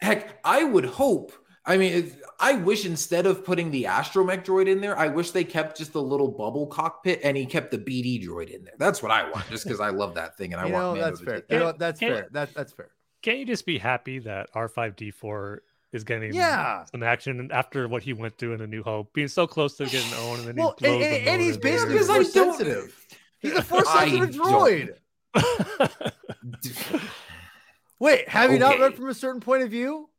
[0.00, 1.32] Heck, I would hope.
[1.68, 5.42] I mean, I wish instead of putting the astromech droid in there, I wish they
[5.42, 8.74] kept just the little bubble cockpit and he kept the BD droid in there.
[8.78, 10.98] That's what I want, just because I love that thing and I you want.
[10.98, 11.42] Know, that's to fair.
[11.50, 12.28] You know, that's Can't- fair.
[12.30, 12.90] That, that's fair.
[13.22, 15.58] Can't you just be happy that R5D4
[15.92, 16.84] is getting Yeah.
[16.86, 19.86] some action after what he went through in A New Hope, being so close to
[19.86, 22.10] getting owned, and then Well, he and, blows and, the and he's motor basically Because
[22.10, 23.06] I sensitive.
[23.40, 24.96] He's a force I sensitive droid.
[27.98, 28.82] Wait, have you not Okay.
[28.82, 30.10] read from a certain point of view?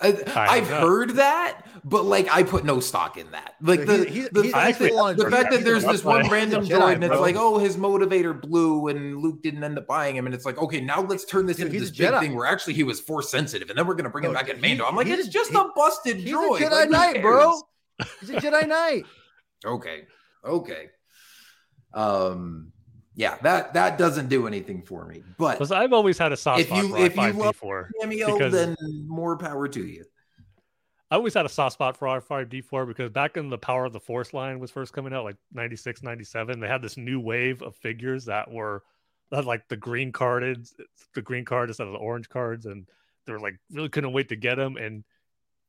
[0.00, 0.80] I, I've know.
[0.80, 3.54] heard that, but like I put no stock in that.
[3.60, 6.64] Like the, He's- he's- the, he's fact, actually- the fact that there's this one random
[6.66, 10.16] Jedi, droid and it's like, oh, his motivator blew and Luke didn't end up buying
[10.16, 10.26] him.
[10.26, 12.20] And it's like, okay, now let's turn this Dude, into this big Jedi.
[12.20, 14.38] thing where actually he was force sensitive and then we're going to bring him No,
[14.40, 14.84] back in he- Mando.
[14.84, 16.60] I'm like, it's just he- a busted He's droid.
[16.60, 17.60] a Jedi Like, Knight, bro.
[18.00, 18.10] cares?
[18.20, 19.04] He's a Jedi Knight.
[19.64, 20.02] Okay.
[20.44, 20.88] Okay.
[21.94, 22.72] Um,
[23.14, 25.22] yeah, that that doesn't do anything for me.
[25.38, 27.90] But Because I've always had a soft If spot you- for if you love- R5D4.
[28.00, 28.76] cameo, because- then
[29.06, 30.04] more power to you.
[31.10, 34.00] I always had a soft spot for R5D4 because back in the Power of the
[34.00, 37.76] Force line was first coming out, like 96, 97, they had this new wave of
[37.76, 38.82] figures that were
[39.30, 40.66] that had like the green carded,
[41.14, 42.66] the green card instead of the orange cards.
[42.66, 42.88] And
[43.26, 44.76] they were like, really couldn't wait to get them.
[44.76, 45.04] And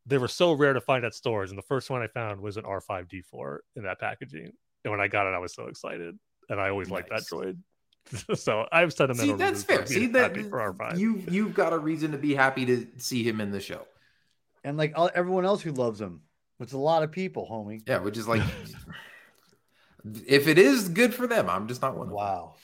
[0.06, 1.52] they were so rare to find at stores.
[1.52, 4.52] And the first one I found was an R5D4 in that packaging.
[4.84, 6.18] And when I got it, I was so excited.
[6.50, 7.58] And I always like that droid.
[8.36, 9.86] so I have sentimental See, that's reasons for fair.
[9.86, 11.00] See that for R5.
[11.00, 13.86] you you've got a reason to be happy to see him in the show.
[14.64, 16.22] And like all, everyone else who loves him,
[16.58, 17.82] which is a lot of people, homie.
[17.88, 18.42] Yeah, which is like,
[20.28, 22.04] if it is good for them, I'm just not one.
[22.04, 22.16] of them.
[22.16, 22.56] Wow.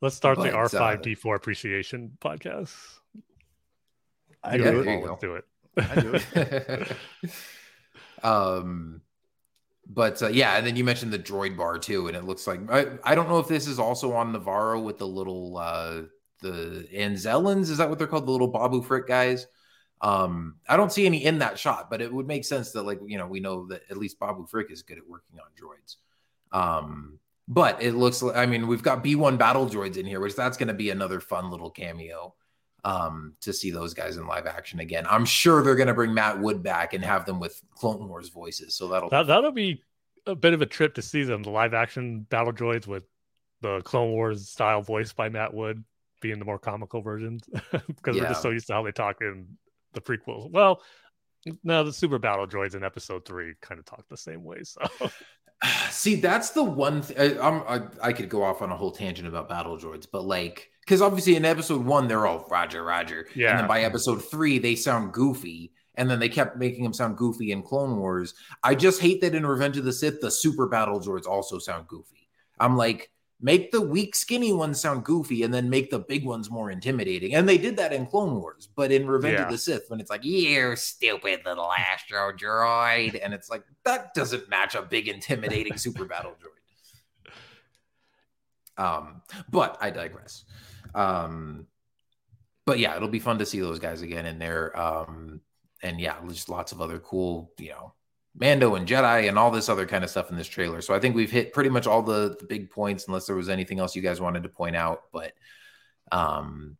[0.00, 2.74] Let's start the But, uh, R5D4 appreciation podcast.
[4.42, 4.84] I You Yeah, do it.
[4.84, 5.44] there you Paul, let's do it.
[5.76, 6.90] I do
[7.22, 8.22] it.
[8.24, 9.00] um,
[9.94, 12.60] but uh, yeah, and then you mentioned the droid bar too, and it looks like
[12.70, 16.02] I, I don't know if this is also on Navarro with the little uh
[16.40, 18.26] the Anzellans, is that what they're called?
[18.26, 19.46] The little Babu Frick guys.
[20.00, 23.00] Um, I don't see any in that shot, but it would make sense that like
[23.06, 25.96] you know we know that at least Babu Frick is good at working on droids.
[26.56, 30.36] Um, but it looks like I mean we've got B1 battle droids in here, which
[30.36, 32.34] that's going to be another fun little cameo
[32.84, 35.06] um to see those guys in live action again.
[35.08, 38.28] I'm sure they're going to bring Matt Wood back and have them with Clone Wars
[38.28, 38.74] voices.
[38.74, 39.82] So that'll That that'll be
[40.26, 43.04] a bit of a trip to see them, the live action battle droids with
[43.60, 45.84] the Clone Wars style voice by Matt Wood
[46.20, 47.42] being the more comical versions.
[47.70, 49.46] because we're just so used to how they talk in
[49.92, 50.50] the prequels.
[50.50, 50.82] Well,
[51.64, 54.62] no, the super battle droids in episode three kind of talk the same way.
[54.62, 54.80] So
[55.90, 58.90] See, that's the one thing I, I'm, I, I could go off on a whole
[58.90, 63.22] tangent about battle droids, but like, because obviously in episode one, they're all Roger, Roger.
[63.32, 63.56] And Yeah.
[63.56, 65.72] then by episode three, they sound goofy.
[65.94, 68.34] And then they kept making them sound goofy in Clone Wars.
[68.64, 71.86] I just hate that in Revenge of the Sith, the super battle droids also sound
[71.86, 72.28] goofy.
[72.58, 73.10] I'm like,
[73.44, 77.34] make the weak, skinny ones sound goofy and then make the big ones more intimidating.
[77.34, 78.68] And they did that in Clone Wars.
[78.74, 79.44] But in Revenge Yeah.
[79.46, 84.14] of the Sith, when it's like, you stupid little astro droid, and it's like, that
[84.14, 86.48] doesn't match a big, intimidating super battle droid.
[88.82, 90.44] Um, but I digress.
[90.94, 91.66] Um,
[92.64, 94.78] but yeah, it'll be fun to see those guys again in there.
[94.78, 95.40] Um,
[95.82, 97.94] and yeah, just lots of other cool, you know,
[98.34, 100.80] Mando and Jedi and all this other kind of stuff in this trailer.
[100.80, 103.48] So I think we've hit pretty much all the, the big points, unless there was
[103.48, 105.02] anything else you guys wanted to point out.
[105.12, 105.32] But
[106.10, 106.76] um,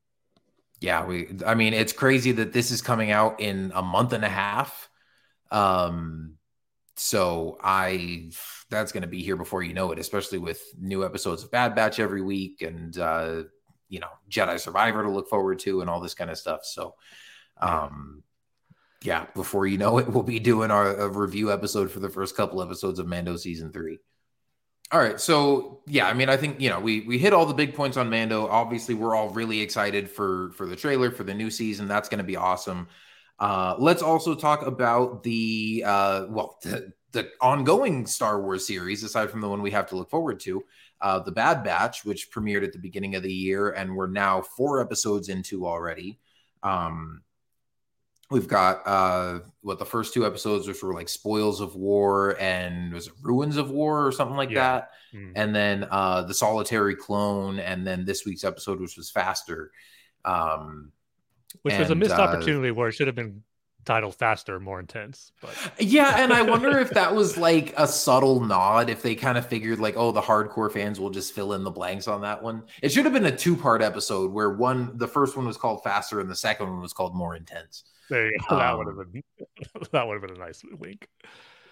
[0.80, 4.24] yeah, we, I mean, it's crazy that this is coming out in a month and
[4.24, 4.89] a half.
[5.51, 6.36] Um,
[6.97, 8.30] so I,
[8.70, 11.74] that's going to be here before you know it, especially with new episodes of Bad
[11.74, 13.43] Batch every week and, uh,
[13.93, 16.64] you know, Jedi Survivor to look forward to and all this kind of stuff.
[16.64, 16.94] So,
[17.60, 18.23] um,
[19.02, 22.62] yeah, before you know it, we'll be doing our review episode for the first couple
[22.62, 23.98] episodes of Mando season three.
[24.90, 27.52] All right, so yeah, I mean, I think you know we we hit all the
[27.52, 28.47] big points on Mando.
[28.47, 31.86] Obviously, we're all really excited for for the trailer for the new season.
[31.86, 32.89] That's going to be awesome.
[33.39, 39.31] Uh, let's also talk about the uh, well, the, the ongoing Star Wars series, aside
[39.31, 40.64] from the one we have to look forward to,
[41.03, 44.41] uh, the Bad Batch, which premiered at the beginning of the year, and we're now
[44.41, 46.19] four episodes into already.
[46.62, 47.23] Um,
[48.31, 52.91] we've got uh what the first two episodes which were like spoils of war and
[52.95, 54.61] was it ruins of war or something like Yeah.
[54.79, 55.33] that Mm.
[55.37, 59.70] and then uh the solitary clone and then this week's episode which was faster
[60.24, 60.93] um
[61.61, 63.43] which was a missed uh, opportunity where it should have been
[63.85, 65.33] titled faster, more intense.
[65.41, 69.37] But yeah and i wonder if that was like a subtle nod if they kind
[69.39, 72.43] of figured like oh the hardcore fans will just fill in the blanks on that
[72.43, 75.57] one it should have been a two part episode where one the first one was
[75.57, 78.57] called faster and the second one was called more intense there you go.
[78.59, 79.23] that would Um, have been
[79.93, 81.09] that would have been a nice wink.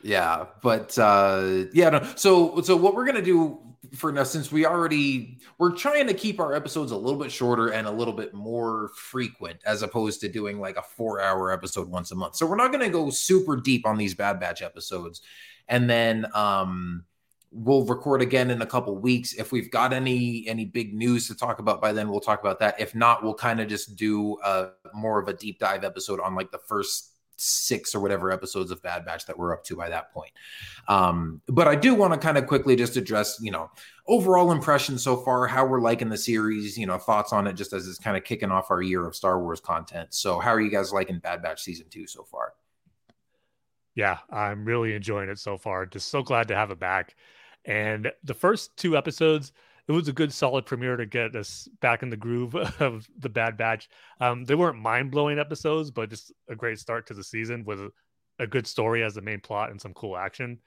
[0.02, 2.02] Yeah, but uh yeah, no.
[2.16, 6.38] So so what we're gonna do for now, since we already we're trying to keep
[6.38, 10.28] our episodes a little bit shorter and a little bit more frequent as opposed to
[10.28, 12.36] doing like a four hour episode once a month.
[12.36, 15.22] So we're not gonna go super deep on these Bad Batch episodes.
[15.68, 17.04] And then um
[17.52, 19.32] we'll record again in a couple weeks.
[19.32, 22.58] If we've got any any big news to talk about by then, we'll talk about
[22.60, 22.78] that.
[22.78, 26.34] If not, we'll kind of just do a more of a deep dive episode on
[26.34, 27.09] like the first
[27.40, 30.32] six or whatever episodes of Bad Batch that we're up to by that point.
[30.88, 33.70] Um, but I do want to kind of quickly just address, you know,
[34.06, 37.72] overall impressions so far, how we're liking the series, you know, thoughts on it just
[37.72, 40.12] as it's kind of kicking off our year of Star Wars content.
[40.12, 42.54] So, how are you guys liking Bad Batch season two so far?
[43.94, 45.86] Yeah, I'm really enjoying it so far.
[45.86, 47.16] Just so glad to have it back.
[47.64, 49.52] And the first two episodes,
[49.90, 53.28] it was a good solid premiere to get us back in the groove of the
[53.28, 53.88] Bad Batch.
[54.20, 57.80] Um, they weren't mind blowing episodes, but just a great start to the season with
[58.38, 60.60] a, good story as the main plot and some cool action.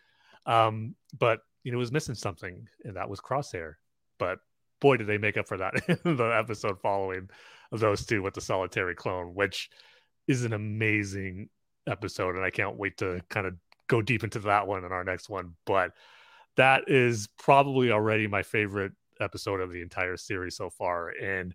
[0.46, 3.76] Um, but you know, it was missing something, and that was Crosshair.
[4.20, 4.40] But
[4.82, 5.74] boy, did they make up for that
[6.06, 7.30] in the episode following
[7.72, 9.70] those two with the solitary clone, which
[10.28, 11.48] is an amazing
[11.88, 13.56] episode, and I can't wait to kind of
[13.88, 15.54] go deep into that one in our next one.
[15.66, 15.94] But
[16.58, 21.10] that is probably already my favorite episode of the entire series so far.
[21.10, 21.54] And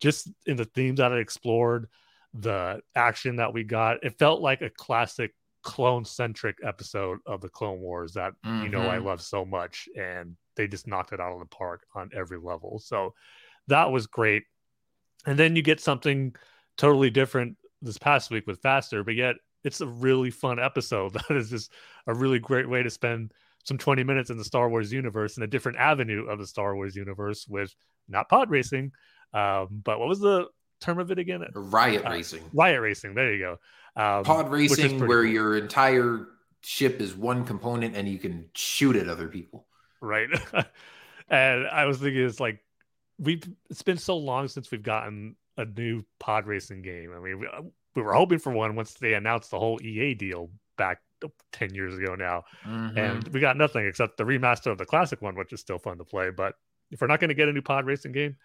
[0.00, 1.88] just in the themes that it explored,
[2.34, 7.48] the action that we got, it felt like a classic clone centric episode of the
[7.48, 8.32] Clone Wars that
[8.62, 9.04] you know I Mhm.
[9.04, 9.88] love so much.
[9.96, 12.78] And they just knocked it out of the park on every level.
[12.78, 13.14] So
[13.66, 14.44] that was great.
[15.26, 16.34] And then you get something
[16.76, 21.12] totally different this past week with Faster, but yet it's a really fun episode.
[21.28, 21.72] That is just
[22.06, 23.32] a really great way to spend
[23.64, 26.74] some 20 minutes in the Star Wars universe in a different avenue of the Star
[26.74, 27.74] Wars universe with
[28.08, 28.92] not pod racing,
[29.32, 30.48] um, but what was the
[30.80, 31.44] term of it again?
[31.54, 33.14] Riot Uh, racing, Riot racing.
[33.14, 33.52] There you go.
[33.96, 35.32] Um, pod racing, where cool.
[35.32, 36.28] your entire
[36.62, 39.66] ship is one component and you can shoot at other people.
[40.00, 40.28] right?
[41.28, 42.60] and I was thinking, it's like
[43.18, 47.12] we've it's been so long since we've gotten a new pod racing game.
[47.14, 47.48] I mean, we,
[47.94, 51.00] we were hoping for one once they announced the whole EA deal back
[51.52, 52.44] 10 years ago now.
[52.64, 52.96] Mhm.
[52.96, 55.98] and we got nothing except the remaster of the classic one, which is still fun
[55.98, 56.30] to play.
[56.30, 56.54] But
[56.90, 58.36] if we're not going to get a new pod racing game,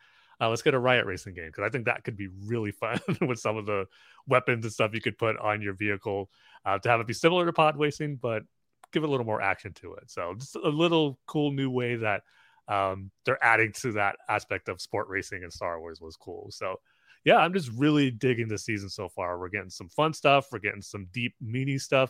[0.42, 3.00] uh, let's get a riot racing game because I think that could be really fun
[3.22, 3.88] with some of the
[4.28, 6.30] weapons and stuff you could put on your vehicle
[6.66, 8.44] uh, to have it be similar to pod racing, but
[8.92, 10.10] give it a little more action to it.
[10.10, 12.24] So just a little cool new way that
[12.68, 16.50] um, they're adding to that aspect of sport racing in Star Wars was cool.
[16.52, 16.80] So
[17.24, 19.40] yeah, I'm just really digging the season so far.
[19.40, 20.48] We're getting some fun stuff.
[20.52, 22.10] We're getting some deep, meaty stuff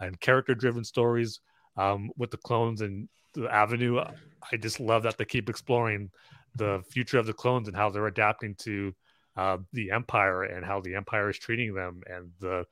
[0.00, 1.40] and character driven stories
[1.76, 3.98] um, with the clones and the avenue.
[3.98, 6.10] I just love that they keep exploring
[6.56, 8.92] the future of the clones and how they're adapting to
[9.36, 12.64] uh, the empire and how the empire is treating them and the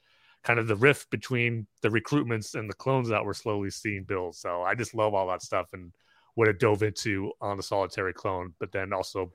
[0.44, 4.34] kind of the rift between the recruitments and the clones that we're slowly seeing build.
[4.34, 5.92] So I just love all that stuff and
[6.34, 9.32] what it dove into on the solitary clone, but then also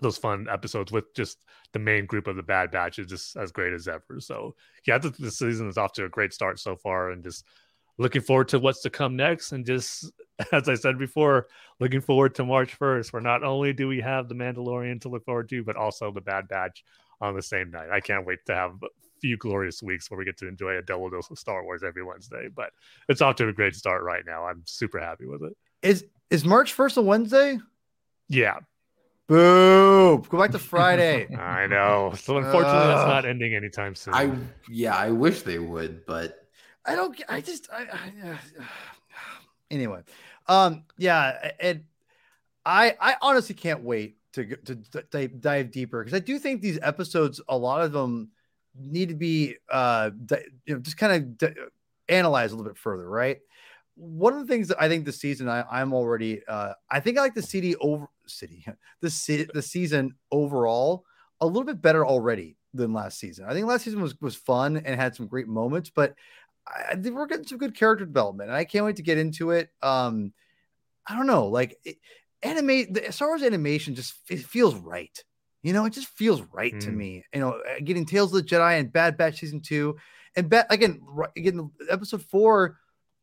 [0.00, 1.38] those fun episodes with just
[1.72, 4.20] the main group of the Bad Batch is just as great as ever.
[4.20, 4.54] So
[4.86, 7.44] yeah, the, the season is off to a great start so far, and just
[7.98, 9.52] looking forward to what's to come next.
[9.52, 10.10] And just
[10.52, 11.48] as I said before,
[11.80, 15.24] looking forward to March first, where not only do we have the Mandalorian to look
[15.24, 16.84] forward to, but also the Bad Batch
[17.20, 17.90] on the same night.
[17.90, 18.88] I can't wait to have a
[19.20, 22.04] few glorious weeks where we get to enjoy a double dose of Star Wars every
[22.04, 22.48] Wednesday.
[22.54, 22.70] But
[23.08, 24.44] it's off to a great start right now.
[24.44, 25.56] I'm super happy with it.
[25.82, 27.58] Is is March first a Wednesday?
[28.28, 28.58] Yeah,
[29.28, 30.18] Boo!
[30.28, 31.26] Go back to Friday.
[31.36, 32.12] I know.
[32.16, 34.14] So unfortunately, that's not ending anytime soon.
[34.14, 34.30] I
[34.68, 36.46] yeah, I wish they would, but
[36.84, 37.20] I don't.
[37.28, 37.68] I just.
[37.72, 38.36] I, I uh,
[39.70, 40.02] anyway,
[40.46, 41.84] um, yeah, and
[42.64, 46.38] I I honestly can't wait to go- to, to dive, dive deeper because I do
[46.38, 48.30] think these episodes, a lot of them,
[48.78, 51.60] need to be uh, di- you know, just kind of di-
[52.08, 53.38] analyzed a little bit further, right?
[53.96, 57.18] One of the things that I think this season I, I'm already uh, I think
[57.18, 58.64] I like the city over city
[59.00, 61.04] the city the season overall
[61.40, 63.46] a little bit better already than last season.
[63.48, 66.14] I think last season was was fun and had some great moments, but
[66.66, 69.18] I, I think we're getting some good character development, and I can't wait to get
[69.18, 69.70] into it.
[69.82, 70.32] Um,
[71.06, 71.96] I don't know, like it,
[72.42, 75.22] animate the Star Wars animation just it feels right.
[75.62, 76.80] You know, it just feels right mm.
[76.80, 77.24] to me.
[77.34, 79.96] You know, uh, getting Tales of the Jedi and Bad Batch season two,
[80.36, 81.00] and bet again,
[81.36, 82.78] again, episode four.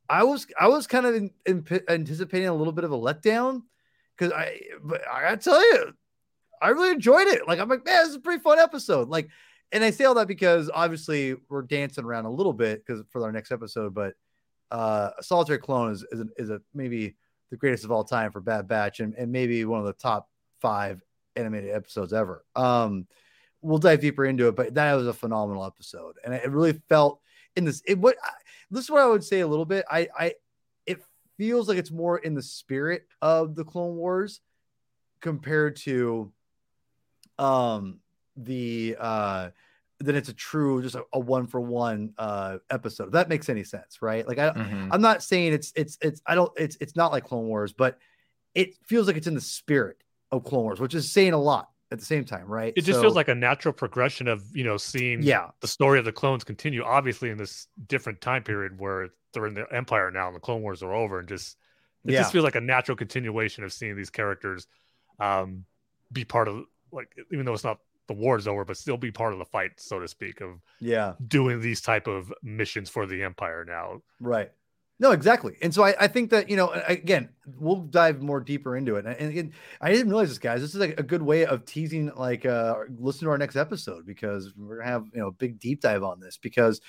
[0.10, 3.62] I was I was kind of in, in, anticipating a little bit of a letdown
[4.24, 5.94] because I but I gotta tell you,
[6.62, 7.48] I really enjoyed it.
[7.48, 9.10] Like I'm like, man, this is a pretty fun episode.
[9.10, 9.30] Like,
[9.72, 13.24] and I say all that because obviously we're dancing around a little bit because for
[13.24, 14.14] our next episode, but
[14.72, 17.16] uh Solitary Clone is is a, is a maybe
[17.52, 20.30] the greatest of all time for Bad Batch and, and maybe one of the top
[20.62, 21.02] five
[21.36, 22.44] animated episodes ever.
[22.56, 23.08] Um,
[23.62, 27.20] we'll dive deeper into it, but that was a phenomenal episode, and it really felt
[27.56, 27.82] in this.
[27.86, 28.16] It what
[28.72, 29.86] this is what I would say a little bit.
[29.90, 30.34] I I
[31.44, 34.40] feels like it's more in the spirit of the Clone Wars
[35.20, 36.32] compared to
[37.38, 38.00] um
[38.38, 39.50] the uh
[40.00, 43.08] then it's a true just a, a one for one uh episode.
[43.08, 44.26] If that makes any sense, right?
[44.26, 44.90] Like I mm-hmm.
[44.90, 47.98] I'm not saying it's it's it's I don't it's it's not like Clone Wars, but
[48.56, 49.98] it feels like it's in the spirit
[50.32, 52.72] of Clone Wars, which is saying a lot at the same time, right?
[52.78, 56.00] It just so, feels like a natural progression of you know seeing yeah the story
[56.00, 60.12] of the clones continue, obviously in this different time period where they're in the Empire
[60.12, 61.58] now and the Clone Wars are over, and just
[62.06, 62.20] it yeah.
[62.20, 64.68] just feels like a natural continuation of seeing these characters
[65.20, 65.66] um
[66.12, 69.12] be part of like even though it's not the war is over, but still be
[69.12, 73.06] part of the fight, so to speak, of yeah doing these type of missions for
[73.06, 74.02] the Empire now.
[74.20, 74.52] Right.
[75.00, 75.58] No, exactly.
[75.62, 79.06] And so I, I think that, you know, again, we'll dive more deeper into it.
[79.06, 79.52] And, and
[79.82, 80.62] I didn't realize this, guys.
[80.62, 84.06] This is like a good way of teasing, like, uh, listen to our next episode
[84.06, 86.80] because we're going to have, you know, a big deep dive on this because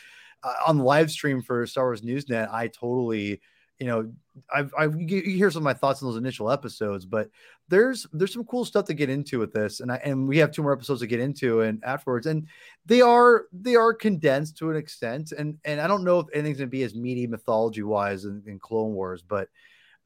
[0.44, 3.40] Uh, on the live stream for Star Wars Newsnet, I totally
[3.78, 4.12] you know,
[4.54, 7.28] I've, I've you hear some of my thoughts on those initial episodes, but
[7.68, 10.52] there's there's some cool stuff to get into with this, and I and we have
[10.52, 12.46] two more episodes to get into and afterwards, and
[12.86, 16.58] they are they are condensed to an extent, and and I don't know if anything's
[16.58, 19.48] gonna be as meaty mythology wise in, in Clone Wars, but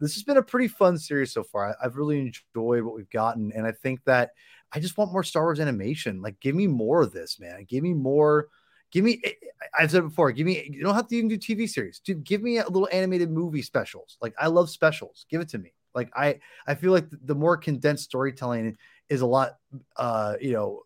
[0.01, 1.71] this has been a pretty fun series so far.
[1.71, 4.31] I, I've really enjoyed what we've gotten, and I think that
[4.73, 6.23] I just want more Star Wars animation.
[6.23, 7.65] Like, give me more of this, man.
[7.69, 8.49] Give me more
[8.91, 9.23] Give me,
[9.79, 12.01] I've said it before, give me, you don't have to even do TV series.
[12.01, 14.17] Dude, give me a little animated movie specials.
[14.21, 15.27] Like I love specials.
[15.29, 15.73] Give it to me.
[15.95, 18.77] Like I, I feel like the more condensed storytelling
[19.09, 19.57] is a lot,
[19.97, 20.83] uh, you know,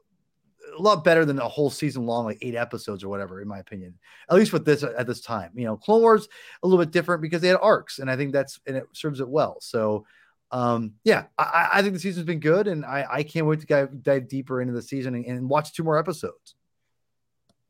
[0.79, 3.59] a lot better than a whole season long, like eight episodes or whatever, in my
[3.59, 3.99] opinion.
[4.31, 6.29] At least with this at this time, you know, Clone Wars
[6.63, 9.21] a little bit different because they had arcs, and I think that's and it serves
[9.21, 9.59] it well.
[9.61, 10.07] So,
[10.51, 13.67] um, yeah, I, I think the season's been good, and I, I can't wait to
[13.67, 16.55] dive, dive deeper into the season and, and watch two more episodes.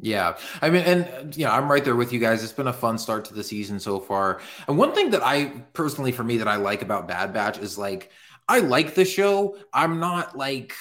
[0.03, 0.37] Yeah.
[0.61, 2.43] I mean, and you know, I'm right there with you guys.
[2.43, 4.41] It's been a fun start to the season so far.
[4.67, 7.79] And one thing that I personally, for me, that I like about Bad Batch is
[7.79, 8.11] like,
[8.49, 9.57] I like the show.
[9.73, 10.75] I'm not like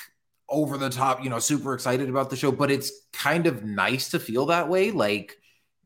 [0.49, 4.09] over the top, you know, super excited about the show, but it's kind of nice
[4.09, 4.89] to feel that way.
[4.89, 5.37] Like,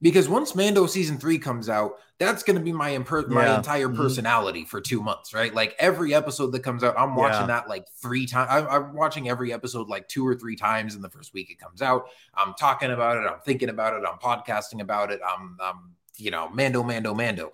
[0.01, 3.34] because once Mando season three comes out, that's going to be my imper- yeah.
[3.34, 4.01] my entire mm-hmm.
[4.01, 4.67] personality mm-hmm.
[4.67, 5.53] for two months, right?
[5.53, 7.47] Like every episode that comes out, I'm watching yeah.
[7.47, 8.49] that like three times.
[8.51, 11.59] I'm, I'm, watching every episode like two or three times in the first week it
[11.59, 12.05] comes out.
[12.34, 13.27] I'm talking about it.
[13.30, 14.07] I'm thinking about it.
[14.07, 15.19] I'm podcasting about it.
[15.27, 17.51] I'm, I'm you know, Mando, Mando, Mando.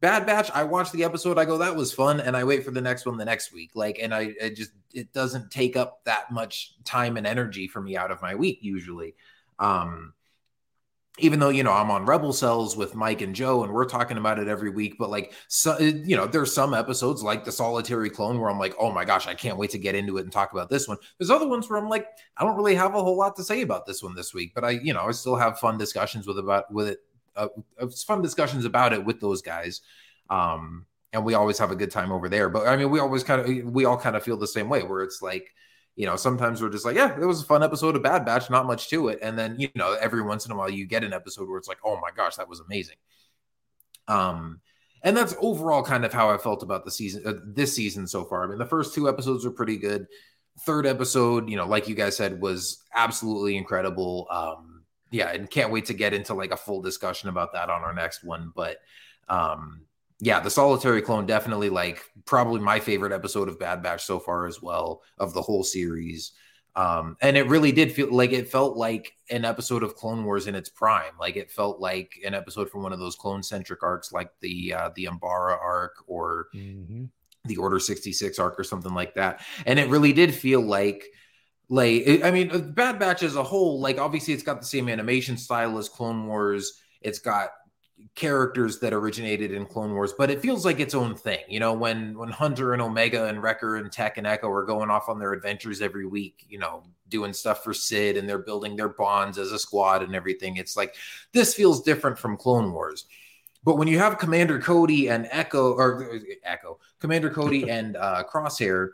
[0.00, 2.70] Bad Batch, I watch the episode, I go, that was fun, and I wait for
[2.70, 3.72] the next one the next week.
[3.74, 7.80] Like, and I, I just it doesn't take up that much time and energy for
[7.82, 9.16] me out of my week usually.
[9.58, 10.14] Um,
[11.18, 14.16] even though you know I'm on Rebel Cells with Mike and Joe, and we're talking
[14.16, 18.10] about it every week, but like, so you know, there's some episodes like the Solitary
[18.10, 20.32] Clone where I'm like, oh my gosh, I can't wait to get into it and
[20.32, 20.98] talk about this one.
[21.18, 23.62] There's other ones where I'm like, I don't really have a whole lot to say
[23.62, 26.38] about this one this week, but I, you know, I still have fun discussions with
[26.38, 26.98] about with it,
[27.36, 27.48] uh,
[28.06, 29.80] fun discussions about it with those guys.
[30.30, 32.48] Um, and we always have a good time over there.
[32.48, 34.82] But I mean, we always kind of we all kind of feel the same way,
[34.82, 35.54] where it's like
[35.98, 38.48] you know, sometimes we're just like, yeah, it was a fun episode of Bad Batch,
[38.50, 39.18] not much to it.
[39.20, 41.66] And then, you know, every once in a while you get an episode where it's
[41.66, 42.94] like, oh my gosh, that was amazing.
[44.06, 44.60] Um,
[45.02, 48.24] and that's overall kind of how I felt about the season, uh, this season so
[48.24, 48.44] far.
[48.44, 50.06] I mean, the first two episodes were pretty good.
[50.60, 54.28] Third episode, you know, like you guys said, was absolutely incredible.
[54.30, 57.82] Um, yeah, and can't wait to get into like a full discussion about that on
[57.82, 58.52] our next one.
[58.54, 58.76] But
[59.28, 59.80] um,
[60.20, 64.46] yeah, the solitary clone definitely like probably my favorite episode of Bad Batch so far
[64.46, 66.32] as well of the whole series.
[66.74, 70.46] Um, and it really did feel like it felt like an episode of Clone Wars
[70.46, 71.12] in its prime.
[71.18, 74.74] Like it felt like an episode from one of those clone centric arcs, like the
[74.74, 77.04] uh, the Umbara arc or mm-hmm.
[77.44, 79.40] the Order sixty six arc or something like that.
[79.66, 81.04] And it really did feel like
[81.68, 85.36] like I mean, Bad Batch as a whole, like obviously it's got the same animation
[85.36, 86.80] style as Clone Wars.
[87.00, 87.50] It's got
[88.14, 91.44] characters that originated in Clone Wars, but it feels like its own thing.
[91.48, 94.90] You know, when when Hunter and Omega and Wrecker and Tech and Echo are going
[94.90, 98.76] off on their adventures every week, you know, doing stuff for Cid and they're building
[98.76, 100.56] their bonds as a squad and everything.
[100.56, 100.96] It's like
[101.32, 103.06] this feels different from Clone Wars.
[103.64, 108.90] But when you have Commander Cody and Echo or Echo, Commander Cody and uh, Crosshair,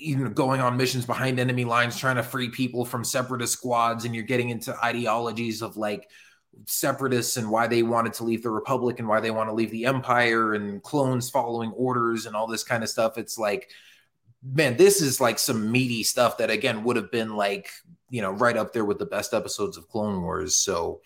[0.00, 4.06] you know going on missions behind enemy lines trying to free people from separatist squads
[4.06, 6.08] and you're getting into ideologies of like
[6.66, 9.70] separatists and why they wanted to leave the republic and why they want to leave
[9.70, 13.18] the empire and clones following orders and all this kind of stuff.
[13.18, 13.70] It's like
[14.42, 17.68] man this is like some meaty stuff that again would have been like
[18.08, 20.56] you know right up there with the best episodes of clone wars.
[20.56, 21.00] So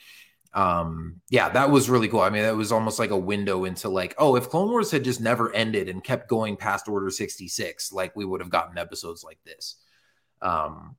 [0.53, 2.21] um yeah that was really cool.
[2.21, 5.05] I mean that was almost like a window into like oh if clone wars had
[5.05, 9.25] just never ended and kept going past order 66 like we would have gotten episodes
[9.25, 9.77] like this.
[10.41, 10.97] Um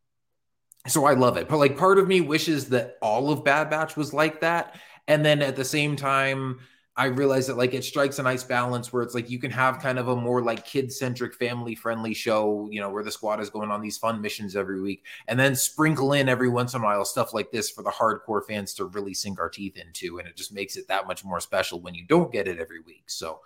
[0.87, 3.95] so i love it but like part of me wishes that all of bad batch
[3.95, 6.59] was like that and then at the same time
[6.97, 9.79] I realize that like it strikes a nice balance where it's like you can have
[9.79, 13.41] kind of a more like kid centric, family friendly show, you know, where the squad
[13.41, 16.79] is going on these fun missions every week, and then sprinkle in every once in
[16.79, 20.19] a while stuff like this for the hardcore fans to really sink our teeth into,
[20.19, 22.79] and it just makes it that much more special when you don't get it every
[22.79, 23.03] week.
[23.07, 23.41] So,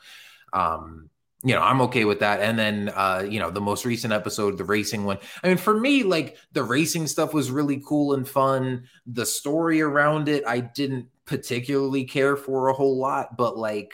[0.53, 1.09] um,
[1.43, 2.41] you know, I'm okay with that.
[2.41, 5.19] And then, uh, you know, the most recent episode, the racing one.
[5.41, 8.83] I mean, for me, like the racing stuff was really cool and fun.
[9.07, 13.93] The story around it, I didn't particularly care for a whole lot, but like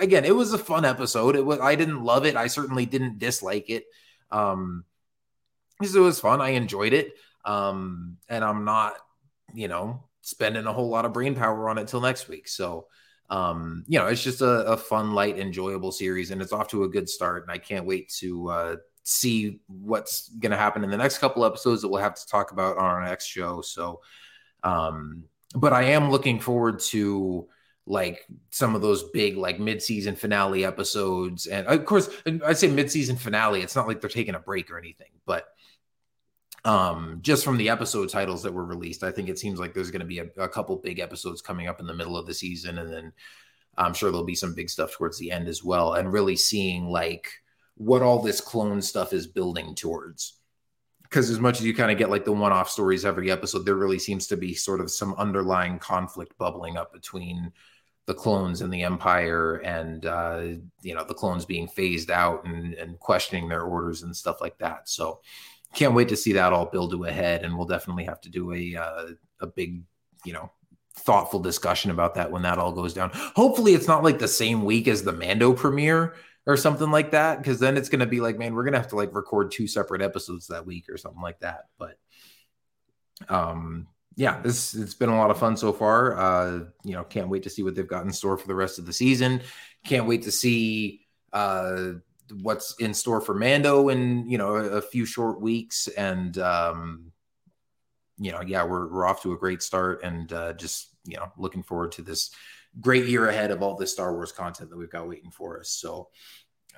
[0.00, 1.36] again, it was a fun episode.
[1.36, 2.36] It was I didn't love it.
[2.36, 3.84] I certainly didn't dislike it.
[4.30, 4.84] Um
[5.78, 6.40] because it was fun.
[6.40, 7.12] I enjoyed it.
[7.44, 8.94] Um and I'm not,
[9.54, 12.48] you know, spending a whole lot of brain power on it till next week.
[12.48, 12.86] So
[13.30, 16.84] um, you know, it's just a, a fun, light, enjoyable series, and it's off to
[16.84, 17.42] a good start.
[17.42, 21.44] And I can't wait to uh, see what's going to happen in the next couple
[21.44, 23.60] episodes that we'll have to talk about on our next show.
[23.60, 24.00] So,
[24.64, 25.24] um,
[25.54, 27.48] but I am looking forward to
[27.88, 32.10] like some of those big like mid-season finale episodes and of course
[32.44, 35.46] i say mid-season finale it's not like they're taking a break or anything but
[36.68, 39.90] um just from the episode titles that were released i think it seems like there's
[39.90, 42.34] going to be a, a, couple big episodes coming up in the middle of the
[42.34, 43.12] season and then
[43.76, 46.86] i'm sure there'll be some big stuff towards the end as well and really seeing
[46.86, 47.30] like
[47.78, 50.34] what all this clone stuff is building towards.
[51.02, 53.76] Because as much as you kind of get like the one-off stories every episode there
[53.76, 57.50] really seems to be sort of some underlying conflict bubbling up between
[58.04, 60.42] the clones and the empire and uh,
[60.82, 64.58] you know the clones being phased out and, and questioning their orders and stuff like
[64.58, 64.88] that.
[64.88, 65.20] So
[65.74, 68.30] can't wait to see that all build to a head and we'll definitely have to
[68.30, 69.06] do a uh,
[69.40, 69.82] a big
[70.24, 70.50] you know
[70.96, 73.10] thoughtful discussion about that when that all goes down.
[73.14, 76.14] Hopefully it's not like the same week as the mando premiere
[76.46, 78.78] or something like that because then it's going to be like man we're going to
[78.80, 81.66] have to like record two separate episodes that week or something like that.
[81.78, 81.98] But
[83.28, 86.18] um yeah this it's been a lot of fun so far.
[86.18, 88.78] Uh you know can't wait to see what they've got in store for the rest
[88.78, 89.42] of the season.
[89.84, 91.92] Can't wait to see uh
[92.42, 97.12] what's in store for mando in you know a, few short weeks and um
[98.18, 101.32] you know yeah we're, we're off to a great start and uh just you know
[101.36, 102.30] looking forward to this
[102.80, 105.70] great year ahead of all this Star Wars content that we've got waiting for us.
[105.70, 106.08] So,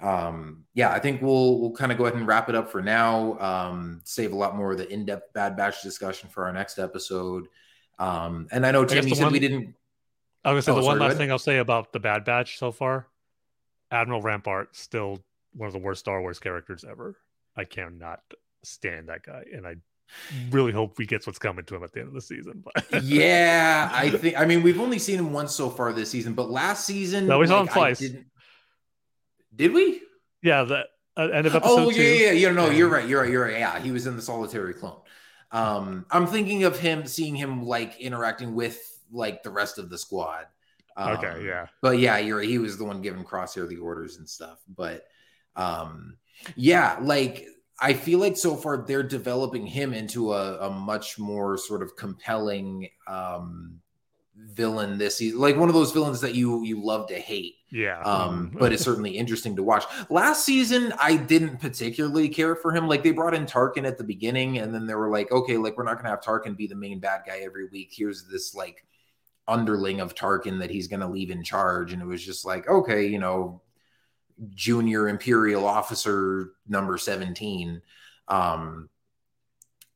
[0.01, 2.81] um, yeah, I think we'll we'll kind of go ahead and wrap it up for
[2.81, 3.39] now.
[3.39, 6.78] Um, save a lot more of the in depth Bad Batch discussion for our next
[6.78, 7.48] episode.
[7.98, 9.74] Um, and I know Tim, you said one, we didn't.
[10.44, 12.59] I was gonna say oh, the one last thing I'll say about the Bad Batch
[12.59, 13.06] so far.
[13.90, 15.22] Admiral Rampart still
[15.55, 17.16] one of the worst Star Wars characters ever.
[17.56, 18.20] I cannot
[18.62, 19.77] stand that guy, and I
[20.51, 22.64] really hope he gets what's coming to him at the end of the season.
[22.64, 26.35] But yeah, I think I mean we've only seen him once so far this season,
[26.35, 28.12] but last season no, we saw like, him twice.
[29.55, 30.02] Did we?
[30.43, 30.85] Yeah, the
[31.16, 31.78] uh, end of episode.
[31.78, 32.52] Oh yeah, yeah, yeah.
[32.52, 33.09] No, you're right.
[33.09, 33.31] You're right.
[33.31, 33.59] You're right.
[33.59, 35.01] Yeah, he was in the solitary clone.
[35.52, 38.78] Um, I'm thinking of him seeing him like interacting with
[39.10, 40.47] like the rest of the squad.
[40.97, 41.66] Um, okay, yeah.
[41.82, 44.60] But yeah, you're he was the one giving Crosshair the orders and stuff.
[44.68, 45.05] But
[45.56, 46.16] um,
[46.56, 47.47] yeah, like
[47.81, 51.97] I feel like so far they're developing him into a, a much more sort of
[51.97, 53.81] compelling um,
[54.36, 57.56] villain this season, like one of those villains that you you love to hate.
[57.72, 58.01] Yeah.
[58.01, 58.59] Um, mm-hmm.
[58.59, 59.85] but it's certainly interesting to watch.
[60.09, 62.89] Last season, I didn't particularly care for him.
[62.89, 65.77] Like they brought in Tarkin at the beginning, and then they were like, okay, like
[65.77, 67.93] we're not gonna have Tarkin be the main bad guy every week.
[67.93, 68.85] Here's this like
[69.48, 73.06] underling of Tarkin that he's gonna leave in charge, and it was just like, okay,
[73.06, 73.62] you know,
[74.55, 77.83] junior imperial officer number 17
[78.29, 78.89] um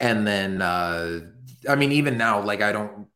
[0.01, 1.21] and then uh
[1.69, 3.07] i mean even now like i don't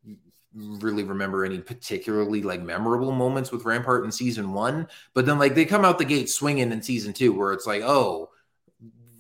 [0.55, 5.55] really remember any particularly like memorable moments with rampart in season one but then like
[5.55, 8.31] they come out the gate swinging in season two where it's like oh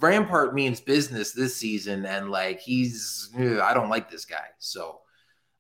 [0.01, 4.47] rampart means business this season and like he's i don't like this guy.
[4.59, 5.01] So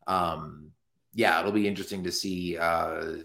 [0.07, 0.70] um
[1.12, 3.16] yeah it'll be interesting to see uh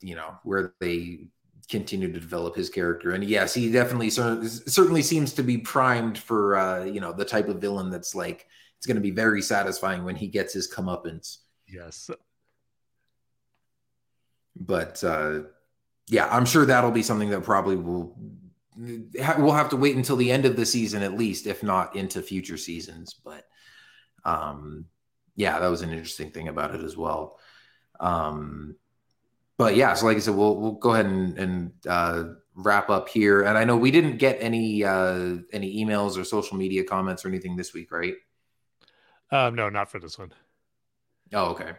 [0.00, 1.28] you know where they
[1.68, 3.12] continue to develop his character.
[3.12, 7.48] And yes, he definitely certainly seems to be primed for uh, you know the type
[7.48, 8.46] of villain that's like
[8.76, 11.38] it's going to be very satisfying when he gets his comeuppance.
[11.66, 12.10] Yes.
[14.56, 15.40] But uh,
[16.08, 18.16] yeah, I'm sure that'll be something that probably will
[18.76, 22.20] we'll have to wait until the end of the season at least, if not into
[22.20, 23.14] future seasons.
[23.14, 23.44] But
[24.24, 24.86] um,
[25.36, 27.38] yeah, that was an interesting thing about it as well.
[28.00, 28.76] Um,
[29.56, 32.24] but yeah, so like I said, we'll we'll go ahead and, and uh,
[32.54, 33.42] wrap up here.
[33.42, 37.28] And I know we didn't get any uh, any emails or social media comments or
[37.28, 38.14] anything this week, right?
[39.30, 40.32] Um, no, not for this one.
[41.32, 41.72] Oh, okay.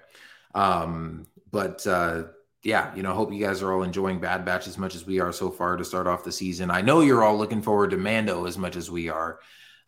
[0.53, 2.23] Um, but uh,
[2.63, 5.19] yeah, you know, hope you guys are all enjoying Bad Batch as much as we
[5.19, 6.71] are so far to start off the season.
[6.71, 9.39] I know you're all looking forward to Mando as much as we are.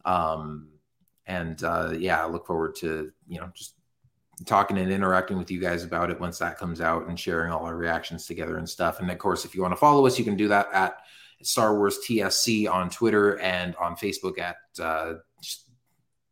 [0.05, 0.69] Um,
[1.25, 3.75] and uh, yeah, I look forward to you know just
[4.45, 7.65] talking and interacting with you guys about it once that comes out and sharing all
[7.65, 8.99] our reactions together and stuff.
[8.99, 10.97] And of course, if you want to follow us, you can do that at
[11.41, 15.15] Star Wars TSC on Twitter and on Facebook at uh,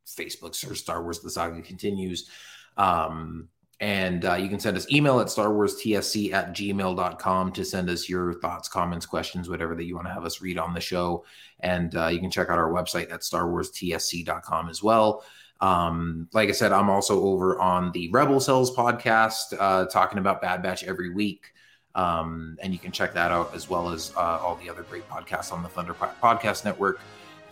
[0.07, 2.30] Facebook search Star Wars The Saga Continues.
[2.77, 3.49] Um,
[3.82, 7.90] and uh, you can send us email at Star Wars TSC at gmail.com to send
[7.90, 10.80] us your thoughts, comments, questions, whatever that you want to have us read on the
[10.80, 11.26] show.
[11.60, 15.26] And uh, you can check out our website at starwarstsc.com as well.
[15.61, 20.41] Um, like I said, I'm also over on the Rebel Cells podcast, uh, talking about
[20.41, 21.53] Bad Batch every week.
[21.95, 25.07] Um, and you can check that out as well as uh, all the other great
[25.10, 26.99] podcasts on the Thunder Podcast Network.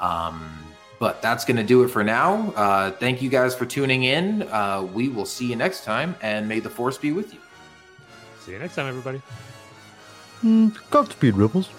[0.02, 0.52] Um,
[1.00, 2.52] but that's going to do it for now.
[2.56, 4.44] Uh, thank you guys for tuning in.
[4.44, 7.40] Uh, we will see you next time, and may the force be with you.
[8.42, 9.22] See you next time, everybody.
[10.44, 11.70] Mm, Godspeed, Rebels.